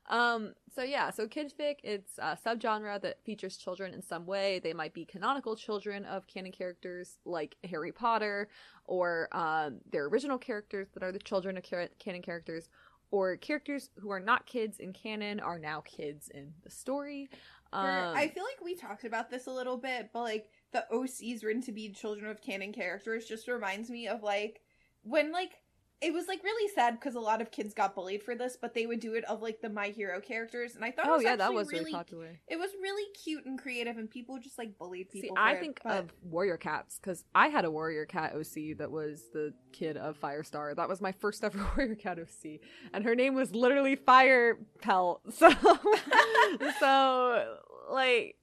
um, 0.09 0.53
so 0.73 0.83
yeah, 0.83 1.09
so 1.09 1.27
kidfic, 1.27 1.77
it's 1.83 2.17
a 2.17 2.37
subgenre 2.37 3.01
that 3.01 3.23
features 3.25 3.57
children 3.57 3.93
in 3.93 4.01
some 4.01 4.25
way. 4.25 4.59
They 4.59 4.73
might 4.73 4.93
be 4.93 5.05
canonical 5.05 5.55
children 5.55 6.05
of 6.05 6.27
canon 6.27 6.51
characters 6.51 7.17
like 7.25 7.57
Harry 7.69 7.91
Potter, 7.91 8.47
or 8.85 9.27
um, 9.35 9.79
their 9.91 10.05
original 10.05 10.37
characters 10.37 10.87
that 10.93 11.03
are 11.03 11.11
the 11.11 11.19
children 11.19 11.57
of 11.57 11.63
canon 11.99 12.21
characters, 12.21 12.69
or 13.11 13.35
characters 13.37 13.89
who 13.99 14.09
are 14.11 14.19
not 14.19 14.45
kids 14.45 14.79
in 14.79 14.93
canon 14.93 15.39
are 15.39 15.59
now 15.59 15.81
kids 15.81 16.29
in 16.29 16.53
the 16.63 16.69
story. 16.69 17.29
Um, 17.73 17.83
I 18.15 18.27
feel 18.29 18.43
like 18.43 18.63
we 18.63 18.75
talked 18.75 19.03
about 19.03 19.29
this 19.29 19.47
a 19.47 19.51
little 19.51 19.77
bit, 19.77 20.09
but 20.13 20.21
like 20.21 20.49
the 20.73 20.85
OCs 20.91 21.43
written 21.43 21.61
to 21.63 21.71
be 21.71 21.89
children 21.89 22.29
of 22.29 22.41
canon 22.41 22.73
characters 22.73 23.25
just 23.25 23.47
reminds 23.47 23.89
me 23.89 24.07
of 24.07 24.23
like 24.23 24.61
when 25.03 25.31
like 25.31 25.53
it 25.99 26.13
was 26.13 26.27
like 26.27 26.43
really 26.43 26.71
sad 26.75 26.99
because 26.99 27.15
a 27.15 27.19
lot 27.19 27.41
of 27.41 27.49
kids 27.49 27.73
got 27.73 27.95
bullied 27.95 28.21
for 28.21 28.35
this, 28.35 28.55
but 28.59 28.75
they 28.75 28.85
would 28.85 28.99
do 28.99 29.15
it 29.15 29.23
of 29.23 29.41
like 29.41 29.61
the 29.61 29.69
My 29.69 29.87
Hero 29.87 30.21
characters, 30.21 30.75
and 30.75 30.85
I 30.85 30.91
thought, 30.91 31.07
it 31.07 31.09
oh 31.09 31.15
was 31.15 31.23
yeah, 31.23 31.35
that 31.37 31.51
was 31.51 31.69
really, 31.69 31.85
really 31.85 31.91
popular. 31.91 32.39
It 32.47 32.57
was 32.57 32.69
really 32.79 33.11
cute 33.23 33.45
and 33.47 33.59
creative, 33.59 33.97
and 33.97 34.07
people 34.07 34.37
just 34.37 34.59
like 34.59 34.77
bullied 34.77 35.11
See, 35.11 35.21
people. 35.21 35.37
for 35.37 35.41
I 35.41 35.53
it, 35.53 35.59
think 35.59 35.79
but- 35.83 35.97
of 35.97 36.13
Warrior 36.21 36.57
Cats 36.57 36.99
because 37.01 37.23
I 37.33 37.47
had 37.47 37.65
a 37.65 37.71
Warrior 37.71 38.05
Cat 38.05 38.35
OC 38.35 38.77
that 38.77 38.91
was 38.91 39.23
the 39.33 39.53
kid 39.73 39.97
of 39.97 40.19
Firestar. 40.21 40.75
That 40.75 40.87
was 40.87 41.01
my 41.01 41.13
first 41.13 41.43
ever 41.43 41.57
Warrior 41.75 41.95
Cat 41.95 42.19
OC, 42.19 42.59
and 42.93 43.03
her 43.03 43.15
name 43.15 43.33
was 43.33 43.55
literally 43.55 43.95
Fire 43.95 44.59
Pelt. 44.81 45.21
So, 45.31 45.49
so 46.79 47.57
like, 47.89 48.35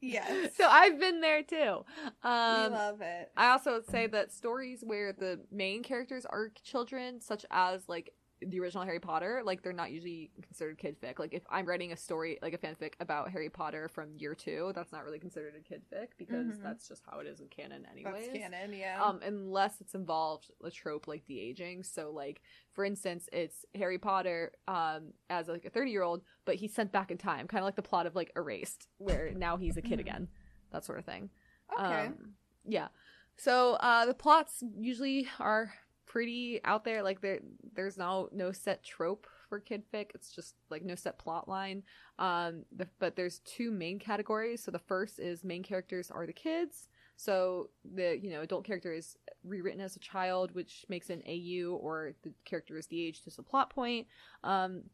yes, 0.00 0.50
so 0.56 0.66
I've 0.68 0.98
been 0.98 1.20
there 1.20 1.42
too. 1.42 1.84
we 2.24 2.30
Um, 2.30 2.72
love 2.72 3.00
it. 3.00 3.30
I 3.36 3.50
also 3.50 3.74
would 3.74 3.86
say 3.90 4.06
that 4.08 4.32
stories 4.32 4.82
where 4.84 5.12
the 5.12 5.40
main 5.50 5.82
characters 5.82 6.24
are 6.26 6.50
children, 6.62 7.20
such 7.20 7.44
as 7.50 7.88
like 7.88 8.12
the 8.40 8.60
original 8.60 8.84
Harry 8.84 9.00
Potter, 9.00 9.42
like 9.44 9.62
they're 9.62 9.72
not 9.72 9.90
usually 9.90 10.30
considered 10.42 10.78
kid 10.78 10.96
fic. 11.00 11.18
Like 11.18 11.34
if 11.34 11.42
I'm 11.50 11.66
writing 11.66 11.92
a 11.92 11.96
story, 11.96 12.38
like 12.40 12.54
a 12.54 12.58
fanfic 12.58 12.92
about 13.00 13.30
Harry 13.30 13.48
Potter 13.48 13.88
from 13.88 14.14
year 14.16 14.34
two, 14.34 14.72
that's 14.74 14.92
not 14.92 15.04
really 15.04 15.18
considered 15.18 15.54
a 15.58 15.60
kid 15.60 15.82
fic 15.92 16.08
because 16.18 16.46
Mhm. 16.46 16.62
that's 16.62 16.86
just 16.88 17.02
how 17.10 17.18
it 17.20 17.26
is 17.26 17.40
in 17.40 17.48
canon, 17.48 17.84
anyways. 17.90 18.26
That's 18.26 18.38
canon, 18.38 18.72
yeah. 18.72 19.02
Um, 19.02 19.20
unless 19.22 19.80
it's 19.80 19.94
involved 19.94 20.50
a 20.62 20.70
trope 20.70 21.08
like 21.08 21.26
de 21.26 21.40
aging. 21.40 21.82
So, 21.82 22.10
like 22.12 22.40
for 22.72 22.84
instance, 22.84 23.28
it's 23.32 23.64
Harry 23.74 23.98
Potter 23.98 24.52
um 24.68 25.12
as 25.30 25.48
like 25.48 25.64
a 25.64 25.70
thirty 25.70 25.90
year 25.90 26.02
old, 26.02 26.22
but 26.44 26.54
he's 26.56 26.72
sent 26.72 26.92
back 26.92 27.10
in 27.10 27.18
time, 27.18 27.48
kind 27.48 27.60
of 27.60 27.64
like 27.64 27.76
the 27.76 27.82
plot 27.82 28.06
of 28.06 28.14
like 28.14 28.30
Erased, 28.36 28.88
where 28.98 29.32
now 29.36 29.56
he's 29.56 29.76
a 29.76 29.82
kid 29.82 29.98
again, 30.00 30.28
that 30.72 30.84
sort 30.84 30.98
of 30.98 31.04
thing. 31.04 31.30
okay. 31.78 32.06
Um, 32.06 32.34
yeah. 32.64 32.88
So 33.36 33.74
uh, 33.74 34.04
the 34.06 34.14
plots 34.14 34.62
usually 34.76 35.28
are 35.38 35.72
pretty 36.08 36.60
out 36.64 36.84
there. 36.84 37.02
Like 37.02 37.20
there, 37.20 37.40
there's 37.74 37.96
no 37.96 38.28
no 38.32 38.50
set 38.50 38.82
trope 38.82 39.26
for 39.48 39.60
kid 39.60 39.84
fic. 39.92 40.06
It's 40.14 40.32
just 40.32 40.54
like 40.70 40.84
no 40.84 40.94
set 40.94 41.18
plot 41.18 41.48
line. 41.48 41.82
Um, 42.18 42.64
the, 42.74 42.88
but 42.98 43.14
there's 43.14 43.40
two 43.40 43.70
main 43.70 43.98
categories. 43.98 44.62
So 44.62 44.70
the 44.70 44.78
first 44.78 45.20
is 45.20 45.44
main 45.44 45.62
characters 45.62 46.10
are 46.10 46.26
the 46.26 46.32
kids. 46.32 46.88
So 47.16 47.70
the 47.94 48.18
you 48.20 48.30
know 48.30 48.42
adult 48.42 48.64
character 48.64 48.92
is 48.92 49.16
rewritten 49.44 49.80
as 49.80 49.96
a 49.96 50.00
child, 50.00 50.54
which 50.54 50.84
makes 50.88 51.10
an 51.10 51.22
AU, 51.28 51.70
or 51.70 52.14
the 52.22 52.32
character 52.44 52.78
is 52.78 52.86
the 52.86 53.04
age 53.04 53.22
as 53.26 53.38
a 53.38 53.42
plot 53.42 53.70
point. 53.70 54.06
Um, 54.42 54.84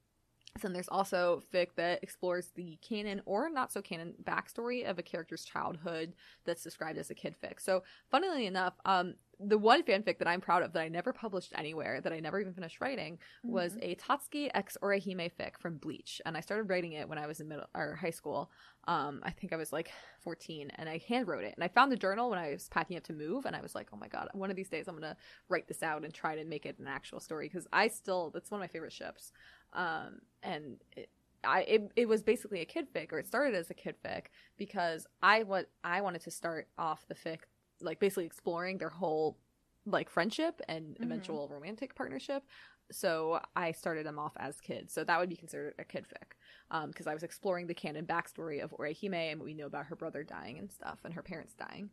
then 0.62 0.72
there's 0.72 0.88
also 0.88 1.42
fic 1.52 1.68
that 1.76 2.02
explores 2.02 2.50
the 2.54 2.78
canon 2.80 3.20
or 3.26 3.50
not 3.50 3.72
so 3.72 3.82
canon 3.82 4.14
backstory 4.22 4.88
of 4.88 4.98
a 4.98 5.02
character's 5.02 5.44
childhood 5.44 6.12
that's 6.44 6.62
described 6.62 6.96
as 6.96 7.10
a 7.10 7.14
kid 7.14 7.34
fic. 7.42 7.60
So, 7.60 7.82
funnily 8.10 8.46
enough, 8.46 8.74
um, 8.84 9.14
the 9.46 9.58
one 9.58 9.82
fanfic 9.82 10.18
that 10.18 10.28
I'm 10.28 10.40
proud 10.40 10.62
of 10.62 10.72
that 10.72 10.80
I 10.82 10.88
never 10.88 11.12
published 11.12 11.52
anywhere, 11.56 12.00
that 12.00 12.12
I 12.12 12.20
never 12.20 12.40
even 12.40 12.54
finished 12.54 12.80
writing, 12.80 13.18
was 13.42 13.74
Mhm. 13.74 13.78
a 13.82 13.94
Tatsuki 13.96 14.50
X 14.54 14.76
Orihime 14.82 15.30
fic 15.38 15.58
from 15.58 15.78
Bleach, 15.78 16.20
and 16.24 16.36
I 16.36 16.40
started 16.40 16.68
writing 16.70 16.92
it 16.92 17.08
when 17.08 17.18
I 17.18 17.26
was 17.26 17.40
in 17.40 17.48
middle 17.48 17.66
or 17.74 17.96
high 17.96 18.10
school. 18.10 18.50
Um, 18.86 19.20
I 19.22 19.30
think 19.30 19.52
I 19.52 19.56
was 19.56 19.72
like 19.72 19.90
14, 20.20 20.70
and 20.76 20.88
I 20.88 20.98
hand 20.98 21.28
wrote 21.28 21.44
it, 21.44 21.54
and 21.54 21.64
I 21.64 21.68
found 21.68 21.90
the 21.92 21.96
journal 21.96 22.30
when 22.30 22.38
I 22.38 22.50
was 22.50 22.68
packing 22.68 22.96
up 22.96 23.04
to 23.04 23.12
move, 23.12 23.46
and 23.46 23.54
I 23.56 23.60
was 23.60 23.74
like, 23.74 23.88
oh 23.92 23.96
my 23.96 24.08
god, 24.08 24.28
one 24.32 24.50
of 24.50 24.56
these 24.56 24.68
days 24.68 24.88
I'm 24.88 24.94
gonna 24.94 25.16
write 25.48 25.68
this 25.68 25.82
out 25.82 26.04
and 26.04 26.12
try 26.12 26.36
to 26.36 26.44
make 26.44 26.66
it 26.66 26.78
an 26.78 26.86
actual 26.86 27.20
story 27.20 27.46
because 27.48 27.66
I 27.72 27.88
still 27.88 28.30
that's 28.30 28.50
one 28.50 28.60
of 28.60 28.62
my 28.62 28.68
favorite 28.68 28.92
ships, 28.92 29.32
um, 29.72 30.20
and. 30.42 30.82
It, 30.96 31.10
I 31.46 31.60
it, 31.64 31.92
it 31.94 32.08
was 32.08 32.22
basically 32.22 32.62
a 32.62 32.64
kid 32.64 32.86
fic, 32.90 33.12
or 33.12 33.18
it 33.18 33.26
started 33.26 33.54
as 33.54 33.68
a 33.68 33.74
kid 33.74 33.96
fic 34.02 34.28
because 34.56 35.06
I 35.22 35.42
what 35.42 35.68
I 35.84 36.00
wanted 36.00 36.22
to 36.22 36.30
start 36.30 36.68
off 36.78 37.06
the 37.06 37.14
fic 37.14 37.40
like 37.84 38.00
basically 38.00 38.26
exploring 38.26 38.78
their 38.78 38.88
whole 38.90 39.38
like 39.86 40.08
friendship 40.08 40.60
and 40.68 40.96
Mhm. 40.96 41.04
eventual 41.04 41.48
romantic 41.48 41.94
partnership. 41.94 42.42
So 42.90 43.40
I 43.54 43.72
started 43.72 44.04
them 44.06 44.18
off 44.18 44.32
as 44.36 44.60
kids. 44.60 44.92
So 44.92 45.04
that 45.04 45.18
would 45.18 45.28
be 45.28 45.36
considered 45.36 45.74
a 45.78 45.84
kid 45.84 46.06
fic 46.06 46.86
because 46.88 47.06
I 47.06 47.14
was 47.14 47.22
exploring 47.22 47.66
the 47.66 47.74
canon 47.74 48.06
backstory 48.06 48.62
of 48.62 48.70
Orihime 48.72 49.14
and 49.32 49.40
what 49.40 49.44
we 49.46 49.54
know 49.54 49.66
about 49.66 49.86
her 49.86 49.96
brother 49.96 50.22
dying 50.22 50.58
and 50.58 50.70
stuff 50.72 50.98
and 51.04 51.14
her 51.14 51.22
parents 51.22 51.54
dying. 51.54 51.90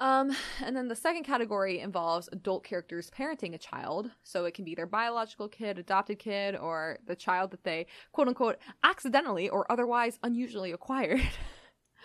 Um, 0.00 0.32
and 0.64 0.76
then 0.76 0.88
the 0.88 0.96
second 0.96 1.22
category 1.22 1.78
involves 1.78 2.28
adult 2.32 2.64
characters 2.64 3.10
parenting 3.10 3.54
a 3.54 3.58
child. 3.58 4.10
So 4.24 4.44
it 4.44 4.54
can 4.54 4.64
be 4.64 4.74
their 4.74 4.86
biological 4.86 5.48
kid, 5.48 5.78
adopted 5.78 6.18
kid, 6.18 6.56
or 6.56 6.98
the 7.06 7.14
child 7.16 7.52
that 7.52 7.62
they 7.62 7.86
quote 8.12 8.26
unquote 8.28 8.58
accidentally 8.82 9.48
or 9.48 9.70
otherwise 9.70 10.18
unusually 10.24 10.72
acquired. 10.72 11.20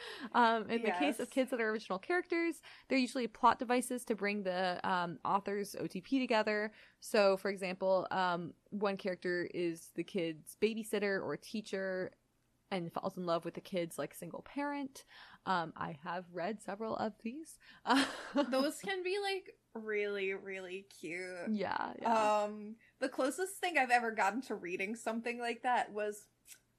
um, 0.34 0.70
in 0.70 0.82
the 0.82 0.91
case 0.91 1.20
of 1.20 1.30
kids 1.30 1.52
that 1.52 1.62
are 1.62 1.70
original 1.70 2.00
characters, 2.00 2.56
they're 2.88 2.97
usually 2.97 3.28
plot 3.28 3.60
devices 3.60 4.04
to 4.06 4.16
bring 4.16 4.43
the 4.43 4.80
um, 4.89 5.20
author's 5.26 5.76
OTP 5.80 6.20
together. 6.20 6.72
So, 7.00 7.38
for 7.38 7.50
example, 7.50 8.08
um, 8.12 8.54
one 8.70 8.97
character 8.97 9.50
is 9.54 9.89
the 9.95 10.04
kid's 10.04 10.58
babysitter 10.62 11.22
or 11.22 11.38
teacher 11.38 12.12
and 12.72 12.91
falls 12.93 13.18
in 13.18 13.26
love 13.26 13.45
with 13.45 13.56
the 13.56 13.62
kid's 13.62 13.97
like 13.97 14.14
single 14.14 14.41
parent. 14.41 15.06
Um, 15.45 15.74
I 15.76 15.97
have 16.04 16.26
read 16.32 16.62
several 16.62 16.95
of 16.95 17.14
these. 17.24 17.58
Those 18.52 18.80
can 18.84 19.04
be 19.04 19.18
like 19.22 19.56
really, 19.74 20.34
really 20.34 20.86
cute. 21.00 21.50
yeah, 21.52 21.93
yeah. 22.02 22.41
Um, 22.43 22.76
the 23.00 23.10
closest 23.10 23.58
thing 23.58 23.78
I've 23.78 23.89
ever 23.89 24.12
gotten 24.12 24.41
to 24.43 24.56
reading 24.56 24.95
something 24.95 25.39
like 25.39 25.64
that 25.64 25.91
was, 25.91 26.26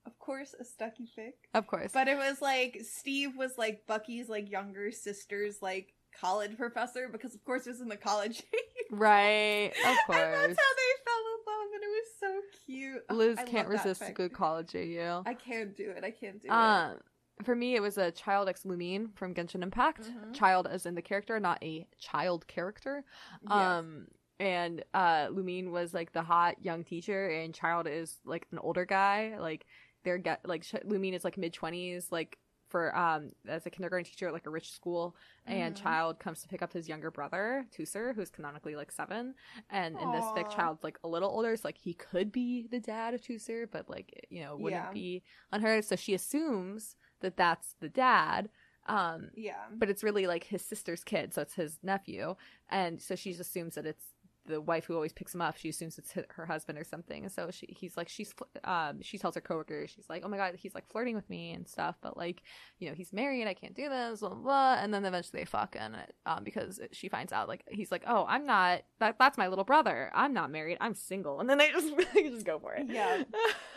of 0.07 0.19
course, 0.19 0.55
a 0.59 0.65
Stucky 0.65 1.09
fic. 1.19 1.33
of 1.55 1.67
course. 1.67 1.93
But 1.93 2.09
it 2.09 2.17
was 2.17 2.41
like 2.41 2.79
Steve 2.83 3.37
was 3.37 3.59
like 3.59 3.87
Bucky's 3.87 4.29
like 4.29 4.51
younger 4.51 4.91
sister's 4.93 5.61
like 5.63 5.95
college 6.19 6.57
professor 6.57 7.09
because 7.11 7.35
of 7.35 7.45
course 7.45 7.67
it 7.67 7.71
was 7.71 7.81
in 7.81 7.89
the 7.89 7.97
college. 7.97 8.43
right, 8.91 9.71
of 9.71 9.87
and 9.87 9.99
course. 10.07 10.17
that's 10.19 10.39
how 10.39 10.75
they 10.77 10.93
fell 11.07 11.25
in 11.31 11.41
love, 11.47 11.69
and 11.75 11.83
it 11.83 11.91
was 11.91 12.09
so 12.19 12.41
cute. 12.67 13.03
Liz 13.11 13.39
I 13.39 13.45
can't 13.45 13.69
resist 13.69 14.03
a 14.03 14.13
good 14.13 14.33
college 14.33 14.75
AU. 14.75 15.23
I 15.27 15.35
can't 15.35 15.77
do 15.77 15.91
it. 15.91 16.05
I 16.05 16.11
can't 16.11 16.41
do 16.41 16.49
it. 16.49 16.53
Um, 16.53 16.97
for 17.45 17.55
me, 17.55 17.75
it 17.75 17.81
was 17.81 17.97
a 17.97 18.11
Childe 18.11 18.49
ex 18.49 18.65
Lumine 18.65 19.15
from 19.17 19.35
Genshin 19.35 19.63
Impact. 19.63 20.03
Mhm. 20.11 20.35
Childe 20.35 20.67
as 20.67 20.85
in 20.87 20.95
the 20.95 21.03
character, 21.03 21.39
not 21.41 21.63
a 21.63 21.87
child 21.99 22.47
character. 22.47 23.05
it. 23.43 23.51
Um, 23.51 24.09
and 24.39 24.83
uh, 24.95 25.27
Lumine 25.29 25.71
was 25.71 25.93
like 25.95 26.13
the 26.13 26.23
hot 26.23 26.57
young 26.65 26.83
teacher, 26.85 27.29
and 27.29 27.55
Childe 27.55 27.87
is 27.87 28.19
like 28.25 28.47
an 28.53 28.59
older 28.59 28.85
guy. 28.87 29.37
Like 29.39 29.67
they're 30.05 30.19
get 30.19 30.41
like 30.47 30.63
Lumine 30.65 31.15
is 31.15 31.25
like 31.25 31.37
mid 31.39 31.53
twenties, 31.53 32.09
like 32.11 32.39
for 32.69 32.97
um 32.97 33.33
as 33.49 33.67
a 33.67 33.71
kindergarten 33.71 34.05
teacher 34.05 34.29
at 34.29 34.33
like 34.33 34.47
a 34.47 34.51
rich 34.51 34.71
school, 34.73 35.17
and 35.47 35.75
Mhm. 35.75 35.83
Childe 35.83 36.19
comes 36.21 36.41
to 36.43 36.49
pick 36.49 36.63
up 36.63 36.73
his 36.73 36.89
younger 36.89 37.11
brother 37.11 37.67
Teucer, 37.77 38.15
who's 38.15 38.31
canonically 38.31 38.77
like 38.77 38.93
seven. 38.93 39.35
And 39.71 39.99
in 39.99 40.11
this 40.13 40.31
fic, 40.33 40.49
Childe's 40.49 40.85
like 40.85 40.99
a 41.03 41.09
little 41.09 41.31
older, 41.31 41.57
so 41.57 41.63
like 41.67 41.79
he 41.79 41.95
could 41.95 42.31
be 42.33 42.67
the 42.71 42.81
dad 42.81 43.15
of 43.15 43.21
Teucer, 43.23 43.67
but 43.71 43.89
like 43.91 44.27
you 44.31 44.43
know 44.43 44.57
wouldn't 44.57 44.87
Yeah. 44.87 44.93
be 44.93 45.23
on 45.53 45.61
her. 45.63 45.83
So 45.83 45.97
she 45.97 46.15
assumes 46.15 46.97
that 47.21 47.37
that's 47.37 47.75
the 47.81 47.89
dad. 47.89 48.51
Um, 48.87 49.31
yeah. 49.35 49.67
but 49.73 49.91
it's 49.91 50.03
really 50.03 50.27
like 50.27 50.45
his 50.45 50.63
sister's 50.65 51.05
kid, 51.05 51.33
so 51.35 51.43
it's 51.43 51.55
his 51.55 51.79
nephew, 51.83 52.35
and 52.71 53.01
so 53.01 53.15
she 53.15 53.31
just 53.31 53.41
assumes 53.43 53.75
that 53.77 53.87
it's 53.87 54.05
the 54.51 54.61
wife 54.61 54.85
who 54.85 54.95
always 54.95 55.13
picks 55.13 55.35
him 55.35 55.41
up. 55.41 55.57
She 55.57 55.71
assumes 55.71 55.97
it's 55.99 56.13
her 56.29 56.47
husband 56.47 56.79
or 56.79 56.85
something, 56.85 57.23
and 57.25 57.33
so 57.33 57.51
she 57.51 57.67
he's 57.71 57.97
like 57.97 58.09
she's 58.09 58.35
um 58.65 59.01
she 59.01 59.17
tells 59.17 59.35
her 59.37 59.41
coworker 59.41 59.87
she's 59.87 60.09
like 60.11 60.23
oh 60.25 60.29
my 60.29 60.37
god 60.37 60.57
he's 60.57 60.75
like 60.75 60.87
flirting 60.91 61.15
with 61.17 61.29
me 61.31 61.53
and 61.53 61.67
stuff, 61.67 61.97
but 62.03 62.17
like 62.17 62.43
you 62.79 62.89
know 62.89 62.95
he's 62.95 63.13
married 63.13 63.47
I 63.47 63.55
can't 63.55 63.75
do 63.75 63.89
this 63.89 64.21
blah 64.21 64.29
blah, 64.31 64.39
blah. 64.39 64.75
and 64.81 64.93
then 64.93 65.05
eventually 65.05 65.41
they 65.41 65.45
fuck 65.47 65.77
and 65.79 65.97
um 66.27 66.45
because 66.45 66.81
she 66.93 67.09
finds 67.09 67.33
out 67.33 67.49
like 67.49 67.65
he's 67.71 67.91
like 67.91 68.05
oh 68.07 68.27
I'm 68.29 68.45
not 68.45 68.83
that 68.99 69.17
that's 69.19 69.39
my 69.39 69.49
little 69.49 69.65
brother 69.65 70.11
I'm 70.15 70.35
not 70.35 70.51
married 70.51 70.77
I'm 70.81 70.95
single 70.95 71.41
and 71.41 71.49
then 71.49 71.59
they 71.59 71.71
just 71.71 71.89
they 72.15 72.25
just 72.29 72.45
go 72.45 72.59
for 72.59 72.75
it 72.75 72.87
Yeah. 72.89 73.23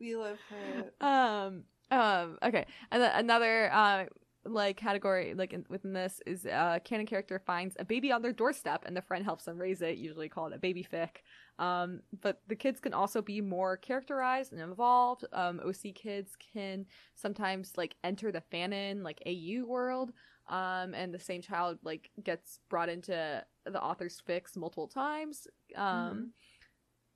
We 0.00 0.14
for 0.14 0.34
it. 0.78 0.94
um 1.00 1.62
um 1.92 2.38
okay 2.42 2.66
and 2.90 3.02
then 3.02 3.12
another 3.14 3.70
uh 3.72 4.04
like 4.44 4.76
category 4.76 5.34
like 5.34 5.52
in, 5.52 5.64
within 5.68 5.92
this 5.92 6.20
is 6.26 6.46
uh 6.46 6.78
canon 6.84 7.06
character 7.06 7.38
finds 7.38 7.76
a 7.78 7.84
baby 7.84 8.10
on 8.10 8.22
their 8.22 8.32
doorstep 8.32 8.82
and 8.84 8.96
the 8.96 9.02
friend 9.02 9.24
helps 9.24 9.44
them 9.44 9.56
raise 9.56 9.82
it 9.82 9.98
usually 9.98 10.28
called 10.28 10.52
a 10.52 10.58
baby 10.58 10.86
fic. 10.90 11.18
Um 11.58 12.00
but 12.20 12.40
the 12.48 12.56
kids 12.56 12.80
can 12.80 12.92
also 12.92 13.22
be 13.22 13.40
more 13.40 13.76
characterized 13.76 14.52
and 14.52 14.60
involved. 14.60 15.24
Um 15.32 15.60
oc 15.64 15.94
kids 15.94 16.32
can 16.52 16.86
sometimes 17.14 17.72
like 17.76 17.94
enter 18.02 18.32
the 18.32 18.42
fanon 18.52 19.02
like 19.04 19.22
au 19.26 19.64
world 19.64 20.12
um 20.48 20.92
and 20.94 21.14
the 21.14 21.20
same 21.20 21.40
child 21.40 21.78
like 21.84 22.10
gets 22.24 22.58
brought 22.68 22.88
into 22.88 23.44
the 23.64 23.82
author's 23.82 24.20
fix 24.26 24.56
multiple 24.56 24.88
times. 24.88 25.46
Um 25.76 26.32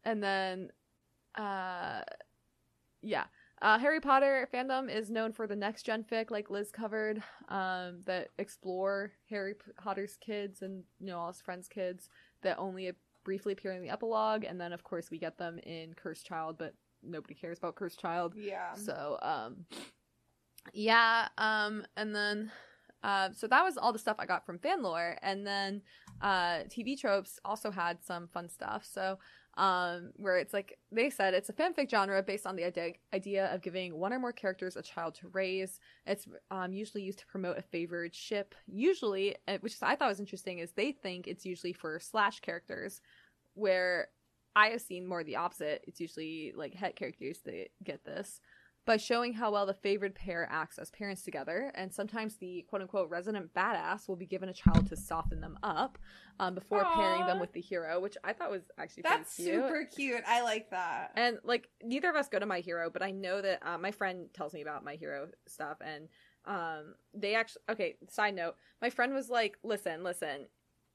and 0.04 0.22
then 0.22 0.70
uh 1.34 2.02
yeah 3.02 3.24
uh, 3.62 3.78
Harry 3.78 4.00
Potter 4.00 4.48
fandom 4.52 4.94
is 4.94 5.10
known 5.10 5.32
for 5.32 5.46
the 5.46 5.56
next 5.56 5.84
gen 5.84 6.04
fic, 6.04 6.30
like 6.30 6.50
Liz 6.50 6.70
covered, 6.70 7.22
um, 7.48 8.02
that 8.04 8.28
explore 8.38 9.12
Harry 9.30 9.54
Potter's 9.76 10.16
kids 10.16 10.62
and 10.62 10.84
you 11.00 11.06
know 11.06 11.18
all 11.18 11.28
his 11.28 11.40
friends' 11.40 11.68
kids 11.68 12.08
that 12.42 12.58
only 12.58 12.92
briefly 13.24 13.52
appear 13.54 13.72
in 13.72 13.82
the 13.82 13.90
epilogue, 13.90 14.44
and 14.44 14.60
then 14.60 14.72
of 14.72 14.84
course 14.84 15.10
we 15.10 15.18
get 15.18 15.38
them 15.38 15.58
in 15.58 15.94
Cursed 15.94 16.26
Child, 16.26 16.56
but 16.58 16.74
nobody 17.02 17.34
cares 17.34 17.58
about 17.58 17.74
Cursed 17.74 17.98
Child. 17.98 18.34
Yeah. 18.36 18.74
So, 18.74 19.18
um, 19.22 19.64
yeah, 20.72 21.28
um, 21.38 21.86
and 21.96 22.14
then, 22.14 22.52
uh, 23.02 23.30
so 23.34 23.46
that 23.46 23.64
was 23.64 23.76
all 23.76 23.92
the 23.92 23.98
stuff 23.98 24.16
I 24.18 24.26
got 24.26 24.44
from 24.44 24.58
fanlore, 24.58 25.16
and 25.22 25.46
then, 25.46 25.82
uh, 26.20 26.64
TV 26.68 26.98
tropes 26.98 27.38
also 27.44 27.70
had 27.70 28.02
some 28.04 28.28
fun 28.28 28.48
stuff. 28.48 28.84
So, 28.84 29.18
um, 29.56 30.10
where 30.16 30.36
it's 30.36 30.52
like 30.52 30.78
they 30.92 31.08
said 31.08 31.32
it's 31.32 31.48
a 31.48 31.52
fanfic 31.52 31.90
genre 31.90 32.22
based 32.22 32.46
on 32.46 32.56
the 32.56 32.64
idea 32.64 32.92
idea 33.14 33.52
of 33.54 33.62
giving 33.62 33.96
one 33.98 34.12
or 34.12 34.18
more 34.18 34.32
characters 34.32 34.76
a 34.76 34.82
child 34.82 35.14
to 35.16 35.28
raise. 35.28 35.80
It's 36.06 36.26
um 36.50 36.72
usually 36.72 37.02
used 37.02 37.20
to 37.20 37.26
promote 37.26 37.58
a 37.58 37.62
favored 37.62 38.14
ship. 38.14 38.54
Usually, 38.66 39.36
uh, 39.48 39.58
which 39.60 39.76
I 39.82 39.96
thought 39.96 40.08
was 40.08 40.20
interesting, 40.20 40.58
is 40.58 40.72
they 40.72 40.92
think 40.92 41.26
it's 41.26 41.46
usually 41.46 41.72
for 41.72 41.98
slash 41.98 42.40
characters, 42.40 43.00
where 43.54 44.08
I 44.54 44.68
have 44.68 44.82
seen 44.82 45.06
more 45.06 45.24
the 45.24 45.36
opposite. 45.36 45.84
It's 45.86 46.00
usually 46.00 46.52
like 46.54 46.74
het 46.74 46.96
characters 46.96 47.38
that 47.44 47.68
get 47.82 48.04
this 48.04 48.40
by 48.86 48.96
showing 48.96 49.34
how 49.34 49.50
well 49.50 49.66
the 49.66 49.74
favored 49.74 50.14
pair 50.14 50.48
acts 50.50 50.78
as 50.78 50.90
parents 50.90 51.22
together. 51.22 51.72
And 51.74 51.92
sometimes 51.92 52.36
the 52.36 52.64
quote 52.68 52.82
unquote 52.82 53.10
resident 53.10 53.52
badass 53.52 54.08
will 54.08 54.16
be 54.16 54.26
given 54.26 54.48
a 54.48 54.54
child 54.54 54.86
to 54.88 54.96
soften 54.96 55.40
them 55.40 55.58
up 55.62 55.98
um, 56.38 56.54
before 56.54 56.86
pairing 56.94 57.26
them 57.26 57.40
with 57.40 57.52
the 57.52 57.60
hero, 57.60 58.00
which 58.00 58.16
I 58.22 58.32
thought 58.32 58.50
was 58.50 58.70
actually 58.78 59.02
That's 59.02 59.34
cute. 59.36 59.54
super 59.54 59.84
cute. 59.84 60.22
I 60.26 60.42
like 60.42 60.70
that. 60.70 61.10
And 61.16 61.38
like 61.42 61.68
neither 61.82 62.08
of 62.08 62.16
us 62.16 62.28
go 62.28 62.38
to 62.38 62.46
My 62.46 62.60
Hero, 62.60 62.88
but 62.88 63.02
I 63.02 63.10
know 63.10 63.42
that 63.42 63.60
uh, 63.66 63.76
my 63.76 63.90
friend 63.90 64.28
tells 64.32 64.54
me 64.54 64.62
about 64.62 64.84
My 64.84 64.94
Hero 64.94 65.28
stuff, 65.46 65.78
and 65.84 66.08
um, 66.44 66.94
they 67.12 67.34
actually 67.34 67.62
okay. 67.70 67.96
Side 68.08 68.36
note: 68.36 68.54
my 68.80 68.90
friend 68.90 69.12
was 69.12 69.28
like, 69.28 69.58
"Listen, 69.64 70.04
listen, 70.04 70.46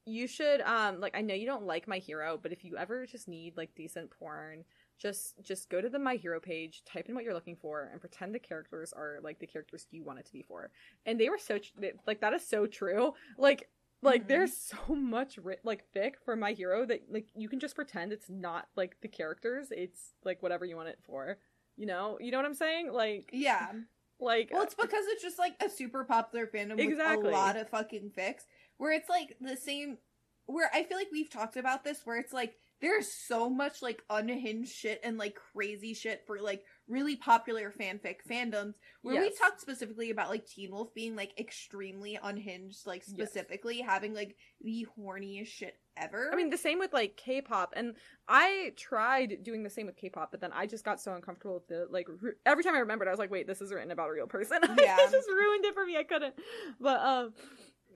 you 0.06 0.26
should 0.26 0.62
um 0.62 0.98
like 0.98 1.14
I 1.14 1.20
know 1.20 1.34
you 1.34 1.46
don't 1.46 1.66
like 1.66 1.86
My 1.86 1.98
Hero, 1.98 2.38
but 2.42 2.52
if 2.52 2.64
you 2.64 2.78
ever 2.78 3.04
just 3.04 3.28
need 3.28 3.56
like 3.56 3.74
decent 3.74 4.10
porn." 4.10 4.64
Just, 5.02 5.34
just 5.42 5.68
go 5.68 5.80
to 5.80 5.88
the 5.88 5.98
My 5.98 6.14
Hero 6.14 6.38
page, 6.38 6.84
type 6.84 7.08
in 7.08 7.14
what 7.16 7.24
you're 7.24 7.34
looking 7.34 7.56
for, 7.56 7.88
and 7.90 8.00
pretend 8.00 8.32
the 8.32 8.38
characters 8.38 8.92
are 8.92 9.18
like 9.20 9.40
the 9.40 9.48
characters 9.48 9.86
you 9.90 10.04
want 10.04 10.20
it 10.20 10.26
to 10.26 10.32
be 10.32 10.42
for. 10.42 10.70
And 11.04 11.18
they 11.18 11.28
were 11.28 11.38
so 11.38 11.58
tr- 11.58 11.72
they- 11.76 11.92
like 12.06 12.20
that 12.20 12.32
is 12.32 12.46
so 12.46 12.66
true. 12.66 13.14
Like, 13.36 13.68
like 14.00 14.24
Mhm. 14.24 14.28
there's 14.28 14.56
so 14.56 14.94
much 14.94 15.38
ri- 15.38 15.56
like 15.64 15.84
fic 15.92 16.14
for 16.24 16.36
My 16.36 16.52
Hero 16.52 16.86
that 16.86 17.10
like 17.12 17.26
you 17.34 17.48
can 17.48 17.58
just 17.58 17.74
pretend 17.74 18.12
it's 18.12 18.30
not 18.30 18.68
like 18.76 19.00
the 19.00 19.08
characters. 19.08 19.72
It's 19.72 20.14
like 20.24 20.40
whatever 20.40 20.64
you 20.64 20.76
want 20.76 20.88
it 20.88 21.00
for. 21.02 21.38
You 21.76 21.86
know, 21.86 22.18
you 22.20 22.30
know 22.30 22.36
what 22.38 22.46
I'm 22.46 22.54
saying? 22.54 22.92
Like, 22.92 23.30
yeah. 23.32 23.72
like 24.20 24.50
Well, 24.52 24.62
it's 24.62 24.74
because 24.74 25.04
it's 25.08 25.22
just 25.22 25.38
like 25.38 25.60
a 25.60 25.68
super 25.68 26.04
popular 26.04 26.46
fandom 26.46 26.76
with 26.76 26.80
Exactly. 26.80 27.28
a 27.30 27.32
lot 27.32 27.56
of 27.56 27.68
fucking 27.70 28.10
fics, 28.16 28.46
where 28.76 28.92
it's 28.92 29.08
like 29.08 29.36
the 29.40 29.56
same. 29.56 29.98
Where 30.46 30.70
I 30.74 30.82
feel 30.84 30.96
like 30.98 31.08
we've 31.12 31.30
talked 31.30 31.56
about 31.56 31.82
this, 31.84 32.04
where 32.04 32.18
it's 32.18 32.32
like 32.32 32.56
there's 32.82 33.10
so 33.10 33.48
much 33.48 33.80
like 33.80 34.02
unhinged 34.10 34.70
shit 34.74 35.00
and 35.02 35.16
like 35.16 35.34
crazy 35.54 35.94
shit 35.94 36.24
for 36.26 36.40
like 36.40 36.62
really 36.88 37.16
popular 37.16 37.72
fanfic 37.72 38.16
fandoms 38.28 38.74
where 39.00 39.20
we 39.22 39.30
talked 39.30 39.60
specifically 39.60 40.10
about 40.10 40.28
like 40.28 40.44
Teen 40.46 40.72
Wolf 40.72 40.92
being 40.94 41.16
like 41.16 41.32
extremely 41.40 42.18
unhinged, 42.22 42.86
like 42.86 43.02
Yes. 43.06 43.28
specifically 43.30 43.80
having 43.80 44.12
like 44.12 44.36
the 44.60 44.86
horniest 44.98 45.46
shit 45.46 45.78
ever. 45.96 46.30
I 46.32 46.36
mean, 46.36 46.50
the 46.50 46.56
same 46.58 46.78
with 46.78 46.92
like 46.92 47.16
K-pop, 47.16 47.72
and 47.76 47.94
I 48.28 48.72
tried 48.76 49.42
doing 49.42 49.62
the 49.62 49.70
same 49.70 49.86
with 49.86 49.96
K-pop, 49.96 50.30
but 50.32 50.40
then 50.40 50.50
I 50.52 50.66
just 50.66 50.84
got 50.84 51.00
so 51.00 51.14
uncomfortable 51.14 51.54
with 51.54 51.68
the 51.68 51.86
like. 51.90 52.06
Re- 52.20 52.32
every 52.44 52.64
time 52.64 52.74
I 52.74 52.78
remembered, 52.78 53.08
I 53.08 53.10
was 53.12 53.18
like, 53.18 53.30
"Wait, 53.30 53.46
this 53.46 53.60
is 53.60 53.72
written 53.72 53.90
about 53.90 54.08
a 54.08 54.12
real 54.12 54.26
person." 54.26 54.58
Yeah. 54.78 54.96
it 54.98 55.10
just 55.10 55.28
ruined 55.28 55.64
it 55.64 55.74
for 55.74 55.84
me. 55.86 55.96
I 55.96 56.02
couldn't. 56.04 56.34
But 56.80 57.00
um, 57.00 57.34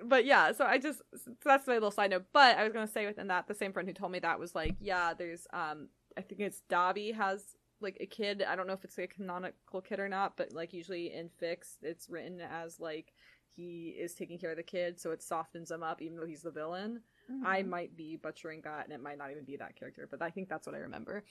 but 0.04 0.24
yeah. 0.24 0.52
So 0.52 0.64
I 0.64 0.78
just 0.78 1.00
so 1.14 1.32
that's 1.44 1.66
my 1.66 1.74
little 1.74 1.90
side 1.90 2.10
note. 2.10 2.24
But 2.32 2.56
I 2.58 2.64
was 2.64 2.72
gonna 2.72 2.86
say 2.86 3.06
within 3.06 3.28
that, 3.28 3.46
the 3.48 3.54
same 3.54 3.72
friend 3.72 3.88
who 3.88 3.94
told 3.94 4.12
me 4.12 4.18
that 4.20 4.38
was 4.38 4.54
like, 4.54 4.74
yeah, 4.80 5.14
there's 5.14 5.46
um, 5.52 5.88
I 6.16 6.22
think 6.22 6.40
it's 6.40 6.62
Dabi 6.70 7.14
has 7.14 7.56
like 7.80 7.98
a 8.00 8.06
kid. 8.06 8.42
I 8.42 8.56
don't 8.56 8.66
know 8.66 8.72
if 8.72 8.84
it's 8.84 8.96
like 8.98 9.10
a 9.12 9.14
canonical 9.14 9.80
kid 9.80 10.00
or 10.00 10.08
not, 10.08 10.36
but 10.36 10.52
like 10.52 10.72
usually 10.72 11.12
in 11.12 11.28
fix, 11.38 11.76
it's 11.82 12.08
written 12.08 12.40
as 12.40 12.80
like 12.80 13.12
he 13.54 13.94
is 13.98 14.14
taking 14.14 14.38
care 14.38 14.50
of 14.50 14.56
the 14.56 14.62
kid, 14.62 15.00
so 15.00 15.10
it 15.12 15.22
softens 15.22 15.70
him 15.70 15.82
up, 15.82 16.02
even 16.02 16.16
though 16.18 16.26
he's 16.26 16.42
the 16.42 16.50
villain. 16.50 17.00
I 17.44 17.62
Mhm. 17.62 17.68
might 17.68 17.96
be 17.96 18.16
butchering 18.16 18.60
that, 18.62 18.84
and 18.84 18.92
it 18.92 19.00
might 19.02 19.18
not 19.18 19.30
even 19.30 19.44
be 19.44 19.56
that 19.56 19.76
character, 19.76 20.06
but 20.10 20.22
I 20.22 20.30
think 20.30 20.48
that's 20.48 20.66
what 20.66 20.76
I 20.76 20.80
remember. 20.80 21.24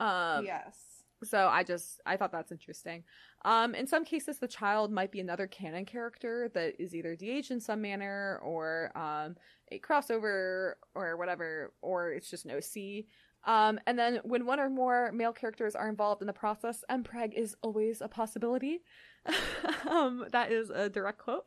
Um, 0.00 0.44
yes. 0.44 0.97
So 1.24 1.48
I 1.48 1.64
just 1.64 2.00
I 2.06 2.16
thought 2.16 2.32
that's 2.32 2.52
interesting. 2.52 3.04
Um, 3.44 3.74
in 3.74 3.86
some 3.86 4.04
cases, 4.04 4.38
the 4.38 4.48
child 4.48 4.92
might 4.92 5.10
be 5.10 5.20
another 5.20 5.46
canon 5.46 5.84
character 5.84 6.50
that 6.54 6.74
is 6.80 6.94
either 6.94 7.16
de-aged 7.16 7.50
in 7.50 7.60
some 7.60 7.80
manner, 7.80 8.40
or 8.42 8.92
um, 8.96 9.36
a 9.72 9.78
crossover, 9.80 10.74
or 10.94 11.16
whatever, 11.16 11.72
or 11.82 12.10
it's 12.10 12.30
just 12.30 12.44
an 12.44 12.52
OC. 12.52 13.04
Um, 13.44 13.78
and 13.86 13.98
then 13.98 14.20
when 14.24 14.46
one 14.46 14.60
or 14.60 14.68
more 14.68 15.10
male 15.12 15.32
characters 15.32 15.74
are 15.74 15.88
involved 15.88 16.20
in 16.20 16.26
the 16.26 16.32
process, 16.32 16.84
MPreg 16.90 17.34
is 17.34 17.56
always 17.62 18.00
a 18.00 18.08
possibility. 18.08 18.82
um, 19.88 20.26
that 20.32 20.52
is 20.52 20.70
a 20.70 20.88
direct 20.88 21.18
quote. 21.18 21.46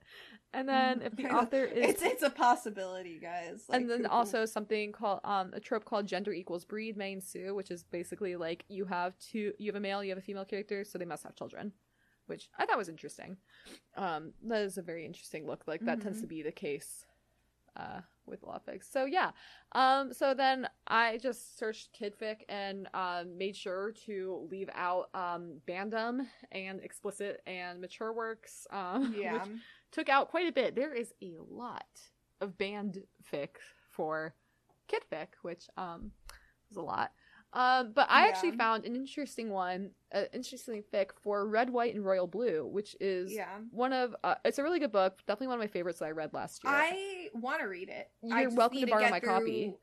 And 0.53 0.67
then 0.67 1.01
if 1.01 1.15
the 1.15 1.27
author 1.29 1.63
is 1.63 1.89
It's 1.91 2.01
it's 2.01 2.23
a 2.23 2.29
possibility, 2.29 3.19
guys. 3.19 3.63
Like, 3.69 3.81
and 3.81 3.89
then 3.89 4.05
also 4.05 4.45
something 4.45 4.91
called 4.91 5.21
um 5.23 5.51
a 5.53 5.59
trope 5.59 5.85
called 5.85 6.07
gender 6.07 6.33
equals 6.33 6.65
breed 6.65 6.97
may 6.97 7.13
ensue, 7.13 7.55
which 7.55 7.71
is 7.71 7.83
basically 7.83 8.35
like 8.35 8.65
you 8.67 8.85
have 8.85 9.17
two 9.19 9.53
you 9.59 9.67
have 9.71 9.75
a 9.77 9.79
male, 9.79 10.03
you 10.03 10.09
have 10.09 10.17
a 10.17 10.21
female 10.21 10.45
character, 10.45 10.83
so 10.83 10.97
they 10.97 11.05
must 11.05 11.23
have 11.23 11.35
children. 11.35 11.71
Which 12.27 12.49
I 12.57 12.65
thought 12.65 12.77
was 12.77 12.89
interesting. 12.89 13.37
Um 13.95 14.33
that 14.47 14.61
is 14.61 14.77
a 14.77 14.81
very 14.81 15.05
interesting 15.05 15.45
look. 15.47 15.63
Like 15.67 15.85
that 15.85 16.01
tends 16.01 16.17
Mhm. 16.19 16.21
to 16.21 16.27
be 16.27 16.41
the 16.43 16.51
case 16.51 17.05
uh 17.77 18.01
with 18.25 18.43
a 18.43 18.45
lot 18.45 18.61
of 18.67 18.73
fics. 18.73 18.91
So 18.91 19.05
yeah. 19.05 19.31
Um 19.71 20.13
so 20.13 20.33
then 20.33 20.67
I 20.87 21.17
just 21.17 21.57
searched 21.57 21.97
kidfic 21.97 22.41
and 22.49 22.87
um 22.93 23.37
made 23.37 23.55
sure 23.55 23.93
to 24.05 24.47
leave 24.51 24.69
out 24.75 25.09
um 25.13 25.61
bandom 25.67 26.27
and 26.51 26.81
explicit 26.81 27.41
and 27.47 27.79
mature 27.79 28.11
works. 28.11 28.67
Um 28.71 29.15
yeah. 29.17 29.43
which 29.45 29.51
took 29.91 30.09
out 30.09 30.29
quite 30.29 30.47
a 30.47 30.51
bit. 30.51 30.75
There 30.75 30.93
is 30.93 31.13
a 31.21 31.33
lot 31.49 31.85
of 32.39 32.57
band 32.57 33.03
fic 33.31 33.49
for 33.89 34.33
kid 34.87 35.03
fic, 35.11 35.27
which 35.41 35.67
um 35.77 36.11
is 36.69 36.77
a 36.77 36.81
lot. 36.81 37.11
Um, 37.53 37.91
but 37.93 38.07
I 38.09 38.29
actually 38.29 38.51
found 38.53 38.85
an 38.85 38.95
interesting 38.95 39.49
one, 39.49 39.91
an 40.13 40.27
interesting 40.31 40.83
fic 40.93 41.07
for 41.21 41.45
Red, 41.45 41.69
White, 41.69 41.93
and 41.93 42.05
Royal 42.05 42.25
Blue, 42.25 42.65
which 42.65 42.95
is 43.01 43.33
Yeah. 43.33 43.57
one 43.71 43.91
of. 43.91 44.15
Uh, 44.23 44.35
it's 44.45 44.57
a 44.57 44.63
really 44.63 44.79
good 44.79 44.93
book. 44.93 45.17
Definitely 45.27 45.47
one 45.47 45.55
of 45.55 45.59
my 45.59 45.67
favorites 45.67 45.99
that 45.99 46.05
I 46.05 46.11
read 46.11 46.33
last 46.33 46.63
year. 46.63 46.71
I 46.73 47.27
want 47.33 47.59
to 47.59 47.67
read 47.67 47.89
it. 47.89 48.09
You're 48.23 48.51
welcome 48.51 48.79
to 48.79 48.87
borrow 48.87 49.01
get 49.01 49.11
my 49.11 49.19
through- 49.19 49.29
copy. 49.29 49.75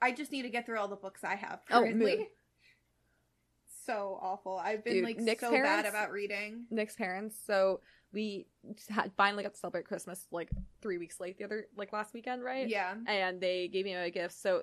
I 0.00 0.12
just 0.12 0.30
need 0.30 0.42
to 0.42 0.48
get 0.48 0.64
through 0.64 0.78
all 0.78 0.86
the 0.86 0.94
books 0.94 1.24
I 1.24 1.34
have 1.34 1.58
Oh, 1.72 1.80
currently. 1.80 2.18
mood. 2.18 2.26
so 3.84 4.18
awful. 4.22 4.56
I've 4.58 4.84
been 4.84 4.94
Dude, 4.94 5.04
like 5.04 5.18
Nick's 5.18 5.40
so 5.40 5.50
bad 5.50 5.86
about 5.86 6.12
reading. 6.12 6.66
Nick's 6.70 6.94
parents. 6.94 7.36
So 7.44 7.80
we 8.12 8.46
had 8.88 9.12
finally 9.16 9.42
got 9.42 9.52
to 9.54 9.58
celebrate 9.58 9.84
Christmas 9.84 10.26
like 10.30 10.50
three 10.80 10.98
weeks 10.98 11.20
late 11.20 11.38
the 11.38 11.44
other 11.44 11.66
like 11.76 11.92
last 11.92 12.14
weekend, 12.14 12.42
right? 12.42 12.68
Yeah. 12.68 12.94
and 13.06 13.40
they 13.40 13.68
gave 13.68 13.84
me 13.84 13.94
a 13.94 14.10
gift. 14.10 14.34
So 14.40 14.62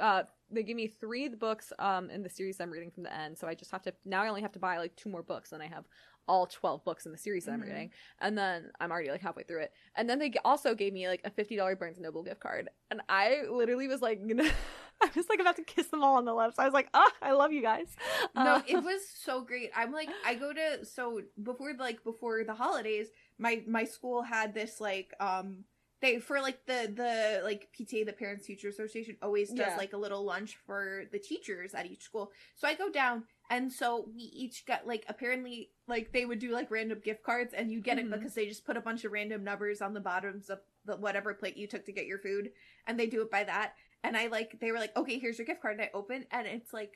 uh 0.00 0.24
they 0.50 0.62
gave 0.62 0.76
me 0.76 0.86
three 0.86 1.28
books 1.28 1.72
um 1.78 2.10
in 2.10 2.22
the 2.22 2.28
series 2.28 2.60
I'm 2.60 2.70
reading 2.70 2.90
from 2.90 3.02
the 3.04 3.14
end. 3.14 3.36
So 3.38 3.46
I 3.48 3.54
just 3.54 3.70
have 3.70 3.82
to 3.82 3.92
now 4.04 4.22
I 4.22 4.28
only 4.28 4.42
have 4.42 4.52
to 4.52 4.58
buy 4.58 4.78
like 4.78 4.94
two 4.96 5.08
more 5.08 5.22
books 5.22 5.52
and 5.52 5.62
I 5.62 5.66
have 5.66 5.84
all 6.26 6.46
12 6.46 6.84
books 6.84 7.06
in 7.06 7.12
the 7.12 7.16
series 7.18 7.46
that 7.46 7.52
I'm 7.52 7.60
Mhm. 7.60 7.64
reading. 7.64 7.90
And 8.20 8.36
then 8.36 8.70
I'm 8.80 8.90
already 8.92 9.10
like 9.10 9.22
halfway 9.22 9.44
through 9.44 9.60
it. 9.62 9.72
And 9.96 10.08
then 10.10 10.18
they 10.18 10.30
also 10.44 10.74
gave 10.74 10.92
me 10.92 11.08
like 11.08 11.22
a 11.24 11.30
$50 11.30 11.74
Barnes 11.78 11.98
Noble 11.98 12.22
gift 12.22 12.40
card. 12.40 12.68
And 12.90 13.00
I 13.08 13.44
literally 13.50 13.88
was 13.88 14.02
like 14.02 14.20
I 15.02 15.10
was 15.14 15.28
like 15.28 15.40
about 15.40 15.56
to 15.56 15.62
kiss 15.64 15.86
them 15.88 16.02
all 16.02 16.16
on 16.16 16.24
the 16.24 16.34
lips. 16.34 16.58
I 16.58 16.64
was 16.64 16.74
like, 16.74 16.88
"Ah, 16.94 17.10
I 17.22 17.32
love 17.32 17.52
you 17.52 17.62
guys." 17.62 17.94
No, 18.34 18.54
Uh, 18.56 18.62
it 18.66 18.82
was 18.82 19.00
so 19.08 19.42
great. 19.42 19.70
I'm 19.76 19.92
like, 19.92 20.08
I 20.26 20.34
go 20.34 20.52
to 20.52 20.84
so 20.84 21.22
before 21.42 21.72
like 21.78 22.02
before 22.04 22.44
the 22.44 22.54
holidays, 22.54 23.08
my 23.38 23.62
my 23.66 23.84
school 23.84 24.22
had 24.22 24.54
this 24.54 24.80
like 24.80 25.14
um 25.20 25.64
they 26.00 26.18
for 26.20 26.40
like 26.40 26.64
the 26.66 26.92
the 26.94 27.40
like 27.44 27.68
PTA 27.78 28.06
the 28.06 28.12
Parents 28.12 28.46
Teacher 28.46 28.68
Association 28.68 29.16
always 29.22 29.48
does 29.50 29.58
Yeah. 29.58 29.76
like 29.76 29.92
a 29.92 29.96
little 29.96 30.24
lunch 30.24 30.56
for 30.66 31.04
the 31.12 31.18
teachers 31.18 31.74
at 31.74 31.86
each 31.86 32.02
school. 32.02 32.30
So 32.56 32.66
I 32.68 32.74
go 32.74 32.90
down 32.90 33.24
and 33.50 33.72
so 33.72 34.08
we 34.14 34.22
each 34.22 34.64
got 34.66 34.86
like 34.86 35.04
apparently 35.08 35.70
like 35.88 36.12
they 36.12 36.24
would 36.24 36.38
do 36.38 36.50
like 36.52 36.70
random 36.70 37.00
gift 37.04 37.22
cards 37.24 37.52
and 37.54 37.70
you 37.72 37.80
get 37.80 37.98
Mhm. 37.98 38.00
it 38.02 38.10
because 38.12 38.34
they 38.34 38.46
just 38.46 38.64
put 38.64 38.76
a 38.76 38.80
bunch 38.80 39.04
of 39.04 39.12
random 39.12 39.42
numbers 39.42 39.80
on 39.82 39.92
the 39.94 40.00
bottoms 40.00 40.50
of 40.50 40.60
the 40.84 40.96
whatever 40.96 41.34
plate 41.34 41.56
you 41.56 41.66
took 41.66 41.84
to 41.86 41.92
get 41.92 42.06
your 42.06 42.18
food 42.18 42.52
and 42.86 42.98
they 42.98 43.06
do 43.06 43.22
it 43.22 43.30
by 43.30 43.42
that. 43.44 43.74
And 44.04 44.16
I 44.16 44.28
like 44.28 44.58
they 44.60 44.72
were 44.72 44.78
like, 44.78 44.96
okay, 44.96 45.18
here's 45.18 45.38
your 45.38 45.46
gift 45.46 45.60
card. 45.62 45.74
And 45.74 45.82
I 45.82 45.90
open 45.94 46.24
and 46.30 46.46
it's 46.46 46.72
like 46.72 46.94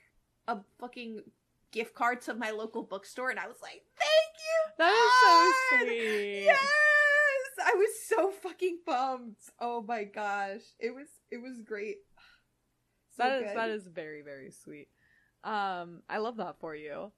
a 0.48 0.58
fucking 0.80 1.22
gift 1.72 1.94
card 1.94 2.20
to 2.22 2.34
my 2.34 2.50
local 2.50 2.82
bookstore, 2.82 3.30
and 3.30 3.40
I 3.40 3.48
was 3.48 3.56
like, 3.62 3.82
"Thank 3.98 4.36
you, 4.38 4.72
that 4.78 4.92
is 4.92 5.80
so 5.80 5.86
sweet. 5.86 6.44
Yes, 6.44 6.58
I 7.64 7.74
was 7.74 7.88
so 8.06 8.30
fucking 8.30 8.80
bummed. 8.86 9.36
Oh 9.58 9.82
my 9.82 10.04
gosh, 10.04 10.60
it 10.78 10.94
was 10.94 11.08
it 11.30 11.38
was 11.42 11.60
great. 11.62 11.98
So 13.14 13.24
That 13.24 13.42
is 13.42 13.54
that 13.54 13.68
is 13.70 13.86
very 13.88 14.22
very 14.22 14.50
sweet. 14.50 14.88
Um 15.44 16.00
I 16.08 16.16
love 16.16 16.38
that 16.38 16.58
for 16.60 16.74
you. 16.74 17.12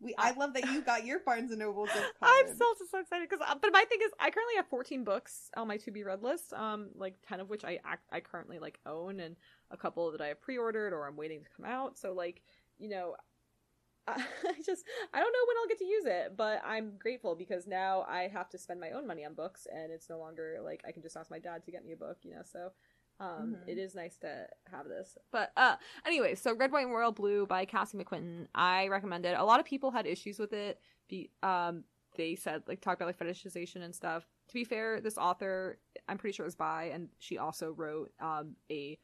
We 0.00 0.14
I 0.16 0.32
love 0.32 0.54
that 0.54 0.64
you 0.70 0.80
got 0.80 1.04
your 1.04 1.20
Barnes 1.20 1.50
and 1.50 1.60
Noble 1.60 1.84
gift 1.84 1.96
card. 2.20 2.32
I'm 2.32 2.54
still 2.54 2.74
just 2.78 2.90
so 2.90 3.00
excited 3.00 3.28
because, 3.28 3.46
but 3.60 3.70
my 3.72 3.84
thing 3.84 3.98
is, 4.02 4.10
I 4.18 4.30
currently 4.30 4.56
have 4.56 4.66
14 4.68 5.04
books 5.04 5.50
on 5.56 5.68
my 5.68 5.76
to 5.78 5.90
be 5.90 6.04
read 6.04 6.22
list. 6.22 6.52
Um, 6.54 6.88
like 6.96 7.16
10 7.28 7.40
of 7.40 7.50
which 7.50 7.64
I 7.64 7.78
act, 7.84 8.08
I 8.10 8.20
currently 8.20 8.58
like 8.58 8.80
own, 8.86 9.20
and 9.20 9.36
a 9.70 9.76
couple 9.76 10.10
that 10.12 10.20
I 10.20 10.28
have 10.28 10.40
pre-ordered 10.40 10.92
or 10.92 11.06
I'm 11.06 11.16
waiting 11.16 11.42
to 11.42 11.50
come 11.54 11.66
out. 11.66 11.98
So 11.98 12.12
like, 12.14 12.40
you 12.78 12.88
know, 12.88 13.14
I 14.08 14.16
just 14.64 14.84
I 15.12 15.20
don't 15.20 15.32
know 15.32 15.46
when 15.46 15.56
I'll 15.60 15.68
get 15.68 15.78
to 15.78 15.84
use 15.84 16.04
it, 16.06 16.34
but 16.36 16.62
I'm 16.64 16.92
grateful 16.98 17.34
because 17.34 17.66
now 17.66 18.06
I 18.08 18.28
have 18.28 18.48
to 18.50 18.58
spend 18.58 18.80
my 18.80 18.92
own 18.92 19.06
money 19.06 19.26
on 19.26 19.34
books, 19.34 19.66
and 19.70 19.92
it's 19.92 20.08
no 20.08 20.18
longer 20.18 20.60
like 20.64 20.82
I 20.88 20.92
can 20.92 21.02
just 21.02 21.16
ask 21.16 21.30
my 21.30 21.38
dad 21.38 21.64
to 21.64 21.70
get 21.70 21.84
me 21.84 21.92
a 21.92 21.96
book, 21.96 22.18
you 22.22 22.30
know. 22.32 22.42
So. 22.42 22.72
Um, 23.20 23.54
Mhm. 23.56 23.68
it 23.68 23.78
is 23.78 23.94
nice 23.94 24.16
to 24.18 24.48
have 24.70 24.88
this, 24.88 25.18
but 25.30 25.52
uh, 25.56 25.76
anyway, 26.06 26.34
so 26.34 26.54
Red, 26.56 26.72
White, 26.72 26.86
and 26.86 26.92
Royal 26.94 27.12
Blue 27.12 27.46
by 27.46 27.66
Casey 27.66 27.98
McQuiston. 27.98 28.48
I 28.54 28.88
recommend 28.88 29.26
it. 29.26 29.38
A 29.38 29.44
lot 29.44 29.60
of 29.60 29.66
people 29.66 29.90
had 29.90 30.06
issues 30.06 30.38
with 30.38 30.52
it. 30.54 30.80
Be 31.08 31.30
um, 31.42 31.84
they 32.16 32.34
said 32.34 32.62
like 32.66 32.80
talk 32.80 32.96
about 32.96 33.06
like 33.06 33.18
fetishization 33.18 33.82
and 33.82 33.94
stuff. 33.94 34.26
To 34.48 34.54
be 34.54 34.64
fair, 34.64 35.00
this 35.00 35.18
author 35.18 35.78
I'm 36.08 36.16
pretty 36.18 36.34
sure 36.34 36.46
is 36.46 36.56
by, 36.56 36.84
and 36.84 37.10
she 37.18 37.36
also 37.38 37.72
wrote 37.72 38.10
um 38.20 38.56
a 38.70 38.98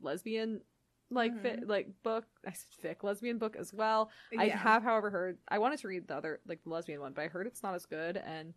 lesbian 0.00 0.60
like 1.10 1.32
Mhm. 1.32 1.68
like 1.68 1.88
book. 2.02 2.26
I 2.46 2.52
said 2.52 2.68
fic 2.96 3.02
lesbian 3.02 3.38
book 3.38 3.56
as 3.56 3.72
well. 3.72 4.10
I 4.36 4.44
have, 4.58 4.82
however, 4.82 5.10
heard 5.10 5.38
I 5.48 5.58
wanted 5.58 5.78
to 5.80 5.88
read 5.88 6.06
the 6.06 6.16
other 6.16 6.40
like 6.46 6.62
the 6.64 6.70
lesbian 6.70 7.00
one, 7.00 7.12
but 7.14 7.22
I 7.22 7.28
heard 7.28 7.46
it's 7.46 7.62
not 7.62 7.74
as 7.74 7.86
good 7.86 8.16
and 8.18 8.54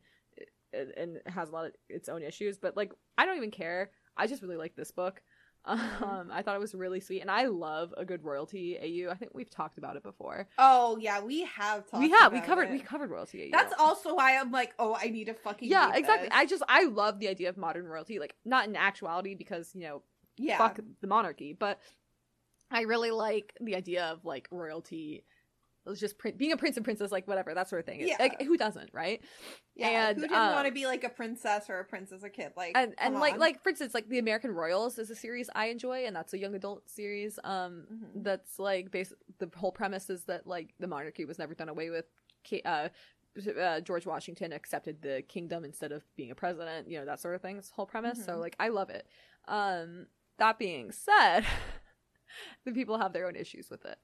and 0.74 1.18
it 1.18 1.28
has 1.30 1.49
a 1.49 1.51
lot 1.53 1.66
of 1.66 1.74
its 1.89 2.10
own 2.10 2.22
issues. 2.24 2.58
But 2.58 2.76
like 2.76 2.91
I 3.18 3.26
don't 3.26 3.38
even 3.38 3.51
care. 3.51 3.91
I 4.18 4.28
just 4.28 4.41
really 4.41 4.57
like 4.57 4.76
this 4.76 4.91
book. 4.91 5.22
Um, 5.68 6.30
I 6.32 6.43
thought 6.43 6.55
it 6.55 6.61
was 6.61 6.74
really 6.74 7.01
sweet, 7.01 7.22
and 7.22 7.30
I 7.30 7.47
love 7.47 7.93
a 7.97 8.05
good 8.05 8.24
royalty 8.24 8.78
AU. 8.80 9.11
I 9.11 9.15
think 9.15 9.34
we've 9.34 9.49
talked 9.49 9.78
about 9.78 9.97
it 9.97 10.03
before. 10.03 10.47
Oh 10.57 10.97
yeah, 10.97 11.20
we 11.22 11.43
have 11.43 11.86
talked. 11.89 12.01
we 12.01 12.09
have 12.11 12.32
we 12.32 12.39
covered 12.39 12.70
it. 12.70 12.72
we 12.72 12.80
covered 12.80 13.09
royalty 13.09 13.43
AU. 13.43 13.49
That's 13.51 13.74
also 13.78 14.15
why 14.15 14.38
I'm 14.38 14.51
like, 14.51 14.74
oh, 14.80 14.97
I 14.99 15.09
need 15.09 15.26
to 15.26 15.34
fucking 15.34 15.70
yeah, 15.70 15.91
exactly. 15.93 16.30
this. 16.30 16.38
I 16.38 16.45
just 16.45 16.63
I 16.70 16.86
love 16.86 17.20
the 17.20 17.28
idea 17.28 17.49
of 17.49 17.57
modern 17.57 17.86
royalty, 17.86 18.20
like 18.20 18.36
not 18.45 18.68
in 18.68 18.76
actuality 18.76 19.36
because 19.36 19.72
you 19.76 19.82
know 19.82 20.03
yeah. 20.38 20.57
fuck 20.57 20.80
the 21.01 21.07
monarchy, 21.07 21.51
but 21.51 21.80
I 22.72 22.82
really 22.82 23.11
like 23.11 23.53
the 23.59 23.76
idea 23.76 24.05
of 24.05 24.24
like 24.24 24.47
royalty. 24.51 25.26
Just 25.96 26.16
being 26.38 26.52
a 26.52 26.58
prince 26.58 26.78
and 26.78 26.84
princess, 26.84 27.12
like 27.12 27.28
whatever 27.28 27.54
that 27.54 27.70
sort 27.70 27.80
of 27.80 27.86
thing. 27.86 28.02
Yeah. 28.08 28.16
Like 28.20 28.42
who 28.42 28.58
doesn't, 28.58 28.90
right? 28.94 29.22
Yeah, 29.76 30.10
and, 30.10 30.18
who 30.18 30.24
didn't 30.24 30.38
uh, 30.38 30.52
want 30.54 30.68
to 30.68 30.74
be 30.74 30.86
like 30.86 31.04
a 31.04 31.10
princess 31.10 31.70
or 31.70 31.80
a 31.80 31.86
prince 31.86 32.12
as 32.12 32.24
a 32.24 32.30
kid? 32.30 32.54
Like, 32.58 32.74
and 32.76 32.94
and 32.98 33.16
like 33.16 33.36
on. 33.36 33.40
like 33.40 33.62
for 33.64 33.70
instance, 33.70 33.94
like 33.94 34.10
the 34.10 34.20
American 34.20 34.52
Royals 34.52 34.98
is 34.98 35.10
a 35.10 35.16
series 35.16 35.50
I 35.56 35.68
enjoy, 35.68 36.06
and 36.06 36.16
that's 36.16 36.34
a 36.34 36.38
young 36.38 36.56
adult 36.56 36.90
series. 36.90 37.40
Um, 37.44 37.86
Mhm. 37.92 38.24
that's 38.24 38.60
like 38.60 38.92
base. 38.92 39.14
The 39.40 39.50
whole 39.56 39.72
premise 39.72 40.10
is 40.10 40.24
that 40.26 40.48
like 40.48 40.74
the 40.80 40.88
monarchy 40.88 41.26
was 41.26 41.40
never 41.40 41.54
done 41.54 41.70
away 41.70 41.90
with. 41.90 42.06
Uh, 42.66 42.90
uh, 43.60 43.82
George 43.82 44.06
Washington 44.06 44.52
accepted 44.52 45.02
the 45.02 45.22
kingdom 45.28 45.64
instead 45.64 45.92
of 45.92 46.04
being 46.16 46.32
a 46.32 46.36
president. 46.36 46.90
You 46.90 47.00
know 47.00 47.06
that 47.06 47.20
sort 47.20 47.36
of 47.36 47.42
thing. 47.42 47.62
Whole 47.74 47.86
premise. 47.86 48.24
So 48.26 48.34
Mhm. 48.34 48.40
like 48.40 48.56
I 48.60 48.70
love 48.70 48.90
it. 48.90 49.08
Um, 49.48 50.08
that 50.38 50.58
being 50.58 50.92
said. 50.92 51.46
the 52.66 52.72
people 52.72 52.98
have 52.98 53.14
their 53.14 53.28
own 53.28 53.36
issues 53.36 53.70
with 53.70 53.86
it. 53.86 53.98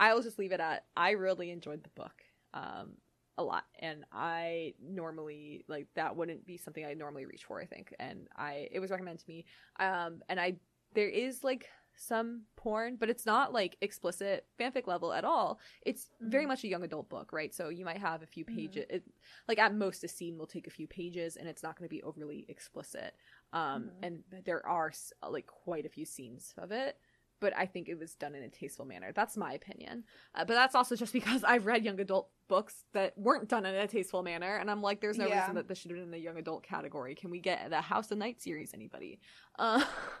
I'll 0.00 0.22
just 0.22 0.40
leave 0.40 0.52
it 0.52 0.60
at 0.60 0.86
I 0.96 1.12
really 1.12 1.50
enjoyed 1.52 1.84
the 1.84 1.90
book 1.90 2.24
um, 2.54 2.94
a 3.38 3.44
lot, 3.44 3.64
and 3.80 4.04
I 4.12 4.74
normally 4.82 5.64
like 5.68 5.88
that 5.94 6.16
wouldn't 6.16 6.46
be 6.46 6.56
something 6.58 6.84
I 6.84 6.94
normally 6.94 7.26
reach 7.26 7.44
for. 7.44 7.60
I 7.60 7.66
think, 7.66 7.94
and 8.00 8.28
I 8.36 8.68
it 8.72 8.80
was 8.80 8.90
recommended 8.90 9.24
to 9.24 9.30
me, 9.30 9.46
um, 9.78 10.22
and 10.28 10.40
I 10.40 10.56
there 10.94 11.08
is 11.08 11.44
like 11.44 11.68
some 11.96 12.42
porn, 12.56 12.96
but 12.96 13.10
it's 13.10 13.26
not 13.26 13.52
like 13.52 13.76
explicit 13.82 14.46
fanfic 14.58 14.86
level 14.86 15.12
at 15.12 15.24
all. 15.24 15.60
It's 15.82 16.08
very 16.24 16.46
Mhm. 16.46 16.46
much 16.46 16.64
a 16.64 16.68
young 16.68 16.82
adult 16.84 17.10
book, 17.10 17.32
right? 17.32 17.54
So 17.54 17.68
you 17.68 17.84
might 17.84 17.98
have 17.98 18.22
a 18.22 18.26
few 18.26 18.44
Mhm. 18.48 18.52
pages. 18.56 18.86
It, 18.90 19.04
like 19.48 19.58
at 19.58 19.74
most, 19.74 20.04
a 20.04 20.08
scene 20.08 20.38
will 20.38 20.46
take 20.46 20.66
a 20.66 20.70
few 20.70 20.88
pages, 20.88 21.36
and 21.36 21.48
it's 21.48 21.62
not 21.62 21.78
going 21.78 21.88
to 21.88 21.94
be 21.94 22.02
overly 22.02 22.46
explicit. 22.48 23.14
Um, 23.52 23.90
Mhm. 23.90 24.02
and 24.02 24.22
there 24.44 24.66
are 24.66 24.92
like 25.28 25.46
quite 25.46 25.86
a 25.86 25.90
few 25.90 26.06
scenes 26.06 26.54
of 26.58 26.72
it. 26.72 26.98
But 27.40 27.52
I 27.56 27.66
think 27.66 27.88
it 27.88 27.98
was 27.98 28.14
done 28.14 28.34
in 28.34 28.42
a 28.42 28.48
tasteful 28.48 28.84
manner. 28.84 29.12
That's 29.14 29.36
my 29.36 29.52
opinion. 29.54 30.04
Uh, 30.34 30.44
but 30.44 30.54
that's 30.54 30.74
also 30.74 30.94
just 30.94 31.12
because 31.20 31.42
I've 31.42 31.66
read 31.66 31.84
young 31.84 31.98
adult 32.00 32.28
books 32.48 32.84
that 32.92 33.16
weren't 33.16 33.48
done 33.48 33.64
in 33.66 33.74
a 33.74 33.86
tasteful 33.86 34.22
manner, 34.22 34.56
and 34.56 34.70
I'm 34.70 34.82
like, 34.82 35.00
there's 35.00 35.18
no 35.18 35.26
Yeah. 35.28 35.40
reason 35.40 35.54
that 35.54 35.68
this 35.68 35.78
should 35.78 35.90
have 35.90 35.96
been 35.98 36.04
in 36.04 36.10
the 36.10 36.18
young 36.18 36.36
adult 36.36 36.62
category. 36.62 37.14
Can 37.14 37.30
we 37.30 37.38
get 37.40 37.70
the 37.70 37.80
House 37.80 38.10
of 38.10 38.18
Night 38.18 38.40
series? 38.42 38.74
Anybody? 38.74 39.20
Uh, 39.58 39.82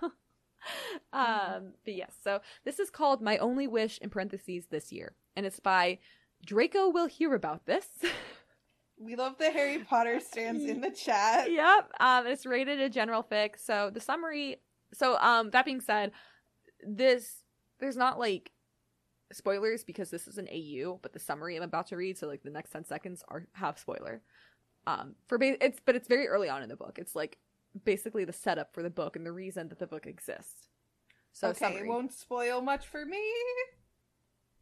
um, 1.12 1.72
but 1.84 1.94
yes, 1.94 2.12
so 2.22 2.40
this 2.64 2.78
is 2.78 2.90
called 2.90 3.20
My 3.22 3.38
Only 3.38 3.66
Wish 3.66 3.98
in 3.98 4.10
parentheses 4.10 4.66
this 4.70 4.92
year, 4.92 5.14
and 5.36 5.44
it's 5.46 5.60
by 5.60 5.98
Draco. 6.44 6.88
Will 6.88 7.06
hear 7.06 7.34
about 7.34 7.66
this. 7.66 7.86
We 9.02 9.16
love 9.16 9.38
the 9.38 9.50
Harry 9.50 9.78
Potter 9.78 10.20
stands 10.20 10.62
in 10.62 10.82
the 10.82 10.90
chat. 10.90 11.50
yep. 11.50 11.90
Um, 12.00 12.26
it's 12.26 12.44
rated 12.44 12.82
a 12.82 12.90
general 12.90 13.22
fic. 13.24 13.52
So 13.58 13.88
the 13.90 13.98
summary. 13.98 14.58
So 14.92 15.16
um, 15.20 15.48
that 15.52 15.64
being 15.64 15.80
said, 15.80 16.12
this 16.86 17.42
there's 17.78 17.96
not 17.96 18.18
like 18.18 18.52
spoilers 19.32 19.84
because 19.84 20.10
this 20.10 20.26
is 20.26 20.38
an 20.38 20.48
AU, 20.52 20.98
but 21.02 21.12
the 21.12 21.18
summary 21.18 21.56
I'm 21.56 21.62
about 21.62 21.86
to 21.88 21.96
read, 21.96 22.18
so 22.18 22.26
like 22.26 22.42
the 22.42 22.50
next 22.50 22.70
ten 22.70 22.84
seconds 22.84 23.22
are 23.28 23.46
have 23.52 23.78
spoiler. 23.78 24.22
Um, 24.86 25.14
for 25.26 25.38
ba- 25.38 25.62
it's 25.64 25.78
but 25.84 25.94
it's 25.96 26.08
very 26.08 26.26
early 26.26 26.48
on 26.48 26.62
in 26.62 26.68
the 26.68 26.76
book. 26.76 26.98
It's 26.98 27.14
like 27.14 27.38
basically 27.84 28.24
the 28.24 28.32
setup 28.32 28.74
for 28.74 28.82
the 28.82 28.90
book 28.90 29.14
and 29.16 29.24
the 29.24 29.32
reason 29.32 29.68
that 29.68 29.78
the 29.78 29.86
book 29.86 30.06
exists. 30.06 30.68
So 31.32 31.48
okay, 31.48 31.58
summary. 31.66 31.80
it 31.82 31.86
won't 31.88 32.12
spoil 32.12 32.60
much 32.60 32.86
for 32.88 33.04
me. 33.06 33.22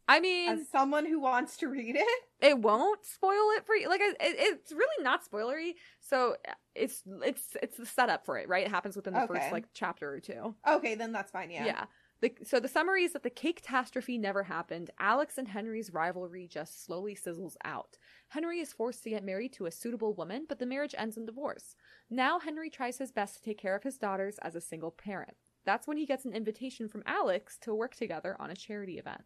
I 0.07 0.19
mean, 0.19 0.49
As 0.49 0.67
someone 0.69 1.05
who 1.05 1.19
wants 1.19 1.57
to 1.57 1.67
read 1.67 1.95
it. 1.95 2.23
it 2.41 2.57
won't 2.57 3.05
spoil 3.05 3.51
it 3.57 3.65
for 3.65 3.75
you. 3.75 3.87
Like 3.89 4.01
it, 4.01 4.17
it's 4.19 4.71
really 4.71 5.03
not 5.03 5.21
spoilery. 5.23 5.73
So 5.99 6.35
it's 6.75 7.03
it's 7.23 7.55
it's 7.61 7.77
the 7.77 7.85
setup 7.85 8.25
for 8.25 8.37
it, 8.39 8.49
right? 8.49 8.65
It 8.65 8.71
happens 8.71 8.95
within 8.95 9.13
the 9.13 9.23
Okay. 9.23 9.39
first 9.39 9.51
like 9.51 9.65
chapter 9.73 10.11
or 10.11 10.19
two. 10.19 10.55
Okay, 10.67 10.95
then 10.95 11.11
that's 11.11 11.31
fine, 11.31 11.51
yeah. 11.51 11.65
Yeah. 11.65 11.85
The, 12.21 12.33
so 12.43 12.59
the 12.59 12.67
summary 12.67 13.05
is 13.05 13.13
that 13.13 13.23
the 13.23 13.29
cake 13.29 13.57
catastrophe 13.57 14.17
never 14.17 14.43
happened. 14.43 14.89
Alex 14.99 15.37
and 15.37 15.47
Henry's 15.47 15.93
rivalry 15.93 16.47
just 16.47 16.83
slowly 16.85 17.15
sizzles 17.15 17.55
out. 17.63 17.97
Henry 18.27 18.59
is 18.59 18.73
forced 18.73 19.03
to 19.03 19.09
get 19.09 19.23
married 19.23 19.53
to 19.53 19.67
a 19.67 19.71
suitable 19.71 20.13
woman, 20.13 20.45
but 20.47 20.59
the 20.59 20.65
marriage 20.65 20.95
ends 20.97 21.15
in 21.15 21.25
divorce. 21.25 21.75
Now 22.09 22.39
Henry 22.39 22.69
tries 22.69 22.97
his 22.97 23.11
best 23.11 23.37
to 23.37 23.41
take 23.41 23.57
care 23.57 23.75
of 23.75 23.83
his 23.83 23.97
daughters 23.97 24.37
as 24.41 24.55
a 24.55 24.61
single 24.61 24.91
parent. 24.91 25.37
That's 25.65 25.87
when 25.87 25.97
he 25.97 26.05
gets 26.05 26.25
an 26.25 26.33
invitation 26.33 26.87
from 26.87 27.03
Alex 27.05 27.57
to 27.61 27.75
work 27.75 27.95
together 27.95 28.35
on 28.39 28.49
a 28.49 28.55
charity 28.55 28.97
event. 28.97 29.21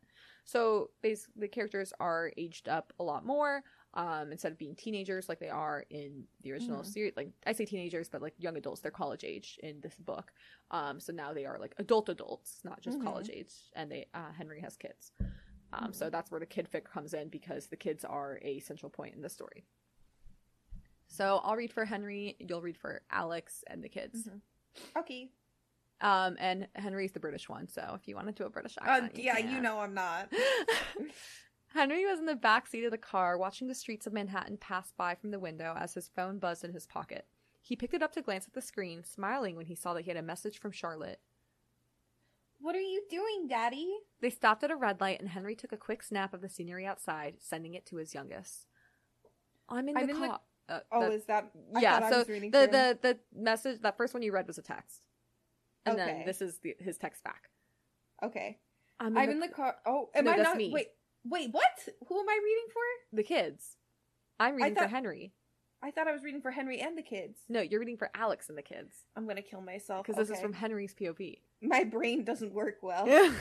So 0.45 0.89
basically, 1.01 1.41
the 1.41 1.47
characters 1.47 1.93
are 1.99 2.31
aged 2.37 2.67
up 2.67 2.91
a 2.99 3.03
lot 3.03 3.25
more. 3.25 3.63
Um, 3.95 4.31
instead 4.31 4.51
of 4.51 4.57
being 4.57 4.75
teenagers 4.75 5.29
like 5.29 5.39
they 5.39 5.49
are 5.49 5.85
in 5.91 6.23
the 6.41 6.51
original 6.51 6.81
Mhm. 6.81 6.85
series, 6.87 7.13
like 7.15 7.29
I 7.45 7.53
say 7.53 7.63
teenagers, 7.65 8.09
but 8.09 8.23
like 8.23 8.33
young 8.39 8.57
adults, 8.57 8.81
they're 8.81 8.89
college 8.89 9.23
age 9.23 9.59
in 9.61 9.81
this 9.81 9.95
book. 9.95 10.33
Um, 10.71 10.99
so 10.99 11.13
now 11.13 11.31
they 11.33 11.45
are 11.45 11.59
like 11.59 11.75
adult 11.77 12.09
adults, 12.09 12.59
not 12.63 12.81
just 12.81 12.97
Mhm. 12.97 13.03
college 13.03 13.29
age, 13.29 13.53
and 13.75 13.91
they 13.91 14.07
uh, 14.15 14.31
Henry 14.31 14.61
has 14.61 14.75
kids. 14.77 15.11
Um, 15.73 15.93
so 15.93 16.09
that's 16.09 16.31
where 16.31 16.39
the 16.39 16.45
kid 16.47 16.67
fic 16.71 16.85
comes 16.85 17.13
in 17.13 17.29
because 17.29 17.67
the 17.67 17.75
kids 17.75 18.03
are 18.03 18.39
a 18.41 18.59
central 18.61 18.89
point 18.89 19.13
in 19.15 19.21
the 19.21 19.29
story. 19.29 19.63
So 21.07 21.37
I'll 21.43 21.55
read 21.55 21.71
for 21.71 21.85
Henry, 21.85 22.35
you'll 22.39 22.61
read 22.63 22.77
for 22.77 23.03
Alex 23.11 23.63
and 23.67 23.83
the 23.83 23.89
kids. 23.89 24.27
Mhm. 24.27 24.41
Okay. 24.97 25.31
Um, 26.01 26.35
and 26.39 26.67
Henry's 26.75 27.11
the 27.11 27.19
British 27.19 27.47
one, 27.47 27.67
so 27.67 27.93
if 27.95 28.07
you 28.07 28.15
want 28.15 28.27
to 28.27 28.33
do 28.33 28.45
a 28.45 28.49
British 28.49 28.75
Uh, 28.79 28.85
accent, 28.85 29.17
yeah, 29.17 29.35
can. 29.39 29.51
you 29.51 29.61
know 29.61 29.79
I'm 29.79 29.93
not. 29.93 30.31
Henry 31.73 32.05
was 32.05 32.19
in 32.19 32.25
the 32.25 32.35
back 32.35 32.67
seat 32.67 32.83
of 32.85 32.91
the 32.91 32.97
car 32.97 33.37
watching 33.37 33.67
the 33.67 33.75
streets 33.75 34.05
of 34.05 34.13
Manhattan 34.13 34.57
pass 34.57 34.91
by 34.95 35.15
from 35.15 35.31
the 35.31 35.39
window 35.39 35.75
as 35.77 35.93
his 35.95 36.09
phone 36.15 36.37
buzzed 36.37 36.63
in 36.63 36.71
his 36.73 36.85
pocket. 36.85 37.25
He 37.61 37.75
picked 37.75 37.93
it 37.93 38.03
up 38.03 38.11
to 38.13 38.21
glance 38.21 38.45
at 38.45 38.53
the 38.53 38.61
screen, 38.61 39.03
smiling 39.03 39.55
when 39.55 39.65
he 39.65 39.75
saw 39.75 39.93
that 39.93 40.03
he 40.03 40.09
had 40.09 40.17
a 40.17 40.21
message 40.21 40.59
from 40.59 40.71
Charlotte. 40.71 41.19
What 42.59 42.75
are 42.75 42.81
you 42.81 43.03
doing, 43.09 43.47
Daddy? 43.47 43.91
They 44.21 44.29
stopped 44.29 44.63
at 44.63 44.71
a 44.71 44.75
red 44.75 45.01
light 45.01 45.19
and 45.19 45.29
Henry 45.29 45.55
took 45.55 45.71
a 45.71 45.77
quick 45.77 46.03
snap 46.03 46.33
of 46.33 46.41
the 46.41 46.49
scenery 46.49 46.85
outside, 46.85 47.35
sending 47.39 47.73
it 47.73 47.85
to 47.87 47.95
his 47.97 48.13
youngest. 48.13 48.67
I'm 49.67 49.89
in 49.89 49.97
I'm 49.97 50.07
the 50.07 50.13
in 50.13 50.21
the- 50.21 50.27
car. 50.27 50.41
Uh, 50.69 50.79
Oh, 50.93 51.01
that- 51.01 51.11
is 51.13 51.25
that? 51.25 51.51
I 51.75 51.81
yeah, 51.81 52.09
so 52.09 52.19
was 52.19 52.29
reading 52.29 52.51
the, 52.51 52.67
the 52.71 52.97
the 53.01 53.19
message 53.37 53.81
that 53.81 53.97
first 53.97 54.13
one 54.13 54.23
you 54.23 54.31
read 54.31 54.47
was 54.47 54.57
a 54.57 54.61
text. 54.61 55.01
And 55.85 55.99
Okay. 55.99 56.05
then 56.05 56.25
this 56.25 56.41
is 56.41 56.59
the, 56.59 56.75
his 56.79 56.97
text 56.97 57.21
back. 57.23 57.49
Okay. 58.23 58.59
I'm 58.99 59.17
I'm 59.17 59.29
in 59.29 59.39
the 59.41 59.49
car. 59.49 59.75
Oh, 59.85 60.09
am 60.15 60.23
No, 60.23 60.31
I 60.31 60.35
not? 60.37 60.55
me. 60.55 60.71
Wait, 60.71 60.87
wait. 61.23 61.49
What? 61.51 61.87
Who 62.07 62.19
am 62.19 62.29
I 62.29 62.39
reading 62.43 62.65
for? 62.73 62.81
the 63.15 63.23
kids. 63.23 63.77
I'm 64.39 64.55
reading 64.55 64.75
thought- 64.75 64.83
for 64.83 64.89
Henry. 64.89 65.33
I 65.85 65.91
thought 65.91 66.07
I 66.07 66.13
was 66.13 66.23
reading 66.23 66.41
for 66.41 66.49
Henry 66.51 66.79
and 66.79 66.97
the 66.97 67.01
kids. 67.01 67.39
No, 67.49 67.59
you're 67.59 67.81
reading 67.81 67.97
for 67.97 68.09
Alex 68.15 68.47
and 68.47 68.57
the 68.57 68.61
kids 68.61 68.93
I'm 69.17 69.27
gonna 69.27 69.41
kill 69.41 69.59
myself 69.59 70.05
because 70.07 70.15
this 70.29 70.37
is 70.37 70.41
from 70.41 70.53
Henry's 70.53 70.93
POV. 70.93 71.39
My 71.61 71.83
brain 71.83 72.23
doesn't 72.23 72.53
work 72.53 72.77
well. 72.81 73.05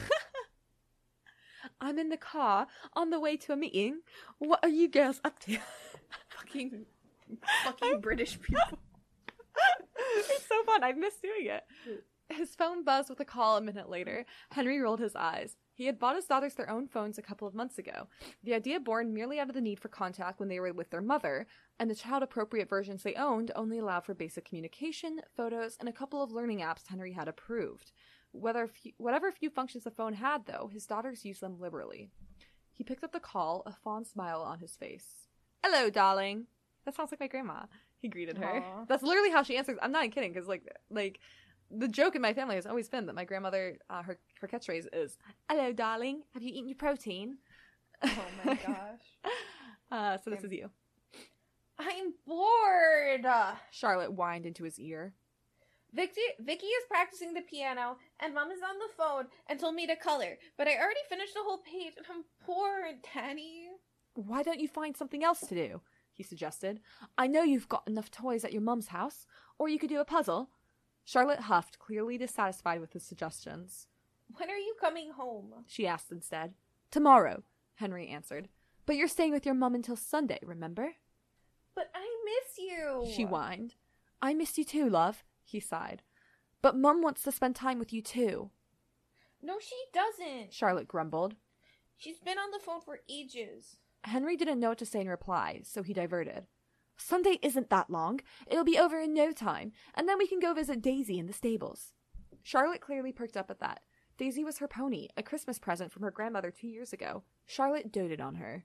I'm 1.81 1.99
in 2.01 2.09
the 2.09 2.17
car 2.17 2.67
on 2.95 3.11
the 3.11 3.21
way 3.21 3.37
to 3.37 3.53
a 3.53 3.57
meeting. 3.57 4.01
What 4.39 4.59
are 4.65 4.69
you 4.69 4.89
girls 4.89 5.21
up 5.25 5.39
to? 5.41 5.59
fucking, 6.37 6.85
fucking 7.65 8.01
British 8.01 8.41
people. 8.41 8.79
it's 10.17 10.47
so 10.49 10.65
fun. 10.65 10.83
I 10.83 10.93
miss 10.93 11.15
doing 11.19 11.47
it. 11.47 11.63
His 12.29 12.55
phone 12.55 12.85
buzzed 12.85 13.11
with 13.11 13.21
a 13.21 13.25
call 13.25 13.57
a 13.57 13.61
minute 13.61 13.89
later. 13.89 14.27
Henry 14.51 14.81
rolled 14.81 15.01
his 15.01 15.15
eyes. 15.15 15.57
He 15.83 15.87
had 15.87 15.99
bought 15.99 16.15
his 16.15 16.27
daughters 16.27 16.55
their 16.55 16.71
own 16.71 16.87
phones 16.87 17.19
a 17.19 17.23
couple 17.23 17.49
of 17.49 17.57
months 17.57 17.77
ago. 17.77 18.07
The 18.45 18.55
idea 18.55 18.79
born 18.79 19.13
merely 19.13 19.41
out 19.41 19.49
of 19.49 19.55
the 19.57 19.61
need 19.61 19.81
for 19.81 19.89
contact 19.89 20.39
when 20.39 20.49
they 20.49 20.61
were 20.61 20.73
with 20.73 20.91
their 20.91 21.01
mother, 21.01 21.45
and 21.81 21.91
the 21.91 21.97
child 21.97 22.23
appropriate 22.23 22.69
versions 22.69 23.03
they 23.03 23.17
owned 23.17 23.51
only 23.57 23.81
allowed 23.81 24.05
for 24.05 24.15
basic 24.15 24.45
communication, 24.45 25.19
photos, 25.37 25.77
and 25.81 25.89
a 25.89 25.93
couple 25.93 26.23
of 26.23 26.31
learning 26.31 26.61
apps 26.61 26.87
Henry 26.87 27.11
had 27.11 27.27
approved. 27.27 27.91
Whether 28.31 28.69
few, 28.69 28.93
whatever 28.99 29.33
few 29.33 29.51
functions 29.51 29.83
the 29.83 29.91
phone 29.91 30.13
had, 30.13 30.47
though, 30.47 30.71
his 30.73 30.87
daughters 30.87 31.25
used 31.25 31.41
them 31.41 31.59
liberally. 31.59 32.11
He 32.73 32.85
picked 32.85 33.03
up 33.03 33.11
the 33.11 33.19
call, 33.19 33.65
a 33.67 33.73
fond 33.73 34.07
smile 34.07 34.41
on 34.41 34.61
his 34.61 34.77
face. 34.77 35.27
Hello, 35.65 35.91
darling. 35.91 36.47
That 36.85 36.95
sounds 36.95 37.11
like 37.11 37.19
my 37.19 37.27
grandma. 37.27 37.65
He 37.99 38.07
greeted 38.07 38.39
her. 38.39 38.63
Aw. 38.63 38.85
That's 38.87 39.03
literally 39.03 39.33
how 39.33 39.43
she 39.43 39.57
answers. 39.57 39.79
I'm 39.83 39.91
not 39.91 40.13
kidding, 40.13 40.33
because 40.33 40.47
like, 40.47 40.63
like 40.91 41.19
the 41.73 41.89
joke 41.89 42.15
in 42.15 42.23
my 42.23 42.35
family 42.35 42.55
has 42.57 42.67
always 42.67 42.89
been 42.89 43.07
that 43.07 43.15
my 43.15 43.25
grandmother, 43.25 43.79
uh, 43.91 44.03
her 44.03 44.19
her 44.41 44.49
catchphrase 44.49 44.87
is 44.93 45.17
"Hello, 45.49 45.73
darling. 45.73 46.23
Have 46.35 46.43
you 46.43 46.51
eaten 46.53 46.69
your 46.69 46.77
protein?" 46.77 47.39
Oh 48.03 48.25
my 48.45 48.55
gosh. 48.67 49.33
Uh, 49.91 50.19
so 50.19 50.31
this 50.31 50.41
Damn. 50.41 50.47
is 50.47 50.53
you. 50.53 50.71
I'm 51.79 52.15
bored. 52.27 53.27
Charlotte 53.71 54.13
whined 54.13 54.47
into 54.47 54.65
his 54.65 54.79
ear. 54.79 55.15
Vicky, 55.95 56.21
Vicky 56.41 56.67
is 56.67 56.85
practicing 56.89 57.35
the 57.35 57.43
piano, 57.43 57.97
and 58.21 58.35
Mom 58.35 58.51
is 58.51 58.61
on 58.63 58.79
the 58.79 58.95
phone 58.97 59.27
and 59.47 59.61
told 59.61 59.75
me 59.75 59.87
to 59.87 59.95
color. 59.97 60.39
But 60.57 60.67
I 60.67 60.77
already 60.79 61.01
finished 61.09 61.35
the 61.35 61.43
whole 61.45 61.59
page, 61.59 61.93
and 61.99 62.07
I'm 62.11 62.25
bored, 62.47 62.97
Danny. 63.15 63.69
Why 64.15 64.43
don't 64.43 64.61
you 64.61 64.69
find 64.69 64.97
something 64.97 65.23
else 65.23 65.41
to 65.41 65.55
do? 65.55 65.83
He 66.15 66.23
suggested. 66.23 66.81
I 67.19 67.27
know 67.27 67.43
you've 67.43 67.69
got 67.69 67.87
enough 67.87 68.11
toys 68.11 68.45
at 68.45 68.53
your 68.53 68.63
mum's 68.63 68.89
house, 68.89 69.27
or 69.59 69.69
you 69.69 69.79
could 69.79 69.91
do 69.91 70.01
a 70.01 70.05
puzzle. 70.05 70.49
Charlotte 71.05 71.41
huffed, 71.41 71.79
clearly 71.79 72.17
dissatisfied 72.19 72.81
with 72.81 72.93
his 72.93 73.03
suggestions. 73.03 73.87
When 74.37 74.49
are 74.51 74.57
you 74.57 74.75
coming 74.81 75.11
home? 75.13 75.65
She 75.67 75.87
asked 75.87 76.11
instead. 76.13 76.55
Tomorrow, 76.91 77.43
Henry 77.77 78.09
answered. 78.09 78.49
But 78.87 78.97
you're 78.97 79.09
staying 79.09 79.33
with 79.33 79.45
your 79.47 79.55
mum 79.55 79.75
until 79.75 79.97
Sunday, 79.97 80.39
remember? 80.43 80.95
But 81.75 81.91
I 81.95 82.07
miss 82.25 82.59
you. 82.59 83.07
She 83.15 83.23
whined. 83.25 83.75
I 84.21 84.35
miss 84.35 84.57
you 84.59 84.65
too, 84.65 84.89
love, 84.89 85.25
he 85.45 85.61
sighed. 85.61 86.03
But 86.61 86.77
Mum 86.77 87.03
wants 87.03 87.23
to 87.25 87.33
spend 87.33 87.57
time 87.57 87.79
with 87.81 87.93
you 87.93 88.01
too, 88.03 88.51
No, 89.43 89.59
she 89.59 89.75
doesn't. 89.93 90.53
Charlotte 90.53 90.87
grumbled. 90.87 91.35
She's 91.97 92.21
been 92.21 92.39
on 92.39 92.53
the 92.53 92.61
phone 92.61 92.81
for 92.81 93.01
ages. 93.09 93.77
Henry 94.05 94.37
didn't 94.37 94.61
know 94.61 94.69
what 94.71 94.79
to 94.79 94.87
say 94.87 95.01
in 95.01 95.09
reply, 95.09 95.61
so 95.65 95.83
he 95.83 95.93
diverted. 95.93 96.47
Sunday 97.03 97.39
isn't 97.43 97.71
that 97.71 97.91
long. 97.91 98.21
It'll 98.47 98.65
be 98.65 98.79
over 98.79 98.99
in 98.99 99.13
no 99.13 99.33
time, 99.33 99.73
and 99.95 100.09
then 100.09 100.19
we 100.19 100.27
can 100.27 100.39
go 100.39 100.55
visit 100.55 100.81
Daisy 100.81 101.19
in 101.19 101.27
the 101.27 101.33
stables. 101.33 101.93
Charlotte 102.43 102.81
clearly 102.81 103.13
perked 103.13 103.37
up 103.37 103.51
at 103.51 103.61
that. 103.61 103.81
Daisy 104.19 104.45
was 104.45 104.59
her 104.59 104.69
pony, 104.69 105.09
a 105.17 105.23
Christmas 105.23 105.59
present 105.59 105.91
from 105.91 106.03
her 106.03 106.11
grandmother 106.11 106.51
two 106.51 106.69
years 106.69 106.93
ago. 106.93 107.23
Charlotte 107.47 107.91
doted 107.91 108.21
on 108.21 108.37
her. 108.37 108.65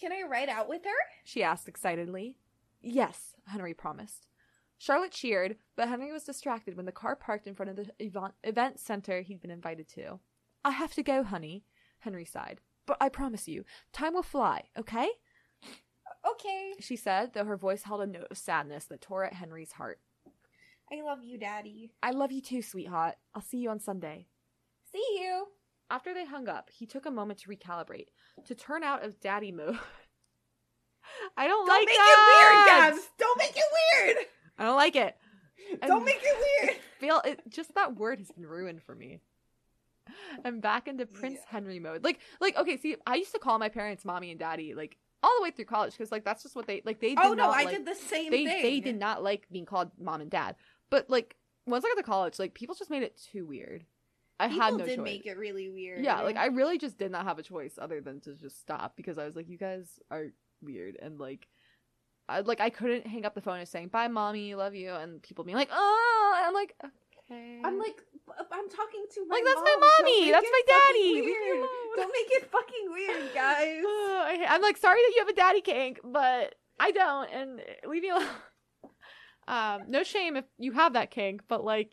Can 0.00 0.12
I 0.12 0.22
ride 0.22 0.48
out 0.48 0.68
with 0.68 0.84
her? 0.84 0.90
She 1.24 1.42
asked 1.42 1.68
excitedly. 1.68 2.36
Yes, 2.80 3.34
Henry 3.46 3.74
promised. 3.74 4.26
Charlotte 4.78 5.12
cheered, 5.12 5.56
but 5.76 5.88
Henry 5.88 6.10
was 6.10 6.24
distracted 6.24 6.76
when 6.76 6.86
the 6.86 6.92
car 6.92 7.14
parked 7.14 7.46
in 7.46 7.54
front 7.54 7.70
of 7.70 7.76
the 7.76 7.90
event, 7.98 8.34
event 8.42 8.80
center 8.80 9.20
he'd 9.20 9.40
been 9.40 9.50
invited 9.50 9.88
to. 9.90 10.18
I 10.64 10.70
have 10.70 10.94
to 10.94 11.02
go, 11.02 11.22
honey, 11.22 11.64
Henry 12.00 12.24
sighed. 12.24 12.60
But 12.84 12.96
I 13.00 13.08
promise 13.08 13.46
you, 13.46 13.64
time 13.92 14.14
will 14.14 14.24
fly, 14.24 14.64
okay? 14.76 15.08
Okay. 16.28 16.72
She 16.80 16.96
said, 16.96 17.32
though 17.34 17.44
her 17.44 17.56
voice 17.56 17.82
held 17.82 18.00
a 18.02 18.06
note 18.06 18.28
of 18.30 18.38
sadness 18.38 18.84
that 18.86 19.00
tore 19.00 19.24
at 19.24 19.34
Henry's 19.34 19.72
heart. 19.72 19.98
I 20.92 21.00
love 21.02 21.24
you, 21.24 21.38
Daddy. 21.38 21.92
I 22.02 22.10
love 22.10 22.32
you 22.32 22.40
too, 22.42 22.62
sweetheart. 22.62 23.14
I'll 23.34 23.42
see 23.42 23.58
you 23.58 23.70
on 23.70 23.80
Sunday. 23.80 24.26
See 24.92 25.18
you. 25.20 25.46
After 25.90 26.14
they 26.14 26.24
hung 26.24 26.48
up, 26.48 26.70
he 26.72 26.86
took 26.86 27.06
a 27.06 27.10
moment 27.10 27.40
to 27.40 27.48
recalibrate, 27.48 28.08
to 28.46 28.54
turn 28.54 28.82
out 28.82 29.04
of 29.04 29.20
daddy 29.20 29.52
mode. 29.52 29.78
I 31.36 31.46
don't, 31.46 31.66
like 31.66 31.82
it. 31.88 31.96
Don't 31.96 31.96
make 31.96 31.98
it 31.98 32.42
weird, 32.42 32.66
Gabs. 32.66 33.08
Don't 33.18 33.38
make 33.38 33.56
it 33.56 33.64
weird. 34.14 34.26
I 34.58 34.64
don't 34.64 34.76
like 34.76 34.96
it. 34.96 35.16
Don't 35.86 36.04
make 36.04 36.20
it 36.22 36.46
weird. 36.62 36.76
feel 36.98 37.20
it 37.24 37.40
just 37.48 37.74
that 37.74 37.96
word 37.96 38.18
has 38.18 38.30
been 38.30 38.46
ruined 38.46 38.82
for 38.82 38.94
me. 38.94 39.20
I'm 40.44 40.60
back 40.60 40.88
into 40.88 41.06
Prince 41.06 41.38
Yeah. 41.40 41.46
Henry 41.48 41.78
mode. 41.78 42.04
Like 42.04 42.20
like 42.40 42.56
okay, 42.56 42.76
see, 42.76 42.96
I 43.06 43.16
used 43.16 43.32
to 43.32 43.38
call 43.38 43.58
my 43.58 43.68
parents 43.68 44.04
mommy 44.04 44.30
and 44.30 44.38
daddy 44.38 44.74
like 44.74 44.96
all 45.22 45.30
the 45.38 45.42
way 45.42 45.50
through 45.50 45.64
college 45.66 45.92
because 45.92 46.10
like 46.10 46.24
that's 46.24 46.42
just 46.42 46.56
what 46.56 46.66
they 46.66 46.82
like 46.84 47.00
they 47.00 47.14
oh, 47.16 47.22
did 47.22 47.24
Oh 47.24 47.34
no, 47.34 47.46
not 47.48 47.56
I 47.58 47.64
like, 47.64 47.76
did 47.76 47.86
the 47.86 47.94
same 47.94 48.30
they 48.30 48.44
thing. 48.44 48.62
they 48.62 48.80
did 48.80 48.98
not 48.98 49.22
like 49.22 49.46
being 49.50 49.64
called 49.66 49.90
mom 50.00 50.20
and 50.20 50.30
dad. 50.30 50.56
But 50.90 51.08
like 51.08 51.36
once 51.66 51.84
I 51.84 51.88
got 51.88 51.96
to 51.96 52.02
college, 52.02 52.38
like 52.38 52.54
people 52.54 52.74
just 52.74 52.90
made 52.90 53.02
it 53.02 53.20
too 53.32 53.46
weird. 53.46 53.84
I 54.40 54.48
People 54.48 54.62
had 54.62 54.74
no 54.74 54.84
did 54.84 54.96
choice. 54.96 55.04
make 55.04 55.26
it 55.26 55.36
really 55.36 55.68
weird. 55.68 56.02
yeah, 56.04 56.20
like 56.22 56.36
I 56.36 56.46
really 56.46 56.78
just 56.78 56.98
did 56.98 57.12
not 57.12 57.24
have 57.24 57.38
a 57.38 57.42
choice 57.42 57.74
other 57.80 58.00
than 58.00 58.20
to 58.22 58.34
just 58.34 58.60
stop 58.60 58.96
because 58.96 59.16
I 59.18 59.24
was 59.24 59.36
like, 59.36 59.48
you 59.48 59.58
guys 59.58 60.00
are 60.10 60.26
weird 60.62 60.96
and 61.00 61.18
like. 61.20 61.46
I, 62.28 62.40
like 62.40 62.60
I 62.60 62.70
couldn't 62.70 63.06
hang 63.06 63.26
up 63.26 63.34
the 63.34 63.40
phone 63.40 63.58
and 63.58 63.68
saying 63.68 63.88
bye, 63.88 64.08
mommy, 64.08 64.54
love 64.54 64.74
you, 64.74 64.90
and 64.92 65.20
people 65.20 65.44
being 65.44 65.56
like, 65.56 65.68
oh, 65.72 66.34
and 66.38 66.46
I'm 66.46 66.54
like, 66.54 66.74
okay. 67.30 67.60
I'm 67.64 67.78
like, 67.78 67.96
I'm 68.50 68.68
talking 68.68 69.04
to 69.14 69.26
my 69.26 69.36
Like, 69.36 69.44
that's 69.44 69.54
mom. 69.56 69.64
my 69.64 69.90
mommy. 70.00 70.30
That's 70.30 70.46
my 70.50 70.62
daddy. 70.66 71.20
Weird. 71.22 71.66
Don't 71.96 72.12
make 72.12 72.30
it 72.30 72.50
fucking 72.50 72.90
weird, 72.92 73.34
guys. 73.34 73.82
I- 73.84 74.46
I'm 74.48 74.62
like, 74.62 74.76
sorry 74.76 75.00
that 75.00 75.12
you 75.14 75.20
have 75.20 75.28
a 75.28 75.34
daddy 75.34 75.60
kink, 75.60 76.00
but 76.04 76.54
I 76.80 76.90
don't, 76.90 77.28
and 77.30 77.60
leave 77.86 78.02
me 78.02 78.10
alone. 78.10 78.26
Um, 79.48 79.82
no 79.88 80.04
shame 80.04 80.36
if 80.36 80.44
you 80.58 80.70
have 80.72 80.92
that 80.92 81.10
kink, 81.10 81.42
but 81.48 81.64
like, 81.64 81.90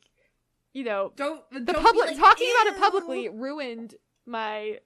you 0.74 0.84
know, 0.84 1.12
Don't 1.16 1.42
the 1.52 1.60
don't 1.62 1.78
be 1.78 1.82
public 1.84 2.08
like, 2.10 2.18
talking 2.18 2.48
about 2.62 2.74
it 2.76 2.80
publicly 2.80 3.28
ruined 3.28 3.96
my 4.28 4.78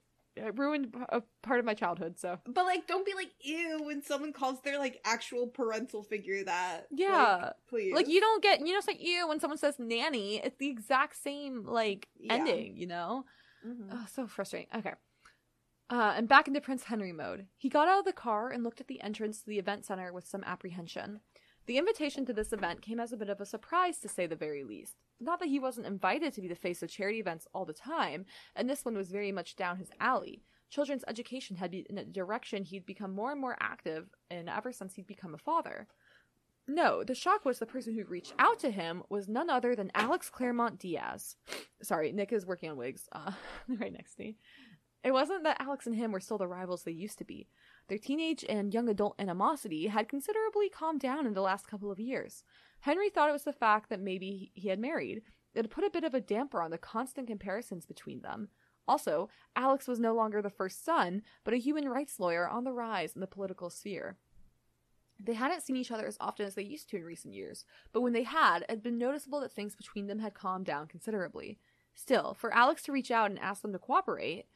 uh, 0.42 0.52
ruined 0.54 0.94
a 1.10 1.22
part 1.42 1.60
of 1.60 1.66
my 1.66 1.74
childhood. 1.74 2.18
So 2.20 2.40
But 2.46 2.66
like, 2.66 2.88
don't 2.88 3.06
be 3.06 3.14
like 3.14 3.32
ew 3.42 3.82
when 3.84 4.02
someone 4.02 4.34
calls 4.34 4.62
their 4.62 4.80
like 4.80 5.00
actual 5.06 5.48
parental 5.48 6.04
figure 6.04 6.44
that. 6.44 6.88
Yeah. 6.92 7.40
Like, 7.42 7.54
please. 7.68 7.94
like, 7.94 8.08
you 8.08 8.20
don't 8.22 8.42
get 8.44 8.60
you 8.66 8.72
know, 8.74 8.78
it's 8.80 8.88
like 8.88 9.02
you 9.04 9.28
when 9.28 9.40
someone 9.40 9.58
says 9.58 9.76
nanny, 9.80 10.38
it's 10.44 10.58
the 10.58 10.70
exact 10.70 11.22
same 11.22 11.66
like 11.66 12.08
Yeah. 12.20 12.34
ending, 12.36 12.78
you 12.78 12.88
know. 12.88 13.26
Mhm. 13.66 13.90
Oh, 13.92 14.06
so 14.12 14.28
frustrating. 14.28 14.70
Okay. 14.76 14.94
Uh, 15.90 16.14
and 16.16 16.28
back 16.28 16.48
into 16.48 16.62
Prince 16.62 16.86
Henry 16.86 17.12
mode. 17.12 17.48
He 17.58 17.70
got 17.70 17.88
out 17.88 18.00
of 18.00 18.06
the 18.06 18.14
car 18.14 18.50
and 18.50 18.64
looked 18.64 18.82
at 18.82 18.88
the 18.88 19.02
entrance 19.02 19.42
to 19.42 19.46
the 19.46 19.60
event 19.60 19.86
center 19.86 20.12
with 20.12 20.26
some 20.26 20.44
apprehension. 20.44 21.20
The 21.66 21.78
invitation 21.78 22.26
to 22.26 22.34
this 22.34 22.52
event 22.52 22.82
came 22.82 23.00
as 23.00 23.14
a 23.14 23.18
bit 23.18 23.30
of 23.30 23.40
a 23.40 23.46
surprise, 23.46 24.00
to 24.00 24.10
say 24.10 24.26
the 24.26 24.36
very 24.36 24.64
least. 24.64 25.03
Not 25.20 25.40
that 25.40 25.50
he 25.50 25.60
wasn't 25.60 25.88
invited 25.88 26.34
to 26.34 26.42
be 26.42 26.48
the 26.48 26.56
face 26.56 26.84
of 26.84 26.90
charity 26.90 27.20
events 27.20 27.48
all 27.54 27.66
the 27.66 27.74
time, 27.74 28.26
and 28.56 28.70
this 28.70 28.84
one 28.84 28.96
was 28.96 29.12
very 29.12 29.32
much 29.32 29.56
down 29.56 29.78
his 29.78 29.92
alley. 30.00 30.44
Children's 30.70 31.04
education 31.08 31.58
had 31.58 31.72
been 31.72 31.98
a 31.98 32.04
direction 32.04 32.64
he'd 32.64 32.86
become 32.86 33.14
more 33.14 33.32
and 33.32 33.40
more 33.40 33.56
active 33.60 34.08
in 34.32 34.50
ever 34.50 34.72
since 34.72 34.96
he'd 34.96 35.08
become 35.08 35.36
a 35.36 35.38
father. 35.38 35.88
No, 36.68 37.04
the 37.04 37.14
shock 37.14 37.44
was 37.44 37.60
the 37.60 37.66
person 37.66 37.94
who 37.94 38.06
reached 38.06 38.34
out 38.40 38.58
to 38.60 38.72
him 38.72 39.04
was 39.10 39.28
none 39.28 39.50
other 39.50 39.76
than 39.76 39.92
Alex 39.94 40.30
Claremont 40.30 40.80
Diaz. 40.80 41.36
Sorry, 41.84 42.12
Nick 42.12 42.32
is 42.32 42.46
working 42.46 42.70
on 42.70 42.78
wigs 42.78 43.08
uh, 43.12 43.34
right 43.68 43.92
next 43.92 44.16
to 44.16 44.24
me. 44.24 44.38
It 45.04 45.12
wasn't 45.12 45.44
that 45.44 45.60
Alex 45.60 45.86
and 45.86 45.96
him 45.96 46.14
were 46.14 46.22
still 46.22 46.38
the 46.38 46.48
rivals 46.48 46.84
they 46.84 46.92
used 46.92 47.18
to 47.18 47.26
be. 47.26 47.50
Their 47.90 47.98
teenage 47.98 48.46
and 48.48 48.74
young 48.74 48.88
adult 48.88 49.16
animosity 49.20 49.88
had 49.88 50.08
considerably 50.08 50.70
calmed 50.70 51.02
down 51.02 51.28
in 51.28 51.34
the 51.34 51.42
last 51.42 51.68
couple 51.68 51.92
of 51.92 52.00
years. 52.00 52.46
Henry 52.84 53.10
thought 53.10 53.30
it 53.30 53.34
was 53.34 53.46
the 53.46 53.54
fact 53.54 53.90
that 53.90 54.02
maybe 54.02 54.52
he 54.54 54.68
had 54.68 54.78
married. 54.78 55.22
It 55.56 55.60
had 55.60 55.72
put 55.72 55.86
a 55.86 55.90
bit 55.90 56.04
of 56.04 56.14
a 56.14 56.20
damper 56.20 56.62
on 56.62 56.70
the 56.70 56.78
constant 56.78 57.28
comparisons 57.28 57.86
between 57.86 58.20
them. 58.20 58.50
Also, 58.86 59.30
Alex 59.56 59.88
was 59.88 60.02
no 60.02 60.14
longer 60.14 60.42
the 60.42 60.50
first 60.50 60.84
son, 60.84 61.22
but 61.46 61.54
a 61.54 61.58
human 61.58 61.88
rights 61.88 62.20
lawyer 62.20 62.46
on 62.46 62.66
the 62.66 62.74
rise 62.74 63.14
in 63.16 63.22
the 63.22 63.26
political 63.28 63.70
sphere. 63.70 64.18
They 65.18 65.36
hadn't 65.36 65.62
seen 65.62 65.78
each 65.78 65.92
other 65.92 66.06
as 66.06 66.18
often 66.20 66.46
as 66.46 66.56
they 66.56 66.64
used 66.64 66.90
to 66.90 66.98
in 66.98 67.06
recent 67.06 67.34
years, 67.34 67.64
but 67.94 68.02
when 68.02 68.12
they 68.12 68.24
had, 68.24 68.64
it 68.64 68.70
had 68.70 68.84
been 68.84 68.98
noticeable 68.98 69.40
that 69.40 69.54
things 69.54 69.78
between 69.78 70.08
them 70.08 70.20
had 70.20 70.34
calmed 70.34 70.66
down 70.66 70.88
considerably. 70.88 71.60
Still, 71.96 72.34
for 72.34 72.54
Alex 72.54 72.84
to 72.84 72.92
reach 72.92 73.12
out 73.12 73.32
and 73.32 73.40
ask 73.40 73.62
them 73.62 73.72
to 73.72 73.80
cooperate, 73.80 74.48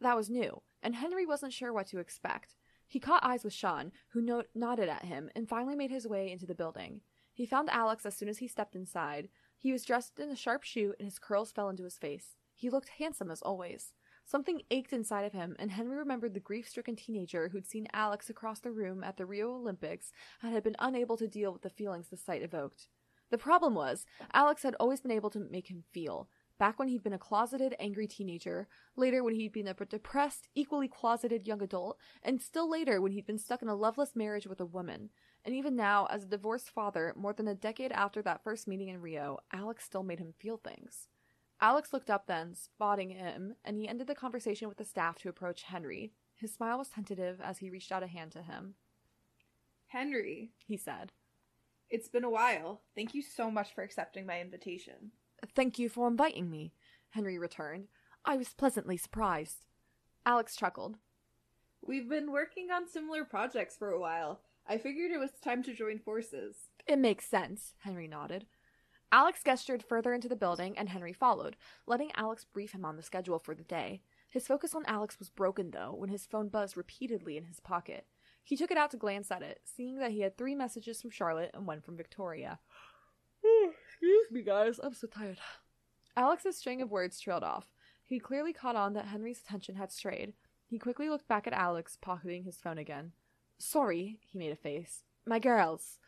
that 0.00 0.16
was 0.16 0.28
new, 0.28 0.60
and 0.82 0.96
Henry 0.96 1.24
wasn't 1.24 1.52
sure 1.52 1.72
what 1.72 1.86
to 1.86 2.00
expect. 2.00 2.56
He 2.88 2.98
caught 2.98 3.24
eyes 3.24 3.44
with 3.44 3.52
Shaan, 3.52 3.92
who 4.08 4.20
no- 4.20 4.42
nodded 4.56 4.88
at 4.88 5.04
him, 5.04 5.30
and 5.36 5.48
finally 5.48 5.76
made 5.76 5.92
his 5.92 6.08
way 6.08 6.32
into 6.32 6.46
the 6.46 6.54
building. 6.56 7.02
He 7.36 7.44
found 7.44 7.68
Alex 7.68 8.06
as 8.06 8.16
soon 8.16 8.30
as 8.30 8.38
he 8.38 8.48
stepped 8.48 8.74
inside. 8.74 9.28
He 9.58 9.70
was 9.70 9.84
dressed 9.84 10.18
in 10.18 10.30
a 10.30 10.34
sharp 10.34 10.62
shoe, 10.62 10.94
and 10.98 11.04
his 11.04 11.18
curls 11.18 11.52
fell 11.52 11.68
into 11.68 11.84
his 11.84 11.98
face. 11.98 12.34
He 12.54 12.70
looked 12.70 12.88
handsome 12.88 13.30
as 13.30 13.42
always. 13.42 13.92
Something 14.24 14.62
ached 14.70 14.94
inside 14.94 15.26
of 15.26 15.34
him, 15.34 15.54
and 15.58 15.70
Henry 15.70 15.98
remembered 15.98 16.32
the 16.32 16.40
grief 16.40 16.66
stricken 16.66 16.96
teenager 16.96 17.50
who'd 17.50 17.66
seen 17.66 17.88
Alex 17.92 18.30
across 18.30 18.60
the 18.60 18.70
room 18.70 19.04
at 19.04 19.18
the 19.18 19.26
Rio 19.26 19.52
Olympics 19.52 20.12
and 20.42 20.54
had 20.54 20.62
been 20.62 20.76
unable 20.78 21.18
to 21.18 21.28
deal 21.28 21.52
with 21.52 21.60
the 21.60 21.68
feelings 21.68 22.08
the 22.08 22.16
sight 22.16 22.40
evoked. 22.40 22.88
The 23.30 23.36
problem 23.36 23.74
was, 23.74 24.06
Alex 24.32 24.62
had 24.62 24.74
always 24.80 25.02
been 25.02 25.10
able 25.10 25.28
to 25.28 25.38
make 25.38 25.68
him 25.68 25.84
feel. 25.92 26.30
Back 26.58 26.78
when 26.78 26.88
he'd 26.88 27.02
been 27.02 27.12
a 27.12 27.18
closeted, 27.18 27.76
angry 27.78 28.06
teenager, 28.06 28.66
later 28.96 29.22
when 29.22 29.34
he'd 29.34 29.52
been 29.52 29.68
a 29.68 29.74
depressed, 29.74 30.48
equally 30.54 30.88
closeted 30.88 31.46
young 31.46 31.60
adult, 31.60 31.98
and 32.22 32.40
still 32.40 32.70
later 32.70 32.98
when 32.98 33.12
he'd 33.12 33.26
been 33.26 33.36
stuck 33.36 33.60
in 33.60 33.68
a 33.68 33.74
loveless 33.74 34.16
marriage 34.16 34.46
with 34.46 34.58
a 34.58 34.64
woman. 34.64 35.10
And 35.46 35.54
even 35.54 35.76
now, 35.76 36.06
as 36.10 36.24
a 36.24 36.28
divorced 36.28 36.70
father, 36.70 37.14
more 37.16 37.32
than 37.32 37.46
a 37.46 37.54
decade 37.54 37.92
after 37.92 38.20
that 38.22 38.42
first 38.42 38.66
meeting 38.66 38.88
in 38.88 39.00
Rio, 39.00 39.38
Alex 39.52 39.84
still 39.84 40.02
made 40.02 40.18
him 40.18 40.34
feel 40.40 40.56
things. 40.56 41.06
Alex 41.60 41.92
looked 41.92 42.10
up 42.10 42.26
then, 42.26 42.56
spotting 42.56 43.10
him, 43.10 43.54
and 43.64 43.76
he 43.78 43.86
ended 43.86 44.08
the 44.08 44.14
conversation 44.16 44.68
with 44.68 44.76
the 44.76 44.84
staff 44.84 45.16
to 45.18 45.28
approach 45.28 45.62
Henry. 45.62 46.12
His 46.34 46.52
smile 46.52 46.78
was 46.78 46.88
tentative 46.88 47.40
as 47.40 47.58
he 47.58 47.70
reached 47.70 47.92
out 47.92 48.02
a 48.02 48.08
hand 48.08 48.32
to 48.32 48.42
him. 48.42 48.74
Henry, 49.86 50.50
He 50.66 50.76
said, 50.76 51.12
it's 51.88 52.08
been 52.08 52.24
a 52.24 52.30
while. 52.30 52.82
Thank 52.96 53.14
you 53.14 53.22
so 53.22 53.48
much 53.48 53.72
for 53.72 53.84
accepting 53.84 54.26
my 54.26 54.40
invitation. 54.40 55.12
Thank 55.54 55.78
you 55.78 55.88
for 55.88 56.08
inviting 56.08 56.50
me, 56.50 56.72
Henry 57.10 57.38
returned. 57.38 57.86
I 58.24 58.36
was 58.36 58.48
pleasantly 58.48 58.96
surprised. 58.96 59.64
Alex 60.26 60.56
chuckled. 60.56 60.96
We've 61.86 62.08
been 62.08 62.32
working 62.32 62.72
on 62.72 62.88
similar 62.88 63.24
projects 63.24 63.76
for 63.76 63.90
a 63.90 64.00
while. 64.00 64.40
I 64.68 64.78
figured 64.78 65.12
it 65.12 65.18
was 65.18 65.30
time 65.42 65.62
to 65.64 65.74
join 65.74 65.98
forces. 65.98 66.56
It 66.86 66.98
makes 66.98 67.26
sense, 67.26 67.74
Henry 67.80 68.08
nodded. 68.08 68.46
Alex 69.12 69.40
gestured 69.44 69.84
further 69.84 70.12
into 70.12 70.28
the 70.28 70.34
building, 70.34 70.76
and 70.76 70.88
Henry 70.88 71.12
followed, 71.12 71.56
letting 71.86 72.10
Alex 72.16 72.44
brief 72.44 72.72
him 72.72 72.84
on 72.84 72.96
the 72.96 73.02
schedule 73.02 73.38
for 73.38 73.54
the 73.54 73.62
day. 73.62 74.02
His 74.28 74.46
focus 74.46 74.74
on 74.74 74.84
Alex 74.86 75.18
was 75.18 75.30
broken, 75.30 75.70
though, 75.70 75.94
when 75.94 76.10
his 76.10 76.26
phone 76.26 76.48
buzzed 76.48 76.76
repeatedly 76.76 77.36
in 77.36 77.44
his 77.44 77.60
pocket. 77.60 78.06
He 78.42 78.56
took 78.56 78.70
it 78.70 78.76
out 78.76 78.90
to 78.90 78.96
glance 78.96 79.30
at 79.30 79.42
it, 79.42 79.60
seeing 79.64 79.98
that 79.98 80.10
he 80.10 80.20
had 80.20 80.36
three 80.36 80.54
messages 80.54 81.00
from 81.00 81.10
Charlotte 81.10 81.52
and 81.54 81.66
one 81.66 81.80
from 81.80 81.96
Victoria. 81.96 82.58
Excuse 83.42 84.26
me, 84.30 84.42
guys, 84.42 84.80
I'm 84.82 84.94
so 84.94 85.06
tired. 85.06 85.38
Alex's 86.16 86.56
string 86.56 86.82
of 86.82 86.90
words 86.90 87.20
trailed 87.20 87.44
off. 87.44 87.66
He 88.04 88.18
clearly 88.18 88.52
caught 88.52 88.76
on 88.76 88.92
that 88.94 89.06
Henry's 89.06 89.40
attention 89.40 89.76
had 89.76 89.92
strayed. 89.92 90.32
He 90.66 90.78
quickly 90.78 91.08
looked 91.08 91.28
back 91.28 91.46
at 91.46 91.52
Alex, 91.52 91.96
pocketing 92.00 92.44
his 92.44 92.56
phone 92.56 92.78
again. 92.78 93.12
Sorry, 93.58 94.18
he 94.20 94.38
made 94.38 94.52
a 94.52 94.56
face. 94.56 95.04
My 95.26 95.38
girls. 95.38 95.98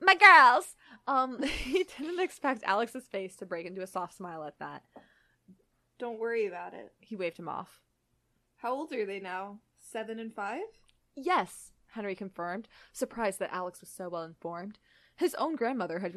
My 0.00 0.14
girls! 0.14 0.74
Um, 1.06 1.42
he 1.42 1.84
didn't 1.84 2.20
expect 2.20 2.62
Alex's 2.64 3.04
face 3.04 3.36
to 3.36 3.46
break 3.46 3.66
into 3.66 3.82
a 3.82 3.86
soft 3.86 4.16
smile 4.16 4.44
at 4.44 4.58
that. 4.58 4.82
Don't 5.98 6.18
worry 6.18 6.46
about 6.46 6.74
it. 6.74 6.92
He 7.00 7.16
waved 7.16 7.38
him 7.38 7.48
off. 7.48 7.80
How 8.56 8.72
old 8.72 8.92
are 8.92 9.06
they 9.06 9.20
now? 9.20 9.60
Seven 9.78 10.18
and 10.18 10.34
five? 10.34 10.62
Yes, 11.14 11.72
Henry 11.92 12.14
confirmed, 12.14 12.68
surprised 12.92 13.38
that 13.38 13.52
Alex 13.52 13.80
was 13.80 13.88
so 13.88 14.08
well 14.08 14.22
informed. 14.22 14.78
His 15.16 15.34
own 15.36 15.56
grandmother 15.56 16.00
had 16.00 16.12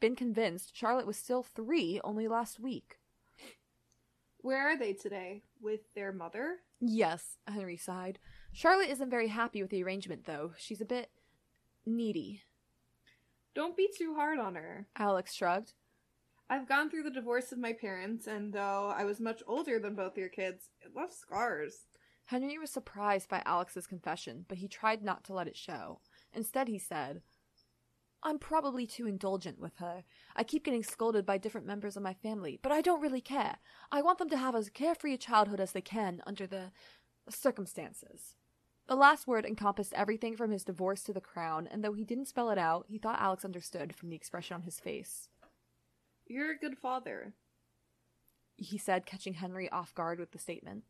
been, 0.00 0.14
convinced 0.14 0.76
Charlotte 0.76 1.06
was 1.06 1.16
still 1.16 1.42
three 1.42 2.00
only 2.04 2.28
last 2.28 2.60
week. 2.60 2.98
Where 4.38 4.68
are 4.68 4.78
they 4.78 4.92
today? 4.92 5.42
With 5.60 5.92
their 5.94 6.12
mother? 6.12 6.58
Yes, 6.80 7.38
Henry 7.48 7.76
sighed. 7.76 8.20
Charlotte 8.56 8.88
isn't 8.88 9.10
very 9.10 9.28
happy 9.28 9.60
with 9.60 9.70
the 9.70 9.84
arrangement, 9.84 10.24
though. 10.24 10.52
She's 10.56 10.80
a 10.80 10.86
bit 10.86 11.10
needy. 11.84 12.40
Don't 13.54 13.76
be 13.76 13.86
too 13.94 14.14
hard 14.14 14.38
on 14.38 14.54
her. 14.54 14.86
Alex 14.96 15.34
shrugged. 15.34 15.74
I've 16.48 16.66
gone 16.66 16.88
through 16.88 17.02
the 17.02 17.10
divorce 17.10 17.52
of 17.52 17.58
my 17.58 17.74
parents, 17.74 18.26
and 18.26 18.54
though 18.54 18.94
I 18.96 19.04
was 19.04 19.20
much 19.20 19.42
older 19.46 19.78
than 19.78 19.94
both 19.94 20.16
your 20.16 20.30
kids, 20.30 20.70
it 20.80 20.96
left 20.96 21.12
scars. 21.12 21.84
Henry 22.24 22.56
was 22.56 22.70
surprised 22.70 23.28
by 23.28 23.42
Alex's 23.44 23.86
confession, 23.86 24.46
but 24.48 24.56
he 24.56 24.68
tried 24.68 25.04
not 25.04 25.22
to 25.24 25.34
let 25.34 25.48
it 25.48 25.56
show. 25.58 26.00
Instead, 26.32 26.66
he 26.66 26.78
said, 26.78 27.20
I'm 28.22 28.38
probably 28.38 28.86
too 28.86 29.06
indulgent 29.06 29.60
with 29.60 29.76
her. 29.80 30.02
I 30.34 30.44
keep 30.44 30.64
getting 30.64 30.82
scolded 30.82 31.26
by 31.26 31.36
different 31.36 31.66
members 31.66 31.94
of 31.94 32.02
my 32.02 32.14
family, 32.14 32.58
but 32.62 32.72
I 32.72 32.80
don't 32.80 33.02
really 33.02 33.20
care. 33.20 33.58
I 33.92 34.00
want 34.00 34.16
them 34.16 34.30
to 34.30 34.38
have 34.38 34.54
as 34.54 34.70
carefree 34.70 35.12
a 35.12 35.18
childhood 35.18 35.60
as 35.60 35.72
they 35.72 35.82
can 35.82 36.22
under 36.26 36.46
the 36.46 36.72
circumstances. 37.28 38.34
The 38.88 38.94
last 38.94 39.26
word 39.26 39.44
encompassed 39.44 39.92
everything 39.94 40.36
from 40.36 40.50
his 40.52 40.62
divorce 40.62 41.02
to 41.04 41.12
the 41.12 41.20
crown, 41.20 41.68
and 41.70 41.82
though 41.82 41.92
he 41.92 42.04
didn't 42.04 42.28
spell 42.28 42.50
it 42.50 42.58
out, 42.58 42.86
he 42.88 42.98
thought 42.98 43.20
Alex 43.20 43.44
understood 43.44 43.94
from 43.96 44.10
the 44.10 44.16
expression 44.16 44.54
on 44.54 44.62
his 44.62 44.78
face. 44.78 45.28
You're 46.26 46.52
a 46.52 46.58
good 46.58 46.78
father. 46.78 47.34
He 48.56 48.78
said, 48.78 49.04
catching 49.04 49.34
Henry 49.34 49.68
off 49.70 49.94
guard 49.94 50.20
with 50.20 50.30
the 50.30 50.38
statement. 50.38 50.84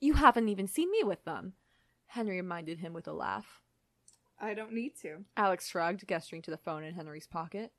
You 0.00 0.14
haven't 0.14 0.48
even 0.48 0.68
seen 0.68 0.90
me 0.90 1.02
with 1.02 1.24
them. 1.24 1.54
Henry 2.06 2.36
reminded 2.36 2.78
him 2.78 2.92
with 2.92 3.08
a 3.08 3.12
laugh. 3.12 3.62
I 4.40 4.54
don't 4.54 4.72
need 4.72 4.92
to. 5.02 5.24
Alex 5.36 5.68
shrugged, 5.68 6.06
gesturing 6.08 6.42
to 6.42 6.50
the 6.50 6.56
phone 6.56 6.84
in 6.84 6.94
Henry's 6.94 7.26
pocket. 7.26 7.72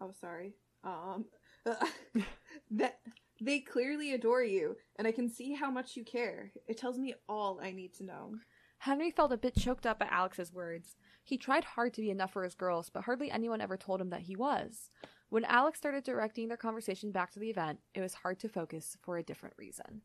Oh, 0.00 0.12
sorry. 0.18 0.54
Um, 0.82 1.26
that 2.70 3.00
they 3.40 3.60
clearly 3.60 4.12
adore 4.12 4.42
you, 4.44 4.76
and 4.96 5.06
I 5.08 5.12
can 5.12 5.28
see 5.28 5.54
how 5.54 5.70
much 5.70 5.96
you 5.96 6.04
care. 6.04 6.52
It 6.68 6.76
tells 6.78 6.98
me 6.98 7.14
all 7.28 7.60
I 7.62 7.72
need 7.72 7.94
to 7.94 8.04
know. 8.04 8.34
Henry 8.78 9.10
felt 9.10 9.32
a 9.32 9.36
bit 9.36 9.54
choked 9.56 9.86
up 9.86 10.00
at 10.00 10.10
Alex's 10.12 10.52
words. 10.52 10.96
He 11.22 11.36
tried 11.36 11.64
hard 11.64 11.92
to 11.94 12.00
be 12.00 12.10
enough 12.10 12.32
for 12.32 12.44
his 12.44 12.54
girls, 12.54 12.88
but 12.90 13.04
hardly 13.04 13.30
anyone 13.30 13.60
ever 13.60 13.76
told 13.76 14.00
him 14.00 14.10
that 14.10 14.22
he 14.22 14.36
was. 14.36 14.88
When 15.28 15.44
Alex 15.44 15.78
started 15.78 16.02
directing 16.02 16.48
their 16.48 16.56
conversation 16.56 17.12
back 17.12 17.30
to 17.32 17.38
the 17.38 17.50
event, 17.50 17.80
it 17.94 18.00
was 18.00 18.14
hard 18.14 18.40
to 18.40 18.48
focus 18.48 18.96
for 19.02 19.16
a 19.18 19.22
different 19.22 19.54
reason. 19.58 20.00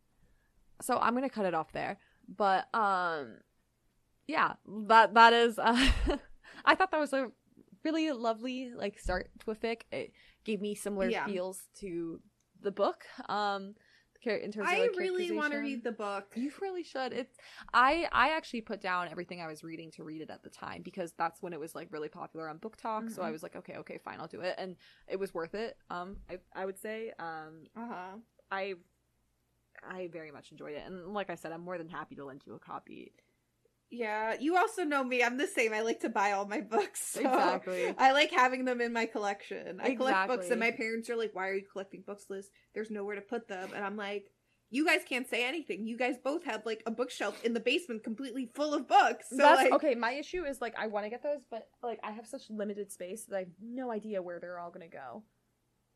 So 0.81 0.97
I'm 0.99 1.13
gonna 1.15 1.29
cut 1.29 1.45
it 1.45 1.53
off 1.53 1.71
there. 1.71 1.97
But 2.27 2.67
um 2.75 3.37
yeah, 4.27 4.53
that 4.87 5.13
that 5.13 5.33
is 5.33 5.57
uh, 5.57 5.87
I 6.65 6.75
thought 6.75 6.91
that 6.91 6.99
was 6.99 7.13
a 7.13 7.31
really 7.83 8.11
lovely 8.11 8.71
like 8.75 8.99
start 8.99 9.29
to 9.45 9.51
a 9.51 9.55
fic. 9.55 9.81
It 9.91 10.11
gave 10.43 10.59
me 10.61 10.75
similar 10.75 11.09
Yeah. 11.09 11.25
feels 11.25 11.63
to 11.79 12.19
the 12.65 12.71
book. 12.71 13.05
Um 13.29 13.75
in 14.27 14.51
terms 14.51 14.67
of 14.71 14.77
I 14.77 14.79
like, 14.79 14.97
really 14.97 15.31
want 15.37 15.53
to 15.53 15.59
read 15.59 15.83
the 15.83 15.91
book. 15.91 16.25
You 16.35 16.51
really 16.59 16.83
should. 16.83 17.13
It's 17.13 17.37
I 17.73 18.07
I 18.11 18.29
actually 18.29 18.61
put 18.61 18.81
down 18.81 19.07
everything 19.11 19.39
I 19.39 19.47
was 19.47 19.63
reading 19.63 19.91
to 19.91 20.03
read 20.03 20.21
it 20.21 20.31
at 20.31 20.41
the 20.41 20.49
time 20.49 20.81
because 20.81 21.13
that's 21.13 21.43
when 21.43 21.53
it 21.53 21.59
was 21.59 21.75
like 21.75 21.89
really 21.91 22.09
popular 22.09 22.49
on 22.49 22.57
BookTok. 22.57 23.11
So 23.11 23.21
I 23.21 23.29
Mhm. 23.29 23.33
was 23.33 23.43
like, 23.43 23.55
okay, 23.55 23.75
okay, 23.77 23.99
fine, 24.03 24.19
I'll 24.19 24.27
do 24.27 24.41
it, 24.41 24.55
and 24.57 24.77
it 25.07 25.19
was 25.19 25.33
worth 25.33 25.53
it. 25.53 25.77
Um, 25.91 26.17
I 26.29 26.39
I 26.55 26.65
would 26.65 26.79
say 26.79 27.13
um 27.19 27.67
Uh 27.75 27.87
huh. 27.87 28.17
I 28.51 28.75
I 29.87 30.07
very 30.07 30.31
much 30.31 30.51
enjoyed 30.51 30.73
it, 30.73 30.83
and 30.85 31.13
like 31.13 31.29
I 31.29 31.35
said, 31.35 31.51
I'm 31.51 31.61
more 31.61 31.77
than 31.77 31.89
happy 31.89 32.15
to 32.15 32.25
lend 32.25 32.41
you 32.45 32.55
a 32.55 32.59
copy. 32.59 33.13
Yeah, 33.91 34.35
you 34.39 34.57
also 34.57 34.83
know 34.83 35.03
me. 35.03 35.23
I'm 35.23 35.37
the 35.37 35.47
same. 35.47 35.73
I 35.73 35.81
like 35.81 36.01
to 36.01 36.09
buy 36.09 36.31
all 36.31 36.45
my 36.45 36.61
books. 36.61 37.01
so 37.13 37.19
Exactly. 37.21 37.93
I 37.97 38.11
like 38.13 38.31
having 38.31 38.65
them 38.65 38.81
in 38.81 38.91
my 38.91 39.05
collection. 39.05 39.79
I 39.81 39.95
collect 39.95 40.27
books, 40.27 40.49
and 40.49 40.59
my 40.59 40.71
parents 40.71 41.09
are 41.09 41.15
like, 41.15 41.31
"Why 41.33 41.49
are 41.49 41.53
you 41.53 41.65
collecting 41.71 42.03
books, 42.05 42.25
Liz? 42.29 42.49
There's 42.73 42.91
nowhere 42.91 43.15
to 43.15 43.21
put 43.21 43.47
them." 43.47 43.69
And 43.75 43.85
I'm 43.85 43.95
like, 43.95 44.31
"You 44.71 44.85
guys 44.85 45.01
can't 45.07 45.27
say 45.27 45.47
anything. 45.47 45.85
You 45.85 45.97
guys 45.97 46.15
both 46.23 46.43
have 46.45 46.65
like 46.65 46.81
a 46.85 46.91
bookshelf 46.91 47.43
in 47.43 47.53
the 47.53 47.59
basement 47.59 48.03
completely 48.03 48.49
full 48.55 48.73
of 48.73 48.87
books." 48.87 49.29
So 49.29 49.37
That's 49.37 49.63
like, 49.63 49.73
okay. 49.73 49.95
My 49.95 50.13
issue 50.13 50.43
is 50.45 50.61
like 50.61 50.75
I 50.77 50.87
want 50.87 51.05
to 51.05 51.09
get 51.09 51.23
those, 51.23 51.41
but 51.49 51.67
like 51.83 51.99
I 52.03 52.11
have 52.11 52.25
such 52.27 52.49
limited 52.49 52.91
space 52.91 53.25
that 53.25 53.35
I 53.35 53.39
have 53.39 53.49
no 53.61 53.91
idea 53.91 54.21
where 54.21 54.39
they're 54.39 54.59
all 54.59 54.71
gonna 54.71 54.87
go. 54.89 55.23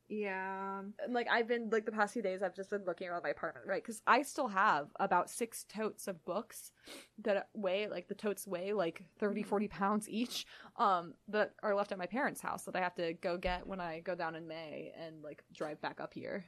Yeah, 0.10 0.82
And, 1.04 1.14
like 1.14 1.28
I've 1.30 1.48
been 1.48 1.70
like 1.70 1.86
the 1.86 1.92
past 1.92 2.14
few 2.14 2.22
days 2.22 2.42
I've 2.42 2.56
just 2.56 2.70
been 2.70 2.84
looking 2.86 3.08
around 3.08 3.24
my 3.24 3.30
apartment, 3.30 3.68
right? 3.68 3.82
Because 3.84 4.02
I 4.08 4.24
still 4.24 4.48
have 4.48 4.88
about 5.00 5.30
six 5.30 5.66
totes 5.70 6.08
of 6.08 6.26
books 6.26 6.72
that 7.20 7.50
weigh 7.54 7.88
like 7.88 8.08
the 8.08 8.16
totes 8.16 8.48
weigh 8.48 8.74
like 8.74 9.04
30 9.20 9.44
40 9.44 9.68
pounds 9.68 10.10
each 10.10 10.46
um 10.78 11.14
that 11.28 11.54
are 11.64 11.76
left 11.76 11.92
at 11.92 11.98
my 12.00 12.08
parents' 12.08 12.42
house 12.42 12.64
that 12.66 12.76
I 12.76 12.80
have 12.82 12.96
to 12.96 13.14
go 13.14 13.38
get 13.38 13.68
when 13.68 13.80
I 13.80 14.00
go 14.00 14.16
down 14.16 14.36
in 14.36 14.48
May 14.48 14.92
and 14.98 15.22
like 15.24 15.44
drive 15.54 15.80
back 15.82 16.00
up 16.02 16.14
here. 16.14 16.46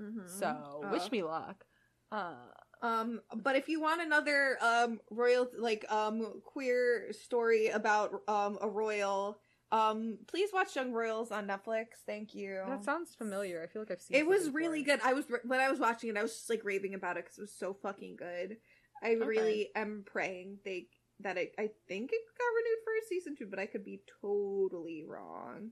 Mm-hmm. 0.00 0.20
So 0.38 0.80
Uh. 0.84 0.90
wish 0.90 1.10
me 1.10 1.22
luck. 1.22 1.64
Uh 2.12 2.34
Um, 2.82 3.20
but 3.42 3.56
if 3.56 3.68
you 3.68 3.80
want 3.80 4.00
another 4.02 4.56
um 4.62 5.00
royal 5.10 5.48
like 5.58 5.84
um 5.90 6.40
queer 6.44 7.12
story 7.12 7.68
about 7.68 8.22
um 8.28 8.58
a 8.60 8.68
royal, 8.68 9.38
um 9.72 10.18
please 10.26 10.50
watch 10.52 10.74
Young 10.74 10.92
Royals 10.92 11.30
on 11.30 11.46
Netflix. 11.46 11.86
Thank 12.06 12.34
you. 12.34 12.62
that 12.68 12.84
sounds 12.84 13.14
familiar. 13.14 13.62
I 13.62 13.66
feel 13.72 13.82
like 13.82 13.90
I've 13.90 14.00
seen 14.00 14.16
it 14.16 14.26
was 14.26 14.44
something 14.44 14.54
really 14.54 14.82
good. 14.82 15.00
I 15.04 15.12
was 15.12 15.26
when 15.44 15.60
I 15.60 15.70
was 15.70 15.78
watching 15.78 16.10
it, 16.10 16.16
I 16.16 16.22
was 16.22 16.34
just 16.34 16.50
like 16.50 16.64
raving 16.64 16.94
about 16.94 17.16
it 17.16 17.24
because 17.24 17.38
it 17.38 17.42
was 17.42 17.54
so 17.54 17.74
fucking 17.74 18.16
good. 18.16 18.56
I 19.02 19.12
really 19.12 19.70
am 19.74 20.04
praying 20.06 20.58
they 20.64 20.88
that 21.20 21.36
it. 21.36 21.54
I 21.58 21.70
think 21.88 22.10
it 22.12 22.20
got 22.38 22.44
renewed 22.56 22.84
for 22.84 22.92
a 22.92 23.08
season 23.08 23.36
two, 23.36 23.46
but 23.46 23.58
I 23.58 23.66
could 23.66 23.84
be 23.84 24.02
totally 24.20 25.04
wrong. 25.06 25.70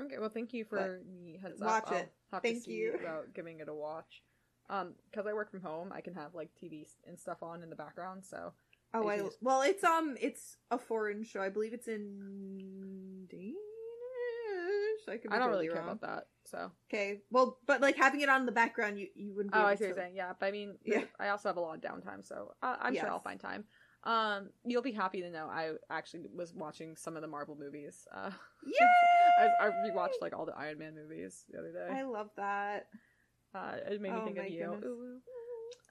Okay, 0.00 0.16
well, 0.18 0.30
thank 0.30 0.52
you 0.52 0.64
for 0.64 1.00
the 1.04 1.38
heads 1.38 1.60
up. 1.60 1.66
watch 1.66 1.84
I'll 1.88 1.98
it. 1.98 2.12
Have 2.32 2.42
Thank 2.42 2.58
to 2.58 2.62
see 2.62 2.72
you. 2.72 2.94
about 3.00 3.34
giving 3.34 3.60
it 3.60 3.68
a 3.68 3.74
watch. 3.74 4.22
Um, 4.68 4.94
because 5.10 5.26
I 5.26 5.32
work 5.32 5.50
from 5.50 5.62
home, 5.62 5.92
I 5.92 6.00
can 6.00 6.14
have 6.14 6.34
like 6.34 6.50
TV 6.62 6.86
and 7.06 7.18
stuff 7.18 7.42
on 7.42 7.62
in 7.62 7.70
the 7.70 7.76
background. 7.76 8.24
So 8.24 8.52
Oh, 8.92 9.06
I 9.08 9.18
just- 9.18 9.38
well, 9.40 9.62
it's 9.62 9.84
um, 9.84 10.16
it's 10.20 10.56
a 10.70 10.78
foreign 10.78 11.22
show. 11.24 11.40
I 11.40 11.48
believe 11.48 11.72
it's 11.72 11.88
in 11.88 13.26
Danish. 13.30 13.54
I 15.08 15.12
could 15.16 15.22
be 15.22 15.28
I 15.30 15.38
don't 15.38 15.48
totally 15.48 15.68
really 15.68 15.74
care 15.80 15.82
about 15.82 16.00
that. 16.02 16.26
So 16.44 16.70
Okay, 16.88 17.22
well, 17.30 17.58
but 17.66 17.80
like 17.80 17.96
having 17.96 18.20
it 18.20 18.28
on 18.28 18.40
in 18.40 18.46
the 18.46 18.52
background, 18.52 18.98
you 18.98 19.08
you 19.14 19.34
wouldn't. 19.34 19.52
Be 19.52 19.58
oh, 19.58 19.62
able 19.62 19.68
I 19.70 19.74
see 19.74 19.84
what 19.84 19.88
you're 19.88 19.96
saying. 19.96 20.16
Yeah, 20.16 20.32
but 20.38 20.46
I 20.46 20.50
mean, 20.50 20.76
Yeah. 20.84 21.04
I 21.18 21.28
also 21.28 21.48
have 21.48 21.56
a 21.56 21.60
lot 21.60 21.76
of 21.76 21.80
downtime, 21.80 22.24
so 22.26 22.52
uh, 22.62 22.76
I'm 22.80 22.94
sure 22.94 23.08
I'll 23.08 23.20
find 23.20 23.40
time. 23.40 23.64
Um, 24.02 24.48
you'll 24.64 24.82
be 24.82 24.92
happy 24.92 25.20
to 25.20 25.30
know 25.30 25.46
I 25.46 25.72
actually 25.90 26.22
was 26.34 26.54
watching 26.54 26.96
some 26.96 27.16
of 27.16 27.22
the 27.22 27.28
Marvel 27.28 27.54
movies. 27.58 28.08
Uh, 28.14 28.30
Yay! 28.66 28.86
I, 29.40 29.66
I 29.66 29.70
rewatched 29.86 30.20
like 30.22 30.34
all 30.34 30.46
the 30.46 30.56
Iron 30.56 30.78
Man 30.78 30.94
movies 30.94 31.44
the 31.50 31.58
other 31.58 31.70
day. 31.72 31.88
I 31.90 32.02
love 32.02 32.30
that. 32.36 32.86
Uh, 33.54 33.74
it 33.90 34.00
made 34.00 34.12
me 34.12 34.18
Oh 34.20 34.24
think 34.24 34.38
of 34.38 34.48
you. 34.48 34.60
goodness. 34.70 34.84
Ooh, 34.84 34.88
ooh. 34.88 35.20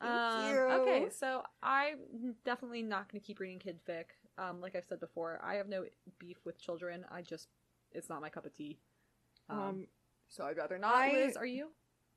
Um. 0.02 0.56
Okay, 0.82 1.08
so 1.12 1.44
I'm 1.62 2.36
definitely 2.46 2.82
not 2.84 3.12
going 3.12 3.20
to 3.22 3.26
keep 3.26 3.40
reading 3.40 3.60
kid 3.60 3.80
fic. 3.88 4.06
Um, 4.38 4.62
like 4.62 4.76
I've 4.76 4.86
said 4.86 5.00
before, 5.00 5.40
I 5.44 5.56
have 5.56 5.68
no 5.68 5.84
beef 6.20 6.38
with 6.46 6.60
children. 6.60 7.04
I 7.12 7.22
just, 7.22 7.48
it's 7.92 8.08
not 8.10 8.22
my 8.22 8.30
cup 8.30 8.46
of 8.46 8.54
tea. 8.54 8.80
Um, 9.50 9.60
Um, 9.60 9.88
so 10.30 10.46
I'd 10.46 10.58
rather 10.58 10.78
not. 10.78 10.96
I- 10.96 11.12
Liz, 11.12 11.36
are 11.38 11.46
you? 11.46 11.70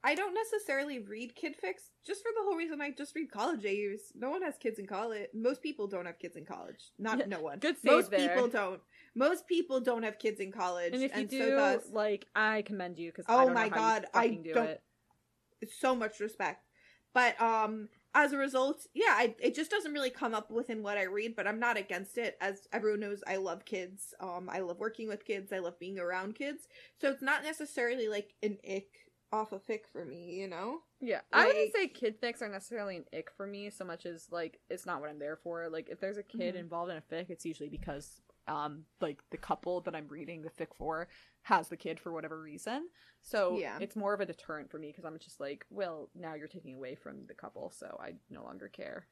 I 0.04 0.16
don't 0.16 0.34
necessarily 0.34 0.98
read 0.98 1.36
kid 1.36 1.54
fics 1.62 1.90
just 2.04 2.22
for 2.22 2.30
the 2.34 2.42
whole 2.42 2.56
reason 2.56 2.80
I 2.80 2.90
just 2.90 3.14
read 3.14 3.30
college 3.30 3.64
AUs. 3.64 4.12
No 4.16 4.30
one 4.30 4.42
has 4.42 4.56
kids 4.58 4.80
in 4.80 4.86
college. 4.88 5.28
Most 5.32 5.62
people 5.62 5.86
don't 5.86 6.06
have 6.06 6.18
kids 6.18 6.34
in 6.36 6.44
college. 6.44 6.90
Not 6.98 7.28
no 7.28 7.40
one. 7.40 7.60
good 7.60 7.76
save 7.80 7.92
Most 7.92 8.10
there. 8.10 8.28
people 8.30 8.48
don't. 8.48 8.80
Most 9.14 9.46
people 9.46 9.78
don't 9.80 10.02
have 10.02 10.18
kids 10.18 10.40
in 10.40 10.50
college. 10.50 10.92
And 10.92 11.04
if 11.04 11.16
you 11.16 11.24
do, 11.24 11.38
so 11.50 11.54
thus, 11.56 11.82
like, 11.92 12.26
I 12.34 12.62
commend 12.62 12.98
you 12.98 13.10
because 13.12 13.26
Oh 13.28 13.38
I 13.38 13.44
don't 13.44 13.54
my 13.54 13.68
know 13.68 13.74
how 13.76 13.80
God, 13.80 14.02
you 14.02 14.08
I 14.20 14.22
fucking 14.26 14.42
do 14.42 14.52
don't- 14.54 14.68
it. 14.70 15.70
so 15.70 15.94
much 15.94 16.18
respect. 16.18 16.66
But 17.14 17.40
um 17.40 17.88
as 18.14 18.32
a 18.34 18.36
result, 18.36 18.86
yeah, 18.92 19.14
I, 19.16 19.34
it 19.38 19.54
just 19.54 19.70
doesn't 19.70 19.92
really 19.94 20.10
come 20.10 20.34
up 20.34 20.50
within 20.50 20.82
what 20.82 20.98
I 20.98 21.04
read, 21.04 21.34
but 21.34 21.46
I'm 21.46 21.58
not 21.58 21.78
against 21.78 22.18
it. 22.18 22.36
As 22.42 22.68
everyone 22.70 23.00
knows, 23.00 23.22
I 23.26 23.36
love 23.36 23.64
kids. 23.64 24.12
Um, 24.20 24.50
I 24.52 24.58
love 24.58 24.78
working 24.78 25.08
with 25.08 25.24
kids. 25.24 25.50
I 25.50 25.60
love 25.60 25.78
being 25.78 25.98
around 25.98 26.34
kids. 26.34 26.68
So 27.00 27.08
it's 27.08 27.22
not 27.22 27.42
necessarily 27.42 28.08
like 28.08 28.34
an 28.42 28.58
ick 28.70 28.88
off 29.32 29.52
a 29.52 29.58
fic 29.58 29.86
for 29.90 30.04
me, 30.04 30.34
you 30.34 30.46
know? 30.46 30.80
Yeah, 31.00 31.20
I 31.32 31.46
wouldn't 31.46 31.72
say 31.74 31.88
kid 31.88 32.20
fics 32.20 32.42
are 32.42 32.50
necessarily 32.50 32.96
an 32.98 33.04
ick 33.14 33.30
for 33.34 33.46
me 33.46 33.70
so 33.70 33.82
much 33.82 34.04
as 34.04 34.26
like 34.30 34.60
it's 34.68 34.84
not 34.84 35.00
what 35.00 35.08
I'm 35.08 35.18
there 35.18 35.38
for. 35.42 35.70
Like 35.70 35.88
if 35.88 35.98
there's 35.98 36.18
a 36.18 36.22
kid 36.22 36.54
Mhm. 36.54 36.58
involved 36.60 36.90
in 36.92 36.98
a 36.98 37.00
fic, 37.00 37.30
it's 37.30 37.46
usually 37.46 37.70
because 37.70 38.20
um 38.48 38.84
like 39.00 39.22
the 39.30 39.36
couple 39.36 39.80
that 39.82 39.94
I'm 39.94 40.08
reading 40.08 40.42
the 40.42 40.50
fic 40.50 40.68
for 40.76 41.08
has 41.42 41.68
the 41.68 41.76
kid 41.76 42.00
for 42.00 42.12
whatever 42.12 42.40
reason. 42.40 42.88
So 43.22 43.58
Yeah. 43.58 43.78
it's 43.80 43.96
more 43.96 44.14
of 44.14 44.20
a 44.20 44.26
deterrent 44.26 44.70
for 44.70 44.78
me 44.78 44.88
because 44.88 45.04
I'm 45.04 45.18
just 45.18 45.38
like, 45.40 45.64
well, 45.70 46.10
now 46.14 46.34
you're 46.34 46.48
taking 46.48 46.74
away 46.74 46.94
from 46.94 47.26
the 47.26 47.34
couple, 47.34 47.70
so 47.70 47.98
I 48.02 48.14
no 48.30 48.42
longer 48.44 48.68
care. 48.68 49.06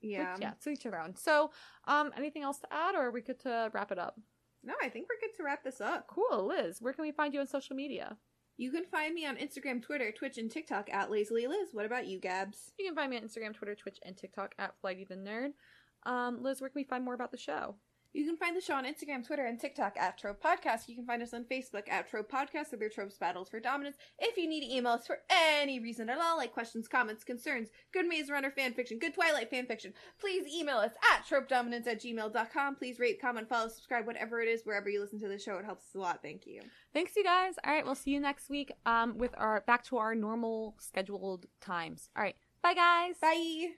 Yeah. 0.00 0.36
yeah, 0.40 0.52
to 0.62 0.70
each 0.70 0.82
their 0.84 1.00
own. 1.00 1.16
So, 1.16 1.50
um, 1.86 2.12
anything 2.16 2.42
else 2.42 2.58
to 2.60 2.72
add, 2.72 2.94
or 2.94 3.06
are 3.06 3.10
we 3.10 3.22
good 3.22 3.40
to 3.40 3.70
wrap 3.72 3.90
it 3.90 3.98
up? 3.98 4.20
No, 4.62 4.74
I 4.82 4.88
think 4.88 5.08
we're 5.08 5.20
good 5.26 5.34
to 5.36 5.42
wrap 5.42 5.64
this 5.64 5.80
up. 5.80 6.06
Cool, 6.06 6.46
Liz. 6.48 6.80
Where 6.82 6.92
can 6.92 7.02
we 7.02 7.12
find 7.12 7.32
you 7.32 7.40
on 7.40 7.46
social 7.46 7.74
media? 7.76 8.16
You 8.58 8.70
can 8.70 8.84
find 8.84 9.14
me 9.14 9.26
on 9.26 9.36
Instagram, 9.36 9.82
Twitter, 9.82 10.12
Twitch, 10.12 10.38
and 10.38 10.50
TikTok 10.50 10.88
at 10.92 11.10
Lazily 11.10 11.46
Liz. 11.46 11.70
What 11.72 11.86
about 11.86 12.06
you, 12.06 12.18
Gabs? 12.20 12.72
You 12.78 12.86
can 12.86 12.94
find 12.94 13.10
me 13.10 13.16
on 13.16 13.22
Instagram, 13.22 13.54
Twitter, 13.54 13.74
Twitch, 13.74 13.98
and 14.04 14.16
TikTok 14.16 14.54
at 14.58 14.74
Flighty 14.80 15.04
the 15.04 15.16
Nerd. 15.16 15.52
Um, 16.04 16.42
Liz, 16.42 16.60
where 16.60 16.70
can 16.70 16.78
we 16.80 16.84
find 16.84 17.04
more 17.04 17.14
about 17.14 17.32
the 17.32 17.38
show? 17.38 17.76
You 18.16 18.24
can 18.24 18.38
find 18.38 18.56
the 18.56 18.62
show 18.62 18.72
on 18.72 18.86
Instagram, 18.86 19.26
Twitter, 19.26 19.44
and 19.44 19.60
TikTok 19.60 19.98
at 19.98 20.16
Trope 20.16 20.42
Podcast. 20.42 20.88
You 20.88 20.94
can 20.94 21.04
find 21.04 21.22
us 21.22 21.34
on 21.34 21.44
Facebook 21.44 21.86
at 21.90 22.08
Trope 22.08 22.32
Podcast 22.32 22.72
or 22.72 22.78
their 22.78 22.88
Tropes 22.88 23.18
Battles 23.18 23.50
for 23.50 23.60
Dominance. 23.60 23.98
If 24.18 24.38
you 24.38 24.48
need 24.48 24.66
to 24.66 24.74
email 24.74 24.92
us 24.92 25.06
for 25.06 25.18
any 25.28 25.80
reason 25.80 26.08
at 26.08 26.18
all, 26.18 26.38
like 26.38 26.54
questions, 26.54 26.88
comments, 26.88 27.24
concerns, 27.24 27.68
good 27.92 28.06
Maze 28.06 28.30
Runner 28.30 28.50
fanfiction, 28.50 28.98
good 28.98 29.12
Twilight 29.12 29.52
fanfiction, 29.52 29.92
please 30.18 30.46
email 30.50 30.78
us 30.78 30.92
at 31.12 31.26
tropedominance 31.26 31.86
at 31.86 32.00
gmail.com. 32.00 32.76
Please 32.76 32.98
rate, 32.98 33.20
comment, 33.20 33.50
follow, 33.50 33.68
subscribe, 33.68 34.06
whatever 34.06 34.40
it 34.40 34.48
is, 34.48 34.62
wherever 34.64 34.88
you 34.88 35.02
listen 35.02 35.20
to 35.20 35.28
the 35.28 35.38
show. 35.38 35.58
It 35.58 35.66
helps 35.66 35.84
us 35.84 35.94
a 35.94 35.98
lot. 35.98 36.20
Thank 36.22 36.46
you. 36.46 36.62
Thanks, 36.94 37.14
you 37.16 37.22
guys. 37.22 37.56
All 37.66 37.70
right, 37.74 37.84
we'll 37.84 37.94
see 37.94 38.12
you 38.12 38.20
next 38.20 38.48
week. 38.48 38.72
Um, 38.86 39.18
with 39.18 39.34
our 39.36 39.62
back 39.66 39.84
to 39.88 39.98
our 39.98 40.14
normal 40.14 40.74
scheduled 40.78 41.44
times. 41.60 42.08
All 42.16 42.22
right, 42.22 42.36
bye, 42.62 42.72
guys. 42.72 43.16
Bye. 43.20 43.74